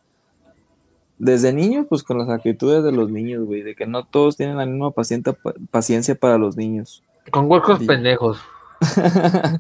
desde 1.18 1.54
niños, 1.54 1.86
pues 1.90 2.04
con 2.04 2.18
las 2.18 2.30
actitudes 2.30 2.84
de 2.84 2.92
los 2.92 3.10
niños, 3.10 3.46
güey, 3.46 3.62
de 3.62 3.76
que 3.76 3.86
no 3.88 4.06
todos 4.06 4.38
tienen 4.38 4.58
la 4.58 4.66
misma 4.66 4.92
pacienta- 4.92 5.36
paciencia 5.72 6.16
para 6.16 6.38
los 6.38 6.58
niños. 6.58 7.04
Con 7.32 7.50
huecos 7.50 7.80
pendejos. 7.84 8.40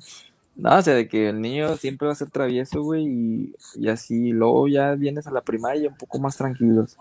No, 0.58 0.74
o 0.78 0.82
sea, 0.82 0.93
de 0.93 1.10
que 1.10 1.28
el 1.28 1.41
niño 1.41 1.76
siempre 1.76 2.08
va 2.08 2.14
a 2.14 2.16
ser 2.16 2.30
travieso, 2.30 2.82
güey, 2.82 3.06
y, 3.06 3.56
y 3.76 3.89
así, 3.89 4.32
luego 4.32 4.70
ya 4.70 4.95
vienes 4.95 5.28
a 5.28 5.32
la 5.32 5.41
primaria 5.41 5.89
un 5.89 5.97
poco 5.97 6.18
más 6.18 6.38
tranquilos. 6.38 6.95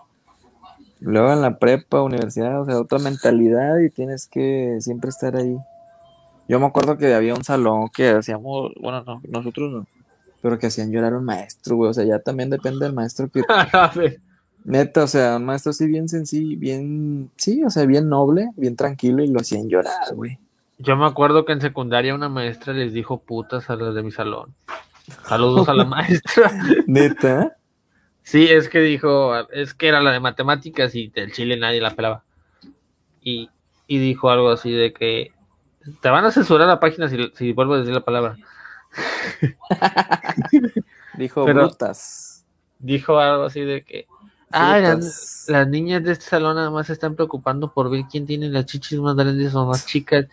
Luego 0.99 1.31
en 1.31 1.41
la 1.41 1.57
prepa, 1.57 2.01
universidad, 2.01 2.59
o 2.61 2.65
sea, 2.65 2.77
otra 2.81 2.99
mentalidad 2.99 3.79
y 3.79 3.89
tienes 3.89 4.27
que 4.27 4.75
siempre 4.81 5.09
estar 5.09 5.37
ahí. 5.37 5.55
Yo 6.49 6.59
me 6.59 6.65
acuerdo 6.65 6.97
que 6.97 7.13
había 7.13 7.33
un 7.33 7.45
salón 7.45 7.87
que 7.95 8.09
hacíamos, 8.09 8.73
bueno, 8.81 9.03
no, 9.05 9.21
nosotros 9.29 9.71
no, 9.71 9.87
pero 10.41 10.59
que 10.59 10.67
hacían 10.67 10.91
llorar 10.91 11.13
a 11.13 11.17
un 11.17 11.23
maestro, 11.23 11.77
güey, 11.77 11.91
o 11.91 11.93
sea, 11.93 12.03
ya 12.03 12.19
también 12.19 12.49
depende 12.49 12.83
del 12.83 12.93
maestro 12.93 13.29
que, 13.29 13.41
neta, 14.65 15.03
o 15.03 15.07
sea, 15.07 15.37
un 15.37 15.45
maestro 15.45 15.69
así 15.69 15.87
bien 15.87 16.09
sencillo, 16.09 16.59
bien, 16.59 17.29
sí, 17.37 17.63
o 17.63 17.69
sea, 17.69 17.85
bien 17.85 18.09
noble, 18.09 18.49
bien 18.57 18.75
tranquilo 18.75 19.23
y 19.23 19.27
lo 19.27 19.39
hacían 19.39 19.69
llorar, 19.69 20.13
güey. 20.13 20.37
Yo 20.77 20.97
me 20.97 21.05
acuerdo 21.05 21.45
que 21.45 21.53
en 21.53 21.61
secundaria 21.61 22.13
una 22.13 22.27
maestra 22.27 22.73
les 22.73 22.91
dijo 22.91 23.19
putas 23.21 23.69
a 23.69 23.75
las 23.77 23.95
de 23.95 24.03
mi 24.03 24.11
salón. 24.11 24.53
Saludos 25.27 25.69
a 25.69 25.73
la 25.73 25.85
maestra. 25.85 26.51
Neta. 26.87 27.55
Sí, 28.23 28.47
es 28.49 28.67
que 28.67 28.79
dijo, 28.79 29.33
es 29.51 29.73
que 29.73 29.87
era 29.87 30.01
la 30.01 30.11
de 30.11 30.19
matemáticas 30.19 30.93
y 30.95 31.07
del 31.09 31.31
chile 31.31 31.57
nadie 31.57 31.79
la 31.79 31.91
pelaba. 31.95 32.23
Y, 33.21 33.49
y 33.87 33.99
dijo 33.99 34.29
algo 34.31 34.49
así 34.49 34.71
de 34.71 34.91
que 34.91 35.31
te 36.01 36.09
van 36.09 36.25
a 36.25 36.31
censurar 36.31 36.67
la 36.67 36.79
página 36.79 37.07
si, 37.07 37.17
si 37.35 37.53
vuelvo 37.53 37.75
a 37.75 37.79
decir 37.79 37.93
la 37.93 38.03
palabra. 38.03 38.35
Dijo 41.17 41.45
Pero- 41.45 41.67
brutas. 41.67 42.45
Dijo 42.79 43.19
algo 43.19 43.43
así 43.45 43.61
de 43.61 43.83
que, 43.83 44.07
ah, 44.51 44.79
las, 44.79 45.67
niñas 45.67 46.03
de 46.03 46.13
este 46.13 46.25
salón 46.25 46.55
nada 46.55 46.69
más 46.69 46.87
se 46.87 46.93
están 46.93 47.15
preocupando 47.15 47.71
por 47.73 47.89
ver 47.89 48.03
quién 48.09 48.25
tiene 48.25 48.49
las 48.49 48.65
chichis 48.65 48.99
más 48.99 49.15
grandes 49.15 49.53
o 49.55 49.65
más 49.65 49.85
chicas. 49.85 50.27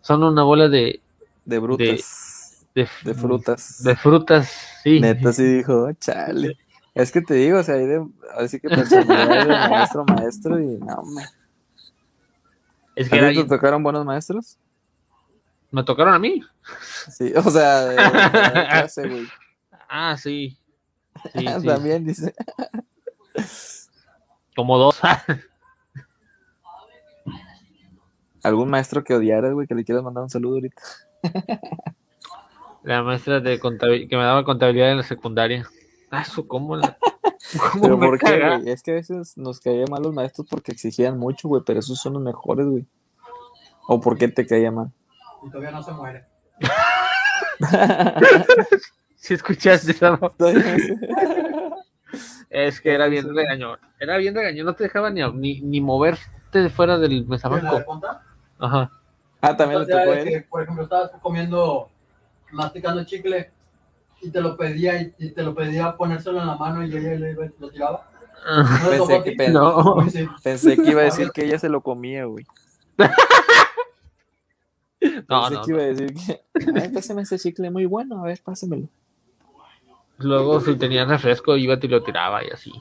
Son 0.00 0.22
una 0.22 0.42
bola 0.42 0.68
de, 0.68 1.00
De 1.44 1.58
brutas. 1.58 2.66
de, 2.74 2.88
De, 3.04 3.14
frutas. 3.14 3.82
de 3.82 3.96
frutas, 3.96 4.52
sí. 4.82 5.00
Neta 5.00 5.32
sí 5.32 5.44
dijo, 5.44 5.92
chale. 5.94 6.58
Es 6.94 7.10
que 7.10 7.22
te 7.22 7.34
digo, 7.34 7.58
o 7.58 7.62
sea, 7.62 7.76
hay 7.76 7.86
de, 7.86 8.06
así 8.36 8.60
que 8.60 8.68
personalidad 8.68 9.46
de 9.46 9.70
maestro 9.70 10.04
maestro 10.04 10.60
y 10.60 10.78
no, 10.78 11.02
me. 11.04 11.24
Es 12.94 13.08
que 13.08 13.16
¿A 13.16 13.18
era 13.18 13.30
ti 13.30 13.36
te 13.36 13.44
tocaron 13.44 13.82
buenos 13.82 14.04
maestros? 14.04 14.58
me 15.72 15.82
tocaron 15.82 16.14
a 16.14 16.18
mí. 16.18 16.40
Sí, 17.10 17.32
o 17.34 17.50
sea, 17.50 17.80
de, 17.86 17.96
de 17.96 17.96
clase, 18.68 19.08
güey. 19.08 19.26
Ah, 19.88 20.16
sí. 20.16 20.56
Sí, 21.32 21.46
sí. 21.60 21.66
También 21.66 22.04
dice. 22.04 22.34
Como 24.56 24.78
dos. 24.78 25.00
¿Algún 28.42 28.70
maestro 28.70 29.04
que 29.04 29.14
odiaras, 29.14 29.52
güey, 29.52 29.66
que 29.66 29.74
le 29.74 29.84
quieras 29.84 30.04
mandar 30.04 30.24
un 30.24 30.30
saludo 30.30 30.54
ahorita? 30.54 30.82
La 32.82 33.02
maestra 33.02 33.40
de 33.40 33.60
que 33.60 34.16
me 34.16 34.24
daba 34.24 34.44
contabilidad 34.44 34.90
en 34.90 34.96
la 34.98 35.02
secundaria. 35.04 35.68
Ah, 36.10 36.24
su 36.24 36.46
cómo 36.46 36.76
la. 36.76 36.98
cómo 37.70 37.82
Pero 37.82 37.96
me 37.96 38.06
¿por 38.08 38.18
qué, 38.18 38.38
güey? 38.38 38.68
Es 38.70 38.82
que 38.82 38.90
a 38.90 38.94
veces 38.94 39.36
nos 39.38 39.60
caían 39.60 39.86
mal 39.88 40.02
los 40.02 40.12
maestros 40.12 40.46
porque 40.50 40.72
exigían 40.72 41.18
mucho, 41.18 41.48
güey, 41.48 41.62
pero 41.64 41.78
esos 41.78 41.98
son 42.00 42.14
los 42.14 42.22
mejores, 42.22 42.66
güey. 42.66 42.84
¿O 43.86 44.00
por 44.00 44.18
qué 44.18 44.28
te 44.28 44.46
caía 44.46 44.72
mal? 44.72 44.90
Y 45.44 45.50
todavía 45.50 45.70
no 45.70 45.82
se 45.82 45.92
muere. 45.92 46.26
Si 49.22 49.34
escuchaste 49.34 49.92
esa 49.92 50.16
voz. 50.16 50.32
No. 52.52 52.58
Es 52.60 52.80
que 52.80 52.92
era 52.92 53.06
bien 53.06 53.34
regañón. 53.34 53.78
Era 53.98 54.16
bien 54.18 54.34
regañón, 54.34 54.66
no 54.66 54.74
te 54.74 54.84
dejaba 54.84 55.10
ni, 55.10 55.22
ni, 55.32 55.60
ni 55.60 55.80
moverte 55.80 56.60
de 56.60 56.68
fuera 56.70 56.98
del 56.98 57.12
¿En 57.12 57.18
la 57.18 57.24
de 57.24 57.30
mesabanco. 57.30 57.84
punta? 57.84 58.22
Ajá. 58.58 58.90
ah, 59.40 59.56
también 59.56 59.80
le 59.80 59.84
O 59.84 59.86
sea, 59.88 59.98
tocó 60.00 60.10
a 60.12 60.14
de 60.16 60.22
él. 60.22 60.28
que, 60.28 60.40
por 60.42 60.62
ejemplo, 60.62 60.84
estabas 60.84 61.10
comiendo, 61.22 61.88
masticando 62.52 63.04
chicle 63.04 63.50
y 64.20 64.30
te 64.30 64.40
lo 64.40 64.56
pedía 64.56 65.00
y, 65.00 65.14
y 65.18 65.30
te 65.30 65.42
lo 65.42 65.54
pedía 65.54 65.96
ponérselo 65.96 66.40
en 66.40 66.46
la 66.46 66.56
mano 66.56 66.84
y 66.84 66.94
ella 66.94 67.14
le 67.18 67.30
iba- 67.32 67.46
lo 67.58 67.70
tiraba. 67.70 68.08
¿No 68.46 68.90
le 68.90 68.96
tocó 68.98 69.06
Pensé 69.08 69.14
a 69.16 69.22
que, 69.24 69.32
pen- 69.32 69.52
No. 69.52 69.96
Pensé 70.42 70.76
que 70.76 70.90
iba 70.90 71.00
a 71.00 71.04
decir 71.04 71.30
que 71.32 71.44
ella 71.44 71.58
se 71.58 71.68
lo 71.68 71.80
comía, 71.80 72.24
güey. 72.26 72.44
No, 75.28 75.42
Pensé 75.48 75.54
no, 75.54 75.62
que 75.64 75.70
iba 75.72 75.80
a 75.80 75.84
decir 75.86 76.14
que. 76.14 76.40
Ay, 76.80 76.88
pásame 76.90 77.22
ese 77.22 77.36
chicle 77.38 77.70
muy 77.70 77.86
bueno, 77.86 78.20
a 78.22 78.26
ver, 78.26 78.40
pásamelo. 78.44 78.88
Luego, 80.18 80.60
si 80.60 80.76
tenía 80.76 81.04
refresco, 81.04 81.56
iba 81.56 81.78
y 81.80 81.88
lo 81.88 82.02
tiraba 82.02 82.44
y 82.44 82.48
así. 82.50 82.72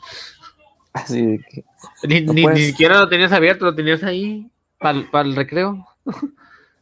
Así 0.94 1.26
de 1.26 1.40
que. 1.40 1.64
Ni, 2.08 2.22
No 2.22 2.34
ni, 2.34 2.44
puedes- 2.44 2.60
ni 2.60 2.66
siquiera 2.66 3.00
lo 3.00 3.10
tenías 3.10 3.32
abierto, 3.32 3.66
lo 3.66 3.76
tenías 3.76 4.04
ahí 4.04 4.50
para 4.78 5.00
el 5.22 5.36
recreo. 5.36 5.86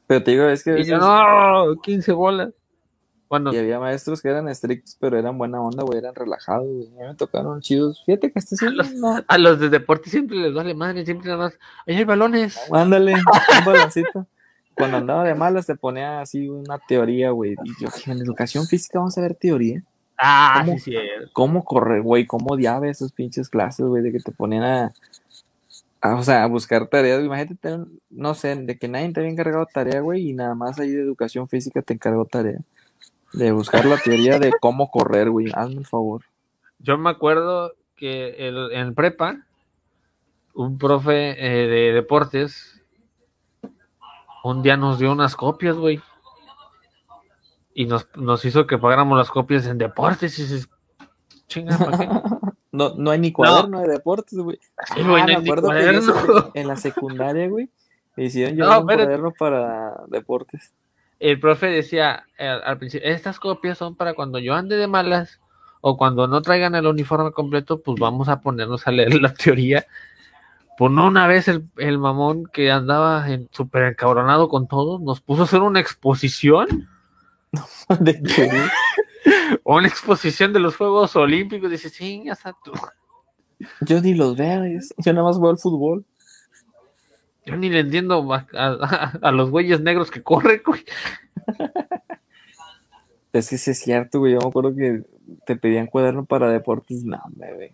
Pero 0.08 0.24
te 0.24 0.32
digo, 0.32 0.46
es 0.46 0.64
que 0.64 0.72
a 0.72 0.80
Y 0.80 0.84
yo, 0.86 0.96
veces. 0.96 1.00
no, 1.00 1.82
15 1.82 2.12
bolas. 2.14 2.50
Bueno, 3.30 3.54
Y 3.54 3.58
había 3.60 3.80
maestros 3.80 4.24
que 4.24 4.30
eran 4.30 4.50
estrictos, 4.50 4.98
pero 5.00 5.20
eran 5.20 5.38
buena 5.38 5.62
onda, 5.62 5.84
güey, 5.84 6.00
eran 6.00 6.16
relajados, 6.16 6.66
güey. 6.66 7.06
A 7.06 7.10
me 7.10 7.16
tocaron 7.16 7.62
chidos. 7.62 8.02
Fíjate 8.04 8.32
que 8.32 8.40
este 8.40 8.56
sí, 8.56 8.66
no. 8.96 9.24
a 9.28 9.38
los 9.38 9.60
de 9.60 9.70
deporte 9.70 10.10
siempre 10.10 10.38
les 10.38 10.52
vale 10.52 10.74
madre, 10.74 11.06
siempre 11.06 11.28
nada 11.30 11.44
más. 11.44 11.60
Ahí 11.86 11.96
hay 11.98 12.04
balones. 12.06 12.60
Ándale, 12.72 13.14
un 13.14 13.66
baloncito. 13.66 14.26
Cuando 14.74 14.98
andaba 14.98 15.26
de 15.26 15.36
malas 15.36 15.68
te 15.68 15.76
ponía 15.76 16.22
así 16.22 16.50
una 16.50 16.80
teoría, 16.80 17.30
güey. 17.30 17.54
Y 17.64 17.84
yo 17.84 17.90
en 18.08 18.18
educación 18.20 18.66
física 18.66 18.98
vamos 18.98 19.16
a 19.18 19.22
ver 19.22 19.36
teoría. 19.36 19.84
Ah, 20.20 20.64
¿Cómo? 20.66 20.78
sí, 20.78 20.92
sí. 20.92 20.98
¿Cómo 21.34 21.64
correr, 21.64 22.02
güey? 22.02 22.26
¿Cómo 22.26 22.54
odiaba 22.54 22.88
esos 22.90 23.12
pinches 23.14 23.50
clases, 23.50 23.86
güey? 23.86 24.04
De 24.04 24.12
que 24.12 24.20
te 24.20 24.32
ponían 24.32 24.64
a, 24.64 24.94
a, 26.02 26.16
o 26.16 26.24
sea, 26.24 26.44
a 26.44 26.48
buscar 26.48 26.88
tareas. 26.88 27.24
Imagínate, 27.24 27.56
tener- 27.56 27.88
no 28.10 28.34
sé, 28.34 28.56
de 28.56 28.78
que 28.78 28.88
nadie 28.88 29.12
te 29.14 29.22
había 29.22 29.32
encargado 29.32 29.66
tarea, 29.74 30.02
güey, 30.02 30.30
y 30.30 30.34
nada 30.34 30.56
más 30.56 30.80
ahí 30.80 30.92
de 30.92 31.02
educación 31.02 31.48
física 31.48 31.82
te 31.82 31.94
encargó 31.94 32.26
tarea. 32.26 32.60
De 33.34 33.52
buscar 33.52 33.86
la 33.86 33.98
teoría 33.98 34.40
de 34.40 34.52
cómo 34.60 34.90
correr, 34.92 35.30
güey. 35.30 35.48
Hazme 35.54 35.80
el 35.82 35.86
favor. 35.88 36.24
Yo 36.80 36.98
me 36.98 37.10
acuerdo 37.10 37.74
que 37.96 38.30
el- 38.48 38.72
en 38.74 38.96
prepa, 38.96 39.46
un 40.54 40.78
profe 40.78 41.32
eh, 41.38 41.68
de 41.68 41.94
deportes, 41.94 42.82
un 44.44 44.64
día 44.64 44.78
nos 44.78 45.00
dio 45.00 45.12
unas 45.12 45.36
copias, 45.36 45.76
güey. 45.78 46.02
Y 47.80 47.86
nos, 47.86 48.08
nos 48.16 48.44
hizo 48.44 48.68
que 48.68 48.78
pagáramos 48.78 49.18
las 49.18 49.30
copias 49.32 49.66
en 49.66 49.78
deportes. 49.78 50.38
Y 50.38 50.42
dices, 50.44 50.70
chinga, 51.48 51.78
¿para 51.78 51.98
qué? 51.98 52.10
No, 52.72 52.94
no 52.98 53.10
hay 53.12 53.20
ni 53.20 53.32
cuaderno 53.32 53.80
de 53.82 53.88
deportes, 53.88 54.38
güey. 54.38 54.60
Sí, 54.94 55.02
güey, 55.02 55.22
Ah, 55.24 55.26
no 55.26 55.28
me 55.28 55.36
acuerdo 55.38 55.70
que 55.70 55.76
cuaderno. 55.76 56.52
en 56.54 56.68
la 56.68 56.76
secundaria, 56.78 57.48
güey, 57.50 57.70
me 58.16 58.26
hicieron 58.26 58.56
No, 58.58 58.66
llevar 58.66 58.80
un 58.82 58.86
cuaderno 58.86 59.32
para 59.40 59.94
deportes. 60.08 60.74
El 61.20 61.40
profe 61.40 61.66
decía 61.68 62.26
eh, 62.38 62.48
al 62.48 62.78
principio, 62.78 63.08
estas 63.10 63.40
copias 63.40 63.78
son 63.78 63.96
para 63.96 64.14
cuando 64.14 64.38
yo 64.40 64.54
ande 64.56 64.76
de 64.76 64.88
malas 64.88 65.40
o 65.82 65.98
cuando 65.98 66.28
no 66.28 66.42
traigan 66.44 66.76
el 66.76 66.86
uniforme 66.86 67.32
completo, 67.32 67.82
pues 67.82 67.98
vamos 68.00 68.28
a 68.30 68.42
ponernos 68.42 68.86
a 68.88 68.92
leer 68.92 69.14
la 69.22 69.34
teoría. 69.34 69.86
Pues 70.78 70.92
no, 70.92 71.08
una 71.08 71.26
vez 71.28 71.48
el, 71.48 71.66
el 71.78 71.98
mamón 71.98 72.46
que 72.54 72.72
andaba 72.72 73.28
en- 73.32 73.50
súper 73.52 73.84
encabronado 73.84 74.48
con 74.50 74.68
todo, 74.68 75.00
nos 75.00 75.22
puso 75.22 75.42
a 75.42 75.46
hacer 75.46 75.62
una 75.62 75.80
exposición, 75.80 76.88
De 78.00 78.22
que, 78.22 78.52
una 79.64 79.88
exposición 79.88 80.54
de 80.54 80.60
los 80.60 80.76
Juegos 80.78 81.16
Olímpicos. 81.16 81.70
Dice, 81.72 81.90
sí, 81.90 82.24
ya 82.26 82.34
está 82.34 82.56
tú. 82.64 82.72
yo 83.82 84.02
ni 84.02 84.14
los 84.14 84.38
veo, 84.38 84.64
yo, 84.98 85.14
nada 85.14 85.26
más 85.28 85.40
veo 85.40 85.52
el 85.52 85.58
fútbol. 85.58 86.06
Yo 87.46 87.56
ni 87.58 87.70
le 87.70 87.80
entiendo 87.80 88.32
a, 88.34 88.46
a- 88.54 89.20
a 89.22 89.32
los 89.32 89.50
güeyes 89.50 89.82
negros 89.82 90.12
que 90.12 90.22
corren, 90.24 90.62
güey. 90.66 90.84
Es 93.32 93.48
que 93.50 93.60
sí 93.60 93.70
es 93.72 93.80
cierto, 93.80 94.20
güey. 94.20 94.34
Yo 94.34 94.40
me 94.40 94.48
acuerdo 94.48 94.76
que 94.76 95.04
te 95.46 95.56
pedían 95.56 95.86
cuaderno 95.86 96.26
para 96.26 96.50
deportes. 96.50 97.04
No, 97.06 97.22
güey. 97.36 97.74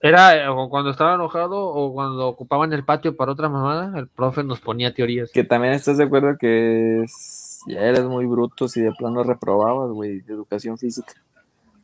Era 0.00 0.36
eh, 0.36 0.48
cuando 0.70 0.90
estaba 0.90 1.14
enojado 1.16 1.58
o 1.68 1.92
cuando 1.92 2.26
ocupaban 2.26 2.72
el 2.72 2.82
patio 2.82 3.14
para 3.14 3.32
otra 3.32 3.50
mamada, 3.50 3.98
el 3.98 4.08
profe 4.08 4.42
nos 4.42 4.58
ponía 4.60 4.94
teorías. 4.94 5.30
Que 5.30 5.44
también 5.44 5.74
estás 5.74 5.98
de 5.98 6.04
acuerdo 6.04 6.38
que 6.38 7.02
es- 7.02 7.39
ya 7.66 7.80
eres 7.80 8.04
muy 8.04 8.26
bruto 8.26 8.68
si 8.68 8.80
de 8.80 8.92
plano 8.92 9.22
reprobabas, 9.22 9.90
güey, 9.90 10.20
de 10.20 10.32
educación 10.34 10.78
física. 10.78 11.12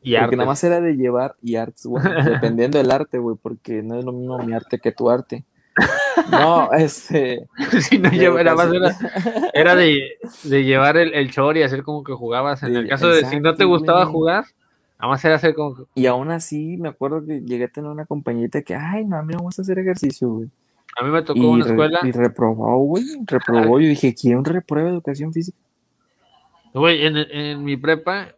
Y 0.03 0.13
porque 0.13 0.25
artes. 0.25 0.37
nada 0.39 0.49
más 0.51 0.63
era 0.65 0.81
de 0.81 0.95
llevar 0.97 1.35
y 1.43 1.57
artes, 1.57 1.87
güey, 1.87 2.03
dependiendo 2.25 2.79
del 2.79 2.91
arte, 2.91 3.19
güey, 3.19 3.37
porque 3.41 3.83
no 3.83 3.99
es 3.99 4.05
lo 4.05 4.13
mismo 4.13 4.39
mi 4.39 4.53
arte 4.53 4.79
que 4.79 4.93
tu 4.93 5.11
arte. 5.11 5.45
No, 6.31 6.73
este. 6.79 7.47
Sí, 7.81 7.99
no, 7.99 8.11
lleva- 8.11 8.43
nada 8.43 8.57
más 8.57 8.73
era, 8.73 9.51
era 9.53 9.75
de, 9.75 10.01
de 10.45 10.65
llevar 10.65 10.97
el, 10.97 11.13
el 11.15 11.29
short 11.29 11.57
y 11.57 11.63
hacer 11.63 11.83
como 11.83 12.03
que 12.05 12.13
jugabas. 12.13 12.63
En 12.63 12.71
Sí, 12.71 12.75
el 12.77 12.89
caso 12.89 13.09
de 13.09 13.25
si 13.25 13.41
no 13.41 13.55
te 13.55 13.65
gustaba 13.65 14.07
jugar, 14.07 14.45
nada 14.99 15.11
más 15.11 15.25
era 15.25 15.35
hacer 15.35 15.55
como 15.55 15.75
que. 15.77 15.83
Y 15.95 16.07
aún 16.07 16.31
así, 16.31 16.77
me 16.79 16.89
acuerdo 16.89 17.25
que 17.25 17.41
llegué 17.41 17.65
a 17.65 17.69
tener 17.69 17.91
una 17.91 18.07
compañita 18.07 18.63
que, 18.63 18.75
ay, 18.75 19.05
no, 19.05 19.17
a 19.17 19.23
mí 19.23 19.33
no 19.35 19.41
me 19.41 19.45
gusta 19.45 19.63
hacer 19.63 19.79
ejercicio, 19.79 20.29
güey. 20.29 20.49
A 20.99 21.05
mí 21.05 21.11
me 21.11 21.21
tocó 21.23 21.39
Y, 21.41 21.45
una 21.45 21.65
re- 21.65 21.71
escuela, 21.73 22.01
y 22.05 22.13
reprobó, 22.13 22.79
güey, 22.79 23.05
reprobó. 23.27 23.79
Yo 23.79 23.89
dije, 23.89 24.15
¿quién 24.15 24.43
reprueba 24.45 24.89
educación 24.89 25.31
física? 25.33 25.59
Güey, 26.81 27.07
en, 27.07 27.17
en 27.17 27.65
mi 27.65 27.77
prepa 27.77 28.35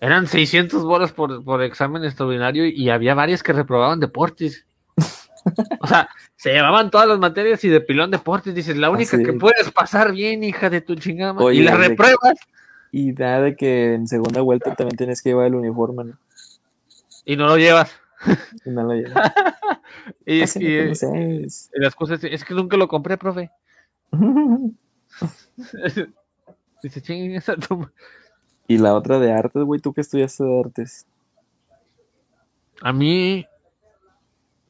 eran 0.00 0.26
600 0.26 0.84
bolas 0.84 1.12
por, 1.12 1.42
por 1.44 1.62
examen 1.62 2.04
extraordinario 2.04 2.66
y 2.66 2.90
había 2.90 3.14
varias 3.14 3.42
que 3.42 3.52
reprobaban 3.52 4.00
deportes. 4.00 4.66
O 5.78 5.86
sea, 5.86 6.08
se 6.34 6.52
llevaban 6.52 6.90
todas 6.90 7.06
las 7.06 7.20
materias 7.20 7.62
y 7.62 7.68
de 7.68 7.80
pilón 7.80 8.10
deportes. 8.10 8.52
Dices, 8.52 8.76
la 8.76 8.90
única 8.90 9.14
Así 9.14 9.24
que 9.24 9.30
es. 9.30 9.38
puedes 9.38 9.70
pasar 9.70 10.10
bien, 10.10 10.42
hija 10.42 10.68
de 10.68 10.80
tu 10.80 10.96
chingada. 10.96 11.34
Oye, 11.34 11.60
y 11.60 11.62
la 11.62 11.76
repruebas 11.76 12.34
Y 12.90 13.12
nada 13.12 13.42
de 13.42 13.54
que 13.54 13.94
en 13.94 14.08
segunda 14.08 14.40
vuelta 14.40 14.74
también 14.74 14.96
tienes 14.96 15.22
que 15.22 15.28
llevar 15.28 15.46
el 15.46 15.54
uniforme, 15.54 16.02
¿no? 16.02 16.18
y 17.24 17.36
no 17.36 17.46
lo 17.46 17.58
llevas. 17.58 17.92
Y 18.64 18.70
no 18.70 18.82
lo 18.82 18.94
llevas. 18.94 19.32
Y, 20.24 20.40
no 20.40 20.66
y 20.66 21.46
las 21.74 21.94
cosas, 21.94 22.22
es 22.22 22.44
que 22.44 22.54
nunca 22.54 22.76
lo 22.76 22.88
compré, 22.88 23.16
profe. 23.16 23.50
Dice, 26.86 27.02
chinguen 27.02 27.34
esa 27.34 27.56
toma. 27.56 27.92
Y 28.68 28.78
la 28.78 28.94
otra 28.94 29.18
de 29.18 29.32
artes, 29.32 29.60
güey, 29.64 29.80
¿tú 29.80 29.92
qué 29.92 30.02
estudiaste 30.02 30.44
de 30.44 30.60
artes? 30.60 31.04
A 32.80 32.92
mí, 32.92 33.44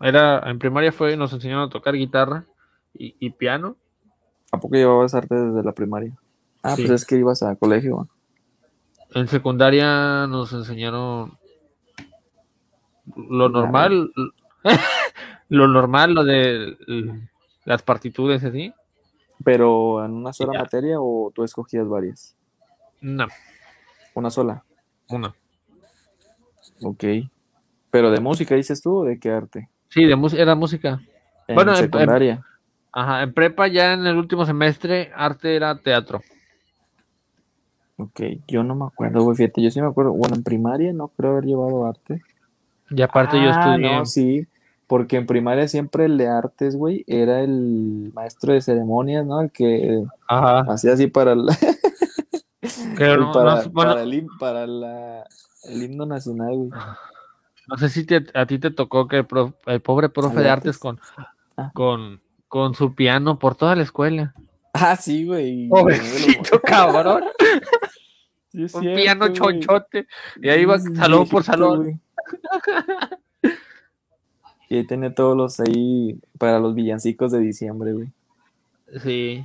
era, 0.01 0.39
en 0.49 0.59
primaria 0.59 0.93
fue, 0.93 1.15
nos 1.15 1.35
enseñaron 1.35 1.65
a 1.65 1.69
tocar 1.71 1.95
guitarra 1.95 2.47
y, 2.95 3.15
y 3.21 3.31
piano. 3.31 3.77
¿A 4.51 4.59
poco 4.59 4.77
llevabas 4.77 5.13
artes 5.15 5.39
desde 5.39 5.63
la 5.63 5.73
primaria? 5.73 6.17
Ah, 6.63 6.75
Sí. 6.75 6.87
pues 6.87 7.03
es 7.03 7.07
que 7.07 7.17
ibas 7.19 7.43
a 7.43 7.55
colegio. 7.57 8.09
En 9.15 9.29
secundaria 9.29 10.27
nos 10.27 10.55
enseñaron 10.55 11.37
lo 13.15 13.51
normal, 13.51 14.11
lo 15.51 15.69
normal, 15.69 16.15
lo 16.15 16.25
de 16.25 16.79
las 17.67 17.83
partitudes 17.83 18.43
así. 18.43 18.73
Pero 19.45 20.05
en 20.05 20.13
una 20.13 20.33
sola 20.33 20.53
Ya. 20.55 20.61
materia 20.61 20.97
o 21.01 21.31
tú 21.35 21.45
escogías 21.45 21.89
varias? 21.89 22.35
No, 23.01 23.27
Una 24.15 24.31
sola. 24.31 24.65
una. 25.09 25.35
Ok. 26.83 27.05
Pero 27.91 28.11
de 28.11 28.21
música 28.21 28.55
dices 28.55 28.81
tú 28.83 28.99
o 28.99 29.05
de 29.05 29.19
qué 29.19 29.31
arte? 29.31 29.69
Sí, 29.91 30.05
de 30.05 30.17
música, 30.17 30.43
era 30.43 30.55
música. 30.55 31.01
En 31.47 31.55
Bueno, 31.55 31.73
en- 31.73 31.77
secundaria. 31.79 32.45
Ajá, 32.93 33.23
en 33.23 33.33
prepa 33.35 33.69
ya 33.69 33.93
en 33.93 34.07
el 34.07 34.17
último 34.17 34.47
semestre, 34.47 35.13
arte 35.15 35.55
era 35.55 35.77
teatro. 35.81 36.23
Ok, 37.99 38.21
yo 38.49 38.63
no 38.63 38.75
me 38.75 38.85
acuerdo, 38.87 39.23
güey, 39.23 39.37
fíjate, 39.37 39.63
yo 39.63 39.71
sí 39.71 39.81
me 39.81 39.87
acuerdo, 39.89 40.13
bueno, 40.13 40.35
en 40.37 40.43
primaria 40.43 40.93
no 40.93 41.09
creo 41.09 41.33
haber 41.33 41.45
llevado 41.45 41.87
arte. 41.87 42.21
Y 42.91 43.01
aparte 43.03 43.41
yo 43.43 43.49
Ah, 43.51 43.75
estudié. 43.77 43.97
no, 43.99 44.05
sí, 44.07 44.47
porque 44.87 45.17
en 45.17 45.27
primaria 45.27 45.67
siempre 45.69 46.05
el 46.05 46.17
de 46.19 46.29
artes, 46.29 46.77
güey, 46.77 47.05
era 47.07 47.41
el 47.41 48.13
maestro 48.15 48.53
de 48.53 48.61
ceremonias, 48.63 49.25
¿no? 49.27 49.41
El 49.41 49.51
que 49.51 50.03
Ajá. 50.29 50.61
hacía 50.73 50.93
así 50.93 51.07
para 51.09 51.33
el, 51.33 51.45
no, 53.19 53.33
para, 53.33 53.63
no- 53.65 53.71
bueno, 53.71 53.91
para 53.93 54.03
el, 54.03 54.13
him- 54.13 54.39
para 54.39 54.67
la- 54.67 55.25
el 55.65 55.83
himno 55.83 56.07
nacional, 56.07 56.55
güey. 56.57 56.71
no 57.69 57.77
sé 57.79 57.89
si 57.89 58.05
te- 58.05 58.27
a 58.35 58.47
ti 58.47 58.59
te 58.59 58.71
tocó 58.71 59.09
que 59.09 59.19
el, 59.19 59.27
prof- 59.27 59.55
el 59.67 59.81
pobre 59.81 60.09
profe 60.09 60.41
¿De 60.41 60.49
artes? 60.49 60.77
artes 60.77 60.79
con, 60.79 61.01
Ah. 61.57 61.71
con, 61.75 62.21
con 62.49 62.75
su 62.75 62.95
piano 62.95 63.39
por 63.39 63.55
toda 63.57 63.75
la 63.77 63.83
escuela. 63.83 64.35
Ah, 64.75 64.95
sí, 64.95 65.25
güey. 65.25 65.69
Pobrecito 65.69 66.61
cabrón. 66.65 67.25
Sí, 68.53 68.65
es 68.65 68.75
Un 68.75 68.83
cierto, 68.83 68.97
piano 69.03 69.29
chonchote. 69.29 70.07
Y 70.43 70.49
ahí 70.51 70.67
sí, 70.79 70.95
salón 70.97 71.27
por 71.29 71.43
salón. 71.45 72.01
Y 74.69 74.77
ahí 74.77 74.87
tenía 74.87 75.15
todos 75.15 75.37
los 75.37 75.61
ahí 75.61 76.19
para 76.39 76.59
los 76.59 76.75
villancicos 76.75 77.33
de 77.33 77.39
diciembre, 77.39 77.93
güey. 77.93 78.09
Sí. 79.03 79.45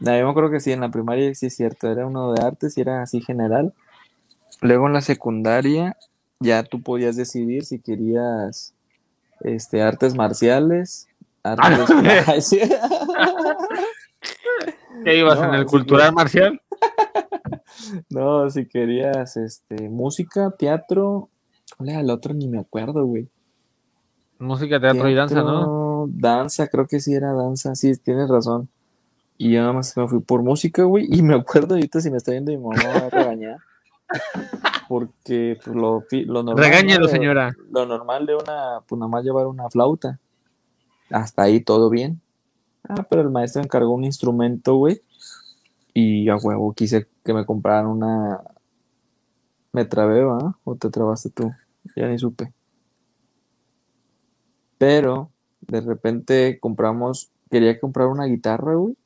No, 0.00 0.16
yo 0.16 0.24
me 0.24 0.30
acuerdo 0.30 0.50
que 0.50 0.60
sí, 0.60 0.72
en 0.72 0.80
la 0.80 0.90
primaria 0.90 1.32
sí 1.34 1.46
es 1.46 1.54
cierto, 1.54 1.88
era 1.88 2.06
uno 2.06 2.32
de 2.32 2.42
artes 2.42 2.76
y 2.76 2.80
era 2.80 3.02
así 3.02 3.20
general. 3.20 3.72
Luego 4.60 4.86
en 4.88 4.94
la 4.94 5.00
secundaria 5.00 5.96
ya 6.40 6.64
tú 6.64 6.82
podías 6.82 7.16
decidir 7.16 7.64
si 7.64 7.78
querías 7.78 8.74
este, 9.40 9.82
artes 9.82 10.14
marciales, 10.14 11.08
artes... 11.42 11.88
Sí. 12.44 12.60
¿Qué 15.04 15.18
ibas 15.18 15.38
No, 15.38 15.48
en 15.48 15.54
el 15.54 15.66
cultural 15.66 16.12
marcial? 16.12 16.60
No, 18.10 18.48
si 18.50 18.66
querías 18.66 19.36
este, 19.36 19.88
música, 19.88 20.50
teatro... 20.58 21.28
¿Cuál 21.76 21.90
era 21.90 22.00
el 22.00 22.10
otro? 22.10 22.34
Ni 22.34 22.48
me 22.48 22.60
acuerdo, 22.60 23.04
güey. 23.06 23.28
Música, 24.42 24.80
teatro 24.80 25.08
y 25.08 25.14
danza, 25.14 25.40
¿no? 25.42 26.08
Danza, 26.08 26.66
creo 26.66 26.88
que 26.88 26.98
sí 26.98 27.14
era 27.14 27.32
danza, 27.32 27.76
sí, 27.76 27.96
tienes 27.96 28.28
razón. 28.28 28.68
Y 29.38 29.52
yo 29.52 29.60
nada 29.60 29.72
más 29.72 29.96
me 29.96 30.08
fui 30.08 30.18
por 30.18 30.42
música, 30.42 30.82
güey, 30.82 31.06
y 31.08 31.22
me 31.22 31.36
acuerdo 31.36 31.74
ahorita 31.74 32.00
si 32.00 32.10
me 32.10 32.16
está 32.16 32.32
viendo 32.32 32.50
mi 32.50 32.58
mamá 32.58 32.74
me 32.76 33.00
va 33.00 33.06
a 33.06 33.10
regañar. 33.10 33.58
Porque 34.88 35.60
pues, 35.64 35.76
lo, 35.76 36.04
lo 36.10 36.42
normal. 36.42 36.64
Regáñelo, 36.64 37.06
¿no? 37.06 37.08
señora. 37.08 37.56
Lo 37.70 37.86
normal 37.86 38.26
de 38.26 38.34
una, 38.34 38.80
pues 38.86 38.98
nada 38.98 39.08
más 39.08 39.24
llevar 39.24 39.46
una 39.46 39.70
flauta. 39.70 40.18
Hasta 41.08 41.42
ahí 41.42 41.60
todo 41.60 41.88
bien. 41.88 42.20
Ah, 42.88 43.06
pero 43.08 43.22
el 43.22 43.30
maestro 43.30 43.62
encargó 43.62 43.92
un 43.92 44.04
instrumento, 44.04 44.74
güey. 44.74 45.02
Y 45.94 46.28
a 46.28 46.36
huevo 46.36 46.72
quise 46.72 47.06
que 47.24 47.32
me 47.32 47.46
compraran 47.46 47.86
una. 47.86 48.40
Me 49.70 49.84
trabé, 49.84 50.22
¿ah? 50.22 50.56
¿O 50.64 50.74
te 50.74 50.90
trabaste 50.90 51.30
tú? 51.30 51.52
Ya 51.94 52.08
ni 52.08 52.18
supe. 52.18 52.52
Pero 54.82 55.30
de 55.60 55.80
repente 55.80 56.58
compramos. 56.58 57.30
Quería 57.52 57.78
comprar 57.78 58.08
una 58.08 58.24
guitarra, 58.24 58.74
güey. 58.74 58.96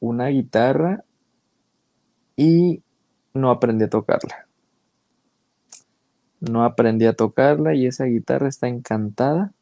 Una 0.00 0.26
guitarra. 0.26 1.02
Y 2.36 2.82
no 3.32 3.50
aprendí 3.50 3.84
a 3.84 3.88
tocarla. 3.88 4.46
No 6.40 6.62
aprendí 6.62 7.06
a 7.06 7.14
tocarla 7.14 7.74
y 7.74 7.86
esa 7.86 8.04
guitarra 8.04 8.48
está 8.48 8.68
encantada. 8.68 9.54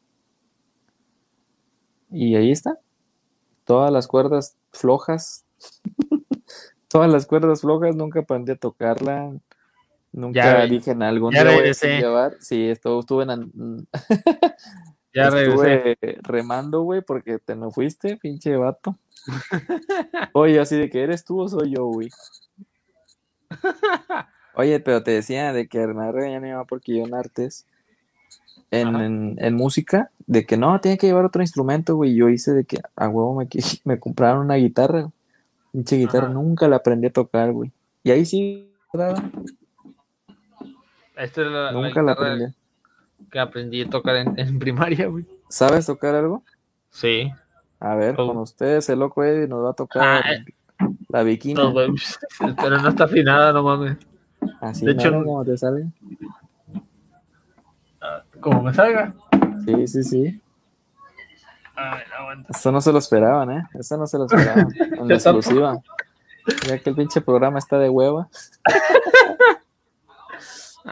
Y 2.11 2.35
ahí 2.35 2.51
está. 2.51 2.77
Todas 3.63 3.89
las 3.89 4.09
cuerdas 4.09 4.57
flojas. 4.73 5.45
Todas 6.89 7.09
las 7.09 7.25
cuerdas 7.25 7.61
flojas, 7.61 7.95
nunca 7.95 8.19
aprendí 8.19 8.51
a 8.51 8.57
tocarla. 8.57 9.39
Nunca 10.17 10.41
Ya- 10.43 10.65
dije 10.65 10.91
en 10.91 11.03
algún 11.03 11.31
ya 11.31 11.41
día 11.43 11.51
voy 11.51 11.53
a 11.53 11.61
regresé. 11.61 11.99
llevar. 11.99 12.37
Sí, 12.39 12.67
esto 12.69 12.99
estuve 12.99 13.23
en 13.23 13.29
an- 13.29 13.87
Ya 15.13 15.29
regresé. 15.29 15.91
estuve 15.91 16.17
remando, 16.23 16.81
güey, 16.81 17.01
porque 17.01 17.37
te 17.39 17.53
me 17.55 17.69
fuiste, 17.71 18.17
pinche 18.17 18.55
vato. 18.55 18.95
Oye, 20.33 20.59
así 20.59 20.75
de 20.75 20.89
que 20.89 21.03
eres 21.03 21.23
tú 21.23 21.39
o 21.41 21.47
soy 21.47 21.75
yo, 21.75 21.85
güey. 21.85 22.09
Oye, 24.55 24.79
pero 24.79 25.03
te 25.03 25.11
decía 25.11 25.53
de 25.53 25.67
que 25.67 25.85
me 25.87 26.11
regañó 26.11 26.41
mi 26.41 26.49
mamá 26.51 26.65
porque 26.65 26.97
yo 26.97 27.03
en 27.05 27.13
artes, 27.13 27.65
en, 28.71 28.95
en, 28.95 29.35
en 29.37 29.53
música, 29.53 30.09
de 30.25 30.45
que 30.45 30.57
no, 30.57 30.79
tiene 30.81 30.97
que 30.97 31.07
llevar 31.07 31.25
otro 31.25 31.41
instrumento, 31.43 31.95
güey. 31.95 32.15
Yo 32.15 32.27
hice 32.29 32.53
de 32.53 32.63
que 32.65 32.79
a 32.95 33.07
huevo 33.07 33.35
me, 33.35 33.47
me 33.85 33.99
compraron 33.99 34.45
una 34.45 34.55
guitarra. 34.55 35.09
Pinche 35.71 35.95
guitarra, 35.97 36.25
Ajá. 36.25 36.33
nunca 36.33 36.67
la 36.67 36.77
aprendí 36.77 37.07
a 37.07 37.11
tocar, 37.13 37.51
güey. 37.51 37.71
Y 38.03 38.09
ahí 38.11 38.25
sí, 38.25 38.71
¿verdad? 38.91 39.23
Esta 41.17 41.41
es 41.41 41.47
la, 41.47 41.71
la 41.71 41.71
nunca 41.71 42.01
la 42.01 42.11
aprendí. 42.13 42.45
que 43.31 43.39
aprendí 43.39 43.81
a 43.81 43.89
tocar 43.89 44.15
en, 44.17 44.39
en 44.39 44.59
primaria, 44.59 45.07
güey. 45.07 45.25
¿Sabes 45.49 45.85
tocar 45.85 46.15
algo? 46.15 46.43
Sí. 46.91 47.31
A 47.79 47.95
ver, 47.95 48.15
Oh. 48.17 48.27
con 48.27 48.37
ustedes, 48.37 48.87
el 48.89 48.99
loco 48.99 49.23
Eddie 49.23 49.47
nos 49.47 49.63
va 49.65 49.71
a 49.71 49.73
tocar 49.73 50.03
Ah, 50.03 50.85
la 51.09 51.23
bikini. 51.23 51.53
No. 51.55 51.73
Pero 52.55 52.77
no 52.79 52.89
está 52.89 53.05
afinada, 53.05 53.51
no 53.53 53.63
mames. 53.63 53.97
Así, 54.61 54.85
de 54.85 54.91
hecho, 54.93 55.11
como 55.11 55.43
te 55.43 55.57
sale. 55.57 55.87
Como 58.39 58.61
me 58.63 58.73
salga. 58.73 59.13
Sí, 59.65 59.87
sí, 59.87 60.03
sí. 60.03 60.41
A 61.75 61.95
ver, 61.95 62.05
aguanta. 62.17 62.47
Esto 62.51 62.71
no 62.71 62.81
se 62.81 62.91
lo 62.91 62.99
esperaban, 62.99 63.51
¿eh? 63.51 63.63
Esto 63.73 63.97
no 63.97 64.07
se 64.07 64.17
lo 64.17 64.25
esperaban. 64.25 64.67
En 64.99 65.07
la 65.07 65.15
exclusiva. 65.15 65.81
Ya 66.67 66.77
que 66.79 66.89
el 66.91 66.95
pinche 66.95 67.19
programa 67.21 67.59
está 67.59 67.77
de 67.77 67.89
hueva, 67.89 68.29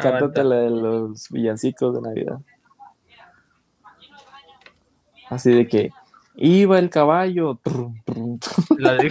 cántate 0.01 0.41
Aguanta. 0.41 0.43
la 0.43 0.55
de 0.57 0.69
los 0.69 1.29
villancicos 1.29 1.93
de 1.95 2.01
Navidad. 2.01 2.39
Así 5.29 5.51
de 5.51 5.67
que 5.67 5.89
iba 6.35 6.77
el 6.79 6.89
caballo, 6.89 7.59
trum, 7.63 7.95
trum, 8.05 8.39
trum, 8.39 8.65
La 8.77 8.93
de- 8.93 9.09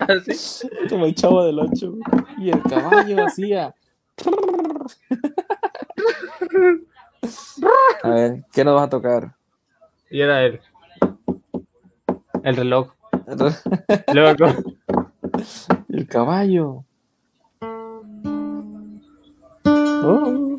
Así. 0.00 0.68
como 0.88 1.06
el 1.06 1.14
chavo 1.14 1.44
del 1.44 1.58
8, 1.58 1.94
y 2.38 2.50
el 2.50 2.62
caballo 2.62 3.24
hacía. 3.26 3.74
A 8.02 8.08
ver, 8.10 8.44
¿qué 8.52 8.64
nos 8.64 8.74
vas 8.74 8.86
a 8.86 8.90
tocar? 8.90 9.34
Y 10.10 10.20
era 10.20 10.42
él. 10.42 10.60
El 12.42 12.56
reloj. 12.56 12.92
Luego, 14.12 14.46
El 15.88 16.06
caballo. 16.08 16.84
Oh, 20.02 20.56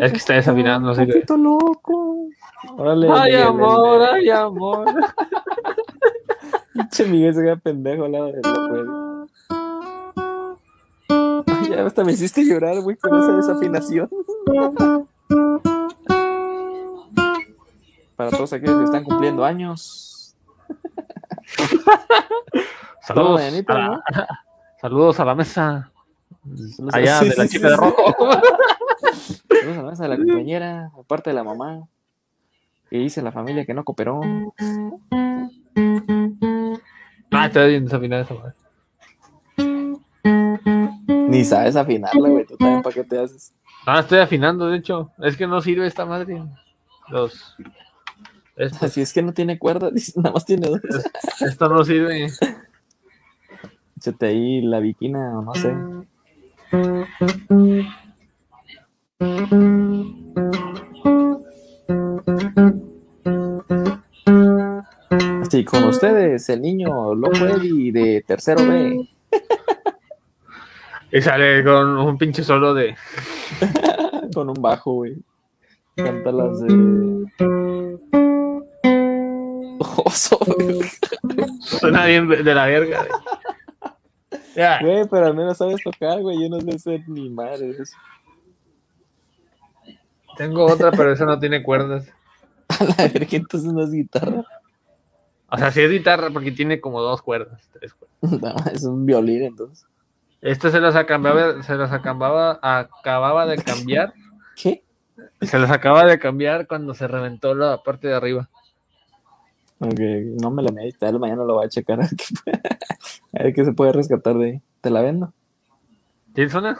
es 0.00 0.10
que 0.12 0.18
está 0.18 0.34
desafinado, 0.34 0.80
no 0.80 0.88
un 0.90 0.94
sé 0.96 1.06
qué. 1.06 1.12
poquito 1.14 1.36
loco. 1.36 2.16
Órale, 2.76 3.08
Ay, 3.10 3.32
Miguel, 3.32 3.42
amor, 3.48 4.02
ay, 4.02 4.30
amor. 4.30 4.86
Pinche 6.72 7.06
Miguel 7.06 7.34
se 7.34 7.42
queda 7.42 7.56
pendejo 7.56 8.04
al 8.04 8.12
lado 8.12 8.26
de 8.26 8.40
loco. 8.42 9.26
Ay, 11.46 11.68
ya 11.70 11.86
hasta 11.86 12.04
me 12.04 12.12
hiciste 12.12 12.44
llorar, 12.44 12.80
güey, 12.80 12.96
con 12.96 13.18
esa 13.20 13.32
desafinación. 13.32 14.08
Para 18.16 18.30
todos 18.30 18.52
aquellos 18.52 18.78
que 18.78 18.84
están 18.84 19.04
cumpliendo 19.04 19.44
años. 19.44 20.36
Saludos, 23.02 23.40
mañanita, 23.40 23.72
a 23.74 23.78
la, 23.78 24.02
saludos 24.80 25.18
a 25.20 25.24
la 25.24 25.34
mesa. 25.34 25.91
Allá 26.92 27.18
sí, 27.20 27.28
de 27.28 27.36
la 27.36 27.42
sí, 27.46 27.48
chica 27.50 27.68
sí, 27.68 27.70
de 27.70 27.76
rojo. 27.76 28.14
Saludos 29.48 30.00
a 30.00 30.08
la 30.08 30.16
compañera, 30.16 30.90
aparte 30.98 31.30
de 31.30 31.34
la 31.34 31.44
mamá. 31.44 31.88
Que 32.90 32.98
dice 32.98 33.22
la 33.22 33.32
familia 33.32 33.64
que 33.64 33.74
no 33.74 33.84
cooperó. 33.84 34.20
Ah, 37.30 37.46
está 37.46 37.64
bien 37.64 37.84
desafinada 37.84 38.22
esa 38.22 38.34
madre. 38.34 38.54
Ni 41.28 41.44
sabes 41.44 41.76
afinarla, 41.76 42.28
güey. 42.28 42.44
Tú 42.44 42.56
también, 42.56 42.82
¿para 42.82 42.94
qué 42.94 43.04
te 43.04 43.18
haces? 43.18 43.54
Ah, 43.86 44.00
estoy 44.00 44.18
afinando, 44.18 44.68
de 44.68 44.78
hecho. 44.78 45.10
Es 45.18 45.36
que 45.36 45.46
no 45.46 45.60
sirve 45.60 45.86
esta 45.86 46.04
madre. 46.04 46.42
Los. 47.08 47.56
Esto, 48.56 48.86
Así 48.86 49.00
es 49.02 49.12
que 49.12 49.22
no 49.22 49.32
tiene 49.32 49.58
cuerda, 49.58 49.90
nada 50.16 50.32
más 50.32 50.44
tiene 50.44 50.68
dos. 50.68 50.80
esto 51.40 51.68
no 51.68 51.84
sirve. 51.84 52.28
Échate 53.96 54.26
ahí 54.26 54.62
la 54.62 54.80
viquina 54.80 55.38
o 55.38 55.42
no 55.42 55.54
sé. 55.54 55.74
Sí, 65.50 65.64
con 65.66 65.84
ustedes, 65.84 66.48
el 66.48 66.62
niño 66.62 67.14
Loco 67.14 67.46
Eddie 67.46 67.92
de 67.92 68.24
tercero 68.26 68.66
B. 68.66 69.06
Y 71.12 71.20
sale 71.20 71.62
con 71.62 71.98
un 71.98 72.16
pinche 72.16 72.42
solo 72.42 72.72
de. 72.72 72.96
Con 74.34 74.48
un 74.48 74.62
bajo, 74.62 74.94
güey. 74.94 75.14
Canta 75.94 76.32
las 76.32 76.58
de. 76.60 77.26
Oso. 79.78 80.38
Suena 81.60 82.06
bien 82.06 82.28
de 82.28 82.54
la 82.54 82.64
verga. 82.64 83.04
güey. 83.06 83.41
Ya, 84.54 84.80
Güey, 84.80 85.06
pero 85.08 85.26
al 85.26 85.34
menos 85.34 85.58
sabes 85.58 85.82
tocar, 85.82 86.20
güey. 86.20 86.42
Yo 86.42 86.48
no 86.48 86.60
sé 86.60 86.78
ser 86.78 87.08
ni 87.08 87.30
madre. 87.30 87.72
de 87.72 87.82
eso. 87.82 87.96
tengo 90.36 90.64
otra, 90.66 90.90
pero 90.90 91.12
esa 91.12 91.24
no 91.24 91.38
tiene 91.38 91.62
cuerdas. 91.62 92.06
A 92.68 92.84
la 92.84 93.08
verga, 93.08 93.36
entonces 93.36 93.72
no 93.72 93.82
es 93.82 93.90
guitarra. 93.90 94.44
O 95.50 95.58
sea, 95.58 95.70
sí 95.70 95.80
es 95.82 95.90
guitarra 95.90 96.30
porque 96.30 96.50
tiene 96.50 96.80
como 96.80 97.00
dos 97.00 97.20
cuerdas, 97.22 97.68
tres 97.72 97.94
cuerdas. 97.94 98.12
No, 98.40 98.54
es 98.72 98.84
un 98.84 99.04
violín, 99.04 99.42
entonces. 99.42 99.86
Esta 100.40 100.70
se 100.70 100.80
las 100.80 100.96
acababa, 100.96 101.62
se 101.62 101.74
las 101.76 101.92
acababa, 101.92 102.58
acababa 102.62 103.46
de 103.46 103.56
cambiar. 103.58 104.12
¿Qué? 104.56 104.82
Se 105.40 105.58
las 105.58 105.70
acaba 105.70 106.04
de 106.04 106.18
cambiar 106.18 106.66
cuando 106.66 106.94
se 106.94 107.06
reventó 107.06 107.54
la 107.54 107.82
parte 107.82 108.08
de 108.08 108.14
arriba. 108.14 108.48
Ok, 109.84 109.98
no 110.40 110.52
me 110.52 110.62
la 110.62 110.70
medita, 110.70 111.10
mañana 111.10 111.42
lo 111.42 111.54
voy 111.54 111.66
a 111.66 111.68
checar 111.68 112.00
a 112.00 112.04
ver 112.04 112.14
qué, 112.14 112.52
a 113.40 113.42
ver 113.42 113.52
qué 113.52 113.64
se 113.64 113.72
puede 113.72 113.90
rescatar 113.90 114.38
de 114.38 114.46
ahí. 114.46 114.62
¿Te 114.80 114.90
la 114.90 115.02
vendo? 115.02 115.32
¿Tienes 116.32 116.54
una? 116.54 116.78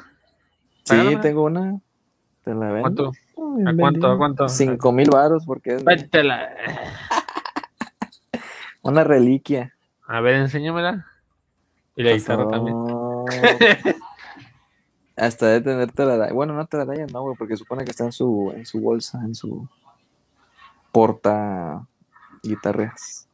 Sí, 0.85 1.17
tengo 1.21 1.43
una. 1.43 1.81
¿Te 2.45 2.55
la 2.55 2.71
vendo? 2.71 3.13
¿Cuánto? 3.35 3.71
¿A 3.71 3.77
cuánto? 3.77 4.07
¿A 4.07 4.17
cuánto? 4.17 4.49
Cinco 4.49 4.93
mil 4.93 5.11
varos 5.11 5.45
porque 5.45 5.75
es 5.75 5.85
Vétela. 5.85 6.49
una 8.83 9.03
reliquia. 9.03 9.75
A 10.07 10.21
ver, 10.21 10.37
enséñamela. 10.37 11.05
Y 11.97 12.05
la 12.05 12.13
guitarra 12.13 12.47
también. 12.47 12.77
Hasta 15.17 15.49
de 15.49 15.61
tener 15.61 15.91
telarañas. 15.91 16.35
Bueno, 16.35 16.55
no 16.55 16.65
telarañas, 16.67 17.13
no, 17.13 17.23
güey, 17.23 17.37
porque 17.37 17.57
supone 17.57 17.85
que 17.85 17.91
está 17.91 18.05
en 18.05 18.13
su, 18.13 18.53
en 18.55 18.65
su 18.65 18.81
bolsa, 18.81 19.21
en 19.25 19.35
su 19.35 19.67
porta 20.93 21.85
guitarreas. 22.43 23.29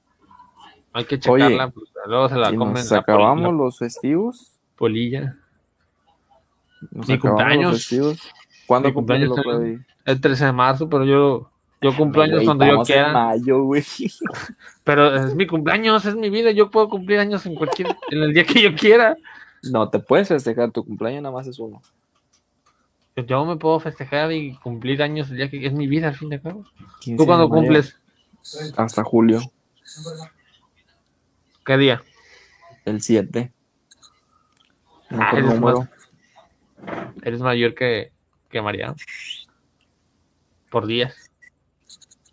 Hay 0.92 1.04
que 1.04 1.16
Oye, 1.28 1.44
checarla, 1.44 1.70
pues, 1.70 1.90
luego 2.06 2.28
se 2.28 2.36
la 2.36 2.50
comen 2.54 2.74
nos 2.74 2.90
la 2.90 2.98
acabamos 2.98 3.54
los 3.54 3.78
festivos. 3.78 4.58
polilla. 4.76 5.36
Nos 6.90 7.08
Mi 7.08 7.18
cumpleaños. 7.18 7.72
los 7.72 7.80
festivos. 7.80 8.30
¿Cuándo 8.66 8.88
Mi 8.88 8.94
cumpleaños 8.94 9.30
cumpleaños. 9.30 9.80
El 10.04 10.20
13 10.20 10.44
de 10.46 10.52
marzo, 10.52 10.88
pero 10.88 11.04
yo, 11.04 11.50
yo 11.80 11.96
cumplo 11.96 12.22
años 12.22 12.36
Güey, 12.36 12.46
cuando 12.46 12.66
yo 12.66 12.82
quiera. 12.82 13.12
mayo. 13.12 13.64
Pero 14.84 15.14
es 15.14 15.34
mi 15.34 15.46
cumpleaños, 15.46 16.04
es 16.06 16.14
mi 16.16 16.30
vida. 16.30 16.50
Yo 16.50 16.70
puedo 16.70 16.88
cumplir 16.88 17.18
años 17.18 17.44
en 17.46 17.54
cualquier, 17.54 17.88
en 18.10 18.22
el 18.22 18.32
día 18.32 18.44
que 18.44 18.62
yo 18.62 18.74
quiera. 18.74 19.16
No, 19.70 19.88
te 19.90 19.98
puedes 19.98 20.28
festejar, 20.28 20.70
tu 20.70 20.84
cumpleaños 20.84 21.22
nada 21.22 21.34
más 21.34 21.46
es 21.46 21.58
uno. 21.58 21.82
Yo 23.26 23.44
me 23.44 23.56
puedo 23.56 23.80
festejar 23.80 24.32
y 24.32 24.54
cumplir 24.56 25.02
años 25.02 25.28
el 25.30 25.36
día 25.36 25.50
que 25.50 25.66
es 25.66 25.72
mi 25.72 25.86
vida, 25.88 26.08
al 26.08 26.14
fin 26.14 26.28
de 26.30 26.40
cabo. 26.40 26.64
15 27.00 27.16
¿Tú 27.16 27.24
de 27.24 27.36
mayo 27.36 27.48
cumples? 27.50 28.00
Hasta 28.76 29.04
julio, 29.04 29.40
¿Qué 31.64 31.76
día? 31.76 32.02
el 32.84 33.02
7. 33.02 33.52
No 35.10 35.22
Ah, 35.22 35.30
eres 35.36 35.60
más- 35.60 35.88
Eres 37.22 37.40
mayor 37.40 37.74
que, 37.74 38.12
que 38.50 38.62
María. 38.62 38.94
Por 40.70 40.86
días. 40.86 41.14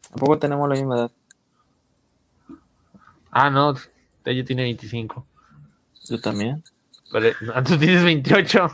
Tampoco 0.09 0.39
tenemos 0.39 0.69
la 0.69 0.75
misma 0.75 0.95
edad. 0.97 1.11
Ah, 3.31 3.49
no. 3.49 3.75
Ella 4.23 4.45
tiene 4.45 4.63
25. 4.63 5.25
Yo 6.09 6.21
también. 6.21 6.63
Pero 7.11 7.35
ah, 7.53 7.63
tú 7.63 7.77
tienes 7.77 8.03
28. 8.03 8.69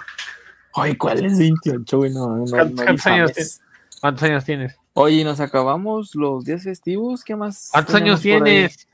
Ay, 0.76 0.96
¿cuál 0.96 1.26
es 1.26 1.38
28, 1.38 1.98
güey? 1.98 2.12
No, 2.12 2.28
no, 2.28 2.46
no, 2.46 2.46
¿Cuántos- 2.52 3.06
no 3.06 3.12
años. 3.12 3.60
¿Cuántos 4.00 4.24
años 4.24 4.46
tienes? 4.46 4.76
Oye, 4.94 5.24
nos 5.24 5.40
acabamos 5.40 6.16
los 6.16 6.44
días 6.44 6.64
festivos. 6.64 7.24
¿Qué 7.24 7.36
más? 7.36 7.70
¿Cuántos 7.72 7.96
años 7.96 8.22
tienes? 8.22 8.88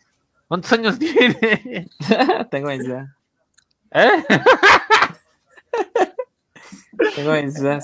¿Cuántos 0.48 0.72
años 0.74 1.00
tienes? 1.00 1.90
Tengo 2.52 2.68
20. 2.68 3.08
¿Eh? 3.92 4.26
Tengo 7.16 7.32
20. 7.32 7.82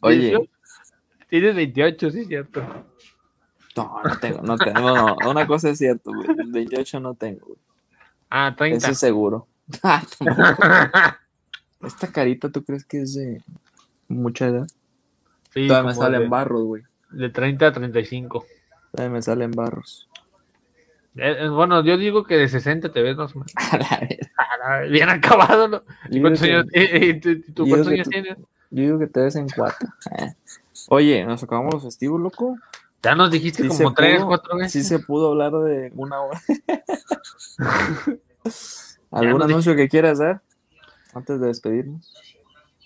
Oye, 0.00 0.48
Tienes 1.28 1.56
28, 1.56 2.10
sí, 2.10 2.24
cierto. 2.26 2.62
no, 3.74 4.00
no 4.04 4.18
tengo, 4.20 4.42
no 4.42 4.56
tengo. 4.56 4.80
No, 4.80 4.94
no, 4.94 5.16
una 5.30 5.46
cosa 5.46 5.70
es 5.70 5.78
cierto, 5.78 6.12
güey. 6.12 6.28
28 6.46 7.00
no 7.00 7.14
tengo, 7.14 7.46
güey. 7.46 7.58
Ah, 8.30 8.54
30. 8.56 8.78
Eso 8.78 8.90
es 8.92 8.98
seguro. 8.98 9.48
Ah. 9.82 10.02
Esta 11.82 12.12
carita, 12.12 12.50
¿tú 12.50 12.62
crees 12.62 12.84
que 12.84 13.02
es 13.02 13.14
de 13.14 13.42
mucha 14.06 14.46
edad? 14.46 14.66
Sí, 15.54 15.66
Todavía 15.68 15.88
me 15.90 15.94
salen 15.94 16.20
de, 16.22 16.28
barros, 16.28 16.62
güey. 16.64 16.82
de 17.10 17.30
30 17.30 17.68
a 17.68 17.72
35. 17.72 18.44
Todavía 18.92 19.14
me 19.14 19.22
salen 19.22 19.52
barros. 19.52 20.08
Eh, 21.16 21.36
eh, 21.44 21.48
bueno, 21.48 21.84
yo 21.84 21.96
digo 21.96 22.24
que 22.24 22.36
de 22.36 22.48
60 22.48 22.90
te 22.92 23.00
ves 23.02 23.16
más 23.16 23.34
o 23.36 23.38
menos. 23.38 23.52
A 24.36 24.58
la 24.58 24.80
vez. 24.80 24.90
Bien 24.90 25.08
acabado, 25.08 25.68
¿no? 25.68 25.82
¿Cuántos 26.20 26.42
años, 26.42 26.66
eh, 26.72 26.88
eh, 26.92 27.42
tú- 27.54 27.66
cuántos 27.68 27.86
años 27.88 28.04
tú- 28.04 28.10
tienes? 28.10 28.36
Yo 28.70 28.82
digo 28.82 28.98
que 28.98 29.06
te 29.06 29.20
ves 29.20 29.36
en 29.36 29.48
cuatro. 29.48 29.88
Ah. 30.10 30.34
Oye, 30.88 31.24
nos 31.24 31.40
acabamos 31.42 31.74
los 31.74 31.84
festivos, 31.84 32.20
loco. 32.20 32.58
Ya 33.02 33.14
nos 33.14 33.30
dijiste 33.30 33.62
Sí 33.62 33.68
como 33.68 33.90
se 33.90 33.94
3, 33.94 34.16
pudo, 34.16 34.26
4 34.26 34.56
veces. 34.56 34.72
Sí 34.72 34.82
se 34.82 34.98
pudo 34.98 35.30
hablar 35.30 35.52
de 35.52 35.92
una 35.94 36.20
hora. 36.20 36.40
¿Algún 39.10 39.42
anuncio 39.42 39.76
que 39.76 39.88
quieras 39.88 40.18
dar 40.18 40.40
antes 41.14 41.40
de 41.40 41.46
despedirnos? 41.46 42.12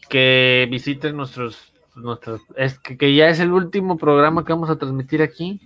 Que 0.08 0.66
visiten 0.70 1.16
nuestros 1.16 1.67
nuestras, 1.98 2.40
es 2.56 2.78
que, 2.78 2.96
que 2.96 3.14
ya 3.14 3.28
es 3.28 3.40
el 3.40 3.52
último 3.52 3.96
programa 3.96 4.44
que 4.44 4.52
vamos 4.52 4.70
a 4.70 4.76
transmitir 4.76 5.22
aquí. 5.22 5.60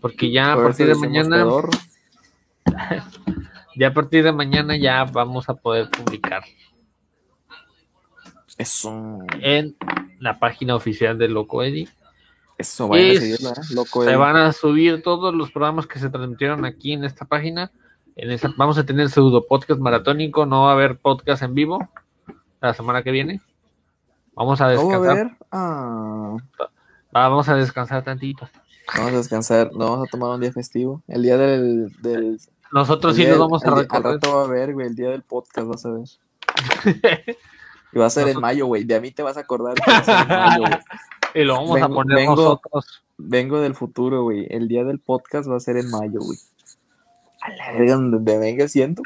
Porque 0.00 0.30
ya 0.30 0.52
a 0.52 0.56
partir 0.56 0.86
de 0.86 0.94
mañana, 0.94 1.46
ya 3.76 3.88
a 3.88 3.94
partir 3.94 4.24
de 4.24 4.32
mañana 4.32 4.76
ya 4.76 5.04
vamos 5.04 5.48
a 5.48 5.54
poder 5.54 5.90
publicar 5.90 6.42
Eso. 8.56 9.18
en 9.40 9.76
la 10.18 10.38
página 10.38 10.74
oficial 10.74 11.18
de 11.18 11.28
Loco 11.28 11.62
Eddie. 11.62 11.88
Eso, 12.56 12.88
vayan 12.88 13.16
a 13.16 13.20
seguirla, 13.20 13.50
¿eh? 13.50 13.74
Loco. 13.74 14.02
Se 14.02 14.08
Eddie. 14.08 14.18
van 14.18 14.36
a 14.36 14.52
subir 14.52 15.02
todos 15.02 15.34
los 15.34 15.52
programas 15.52 15.86
que 15.86 15.98
se 15.98 16.10
transmitieron 16.10 16.64
aquí 16.64 16.92
en 16.92 17.04
esta 17.04 17.24
página. 17.24 17.70
En 18.16 18.32
esa, 18.32 18.52
vamos 18.56 18.78
a 18.78 18.84
tener 18.84 19.10
pseudo 19.10 19.46
podcast 19.46 19.80
maratónico, 19.80 20.44
no 20.44 20.62
va 20.62 20.70
a 20.70 20.72
haber 20.72 20.98
podcast 20.98 21.42
en 21.42 21.54
vivo 21.54 21.88
la 22.60 22.74
semana 22.74 23.04
que 23.04 23.12
viene. 23.12 23.40
Vamos 24.38 24.60
a 24.60 24.74
¿Cómo 24.76 24.90
a 24.94 24.98
descansar. 24.98 25.16
ver? 25.26 25.36
Ah, 25.50 26.36
Va, 27.14 27.28
vamos 27.28 27.48
a 27.48 27.56
descansar 27.56 28.04
tantito. 28.04 28.48
vamos 28.96 29.12
a 29.12 29.16
descansar. 29.16 29.70
No 29.72 29.90
vamos 29.90 30.06
a 30.08 30.10
tomar 30.10 30.30
un 30.30 30.40
día 30.40 30.52
festivo. 30.52 31.02
El 31.08 31.22
día 31.22 31.36
del. 31.36 31.92
del 32.00 32.38
Nosotros 32.72 33.16
sí 33.16 33.22
nos 33.22 33.30
del- 33.32 33.38
vamos 33.40 33.62
a 33.64 33.66
día- 33.66 33.74
Al 33.74 33.80
recorrer. 33.82 34.12
rato 34.14 34.36
va 34.36 34.44
a 34.44 34.46
ver, 34.46 34.72
güey. 34.74 34.86
El 34.86 34.94
día 34.94 35.10
del 35.10 35.22
podcast 35.22 35.66
vas 35.68 35.84
a 35.86 35.90
ver. 35.90 36.08
Y 37.92 37.98
va 37.98 38.06
a 38.06 38.10
ser 38.10 38.28
en 38.28 38.38
mayo, 38.40 38.66
güey. 38.66 38.84
De 38.84 38.94
a 38.96 39.00
mí 39.00 39.10
te 39.10 39.22
vas 39.22 39.36
a 39.36 39.40
acordar. 39.40 39.74
que 39.74 39.90
va 39.90 39.96
a 39.98 40.04
ser 40.04 40.16
en 40.20 40.28
mayo, 40.28 40.60
güey. 40.60 40.78
y 41.34 41.44
lo 41.44 41.54
vamos 41.54 41.82
a 41.82 41.88
poner 41.88 42.16
vengo- 42.16 42.36
nosotros. 42.36 43.02
Vengo 43.16 43.60
del 43.60 43.74
futuro, 43.74 44.22
güey. 44.22 44.46
El 44.50 44.68
día 44.68 44.84
del 44.84 45.00
podcast 45.00 45.50
va 45.50 45.56
a 45.56 45.60
ser 45.60 45.76
en 45.78 45.90
mayo, 45.90 46.20
güey. 46.20 46.38
A 47.40 47.50
la 47.50 47.72
verga, 47.72 47.94
donde 47.94 48.38
venga 48.38 48.68
siento, 48.68 49.02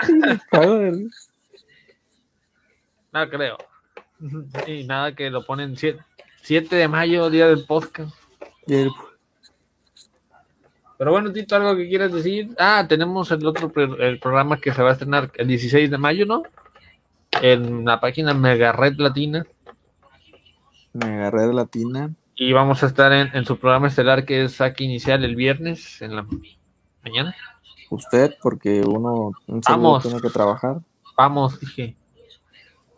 güey. 0.52 1.08
No 3.12 3.28
creo. 3.28 3.56
Y 4.66 4.84
nada 4.84 5.14
que 5.14 5.30
lo 5.30 5.44
ponen 5.44 5.76
7 5.76 6.76
de 6.76 6.88
mayo, 6.88 7.30
día 7.30 7.48
del 7.48 7.64
podcast. 7.64 8.14
El- 8.66 8.90
Pero 10.98 11.10
bueno, 11.10 11.32
Tito, 11.32 11.56
algo 11.56 11.76
que 11.76 11.88
quieras 11.88 12.12
decir. 12.12 12.54
Ah, 12.58 12.86
tenemos 12.88 13.30
el 13.32 13.44
otro 13.46 13.72
el 13.98 14.18
programa 14.20 14.60
que 14.60 14.72
se 14.72 14.82
va 14.82 14.90
a 14.90 14.92
estrenar 14.92 15.32
el 15.34 15.48
16 15.48 15.90
de 15.90 15.98
mayo, 15.98 16.26
¿no? 16.26 16.42
En 17.40 17.84
la 17.84 17.98
página 18.00 18.34
Mega 18.34 18.72
Red 18.72 18.96
Latina. 18.98 19.44
Me 20.92 21.06
agarré 21.06 21.46
de 21.48 21.54
latina. 21.54 22.14
Y 22.34 22.52
vamos 22.52 22.82
a 22.82 22.86
estar 22.86 23.12
en, 23.12 23.34
en 23.34 23.44
su 23.46 23.58
programa 23.58 23.88
estelar 23.88 24.24
que 24.24 24.44
es 24.44 24.52
Saque 24.56 24.84
Inicial 24.84 25.24
el 25.24 25.34
viernes 25.36 26.00
en 26.02 26.14
la 26.16 26.26
mañana. 27.02 27.34
Usted, 27.90 28.34
porque 28.42 28.82
uno 28.82 29.32
un 29.46 29.60
Vamos. 29.60 30.02
tiene 30.02 30.20
que 30.20 30.28
trabajar. 30.30 30.80
Vamos, 31.16 31.58
dije. 31.60 31.96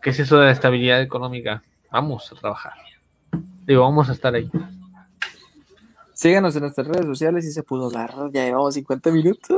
¿Qué 0.05 0.11
es 0.11 0.19
eso 0.19 0.37
de 0.37 0.45
la 0.45 0.51
estabilidad 0.51 1.01
económica? 1.01 1.63
Vamos 1.91 2.31
a 2.31 2.35
trabajar. 2.35 2.73
Digo, 3.65 3.81
vamos 3.81 4.07
a 4.07 4.11
estar 4.11 4.35
ahí. 4.35 4.47
Síganos 6.13 6.55
en 6.55 6.61
nuestras 6.61 6.85
redes 6.85 7.07
sociales 7.07 7.43
y 7.43 7.51
se 7.51 7.63
pudo 7.63 7.87
hablar. 7.87 8.13
Ya 8.31 8.45
llevamos 8.45 8.75
50 8.75 9.09
minutos. 9.09 9.57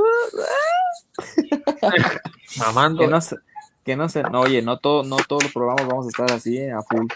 Mamando. 2.59 3.01
Que 3.01 3.07
no 3.09 3.19
se, 3.19 3.35
que 3.83 3.97
no 3.97 4.07
se, 4.07 4.23
no, 4.23 4.39
oye, 4.39 4.61
no 4.61 4.79
todo, 4.79 5.03
no 5.03 5.17
todos 5.17 5.43
los 5.43 5.51
programas 5.51 5.85
vamos 5.85 6.05
a 6.05 6.09
estar 6.11 6.31
así 6.31 6.65
a 6.65 6.81
full. 6.81 7.07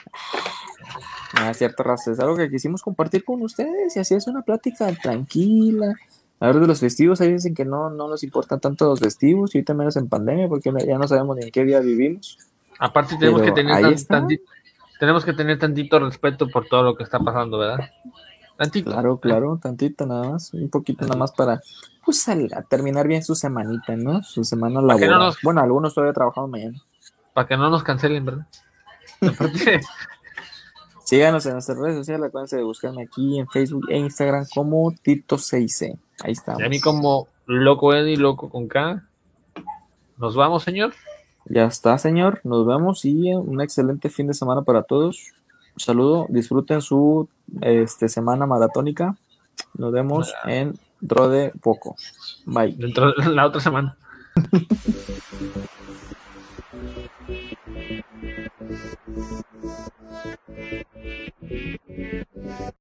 No 1.39 1.49
es 1.49 1.57
cierto, 1.57 1.83
raza, 1.83 2.11
es 2.11 2.19
algo 2.19 2.35
que 2.35 2.49
quisimos 2.49 2.81
compartir 2.81 3.23
con 3.23 3.41
ustedes 3.43 3.95
y 3.95 3.99
así 4.01 4.13
es 4.13 4.27
una 4.27 4.41
plática 4.41 4.91
tranquila. 5.01 5.95
A 6.41 6.47
ver 6.47 6.59
de 6.59 6.67
los 6.67 6.81
festivos, 6.81 7.21
ahí 7.21 7.31
dicen 7.31 7.55
que 7.55 7.63
no, 7.63 7.89
no 7.89 8.09
nos 8.09 8.23
importan 8.23 8.59
tanto 8.59 8.89
los 8.89 8.99
festivos 8.99 9.55
y 9.55 9.59
ahorita 9.59 9.73
menos 9.73 9.95
en 9.95 10.09
pandemia 10.09 10.49
porque 10.49 10.69
ya 10.85 10.97
no 10.97 11.07
sabemos 11.07 11.37
ni 11.37 11.45
en 11.45 11.51
qué 11.51 11.63
día 11.63 11.79
vivimos. 11.79 12.37
Aparte 12.81 13.15
tenemos 13.17 13.41
Pero 13.41 13.53
que 13.53 13.61
tener 13.61 13.75
ahí 13.75 13.83
tan- 13.83 13.93
está. 13.93 14.13
tanti- 14.21 14.41
tenemos 14.99 15.23
que 15.23 15.33
tener 15.33 15.57
tantito 15.59 15.99
respeto 15.99 16.47
por 16.49 16.65
todo 16.67 16.83
lo 16.83 16.95
que 16.95 17.03
está 17.03 17.19
pasando, 17.19 17.57
¿verdad? 17.59 17.89
Tantito. 18.57 18.91
Claro, 18.91 19.17
claro, 19.19 19.59
tantito 19.61 20.05
nada 20.05 20.31
más, 20.31 20.53
un 20.53 20.69
poquito 20.69 21.05
nada 21.05 21.15
más 21.17 21.31
para 21.31 21.61
pues 22.03 22.27
al- 22.27 22.51
a 22.55 22.61
terminar 22.63 23.07
bien 23.07 23.23
su 23.23 23.35
semanita, 23.35 23.95
¿no? 23.95 24.21
Su 24.23 24.43
semana 24.43 24.81
no 24.81 24.87
laboral. 24.87 25.19
nos- 25.19 25.37
Bueno, 25.43 25.61
algunos 25.61 25.93
todavía 25.93 26.13
trabajando 26.13 26.47
mañana. 26.47 26.77
Para 27.33 27.47
que 27.47 27.55
no 27.57 27.69
nos 27.69 27.83
cancelen, 27.83 28.25
¿verdad? 28.25 28.47
Aparte, 29.21 29.81
Síganos 31.05 31.45
en 31.45 31.53
nuestras 31.53 31.77
redes 31.77 31.97
sociales, 31.97 32.27
acuérdense 32.27 32.55
de 32.57 32.63
buscarme 32.63 33.03
aquí 33.03 33.37
en 33.39 33.47
Facebook 33.49 33.85
e 33.89 33.97
Instagram 33.97 34.45
como 34.55 34.91
Tito6C. 34.93 35.97
Ahí 36.23 36.31
estamos. 36.31 36.61
y 36.61 36.65
a 36.65 36.69
mí 36.69 36.79
como 36.79 37.27
loco 37.47 37.93
Eddie, 37.93 38.15
loco 38.17 38.49
con 38.49 38.67
K. 38.67 39.03
Nos 40.17 40.35
vamos, 40.35 40.63
señor. 40.63 40.93
Ya 41.45 41.65
está, 41.65 41.97
señor. 41.97 42.41
Nos 42.43 42.65
vemos 42.65 43.05
y 43.05 43.31
eh, 43.31 43.37
un 43.37 43.61
excelente 43.61 44.09
fin 44.09 44.27
de 44.27 44.33
semana 44.33 44.61
para 44.61 44.83
todos. 44.83 45.31
Un 45.73 45.79
saludo. 45.79 46.25
Disfruten 46.29 46.81
su 46.81 47.27
este, 47.61 48.09
semana 48.09 48.45
maratónica. 48.45 49.17
Nos 49.73 49.91
vemos 49.91 50.33
en 50.45 50.77
dentro 51.01 51.29
de 51.29 51.51
poco. 51.61 51.95
Bye. 52.45 52.75
Dentro 52.77 53.11
de 53.13 53.29
la 53.29 53.47
otra 53.47 53.59
semana. 53.59 53.97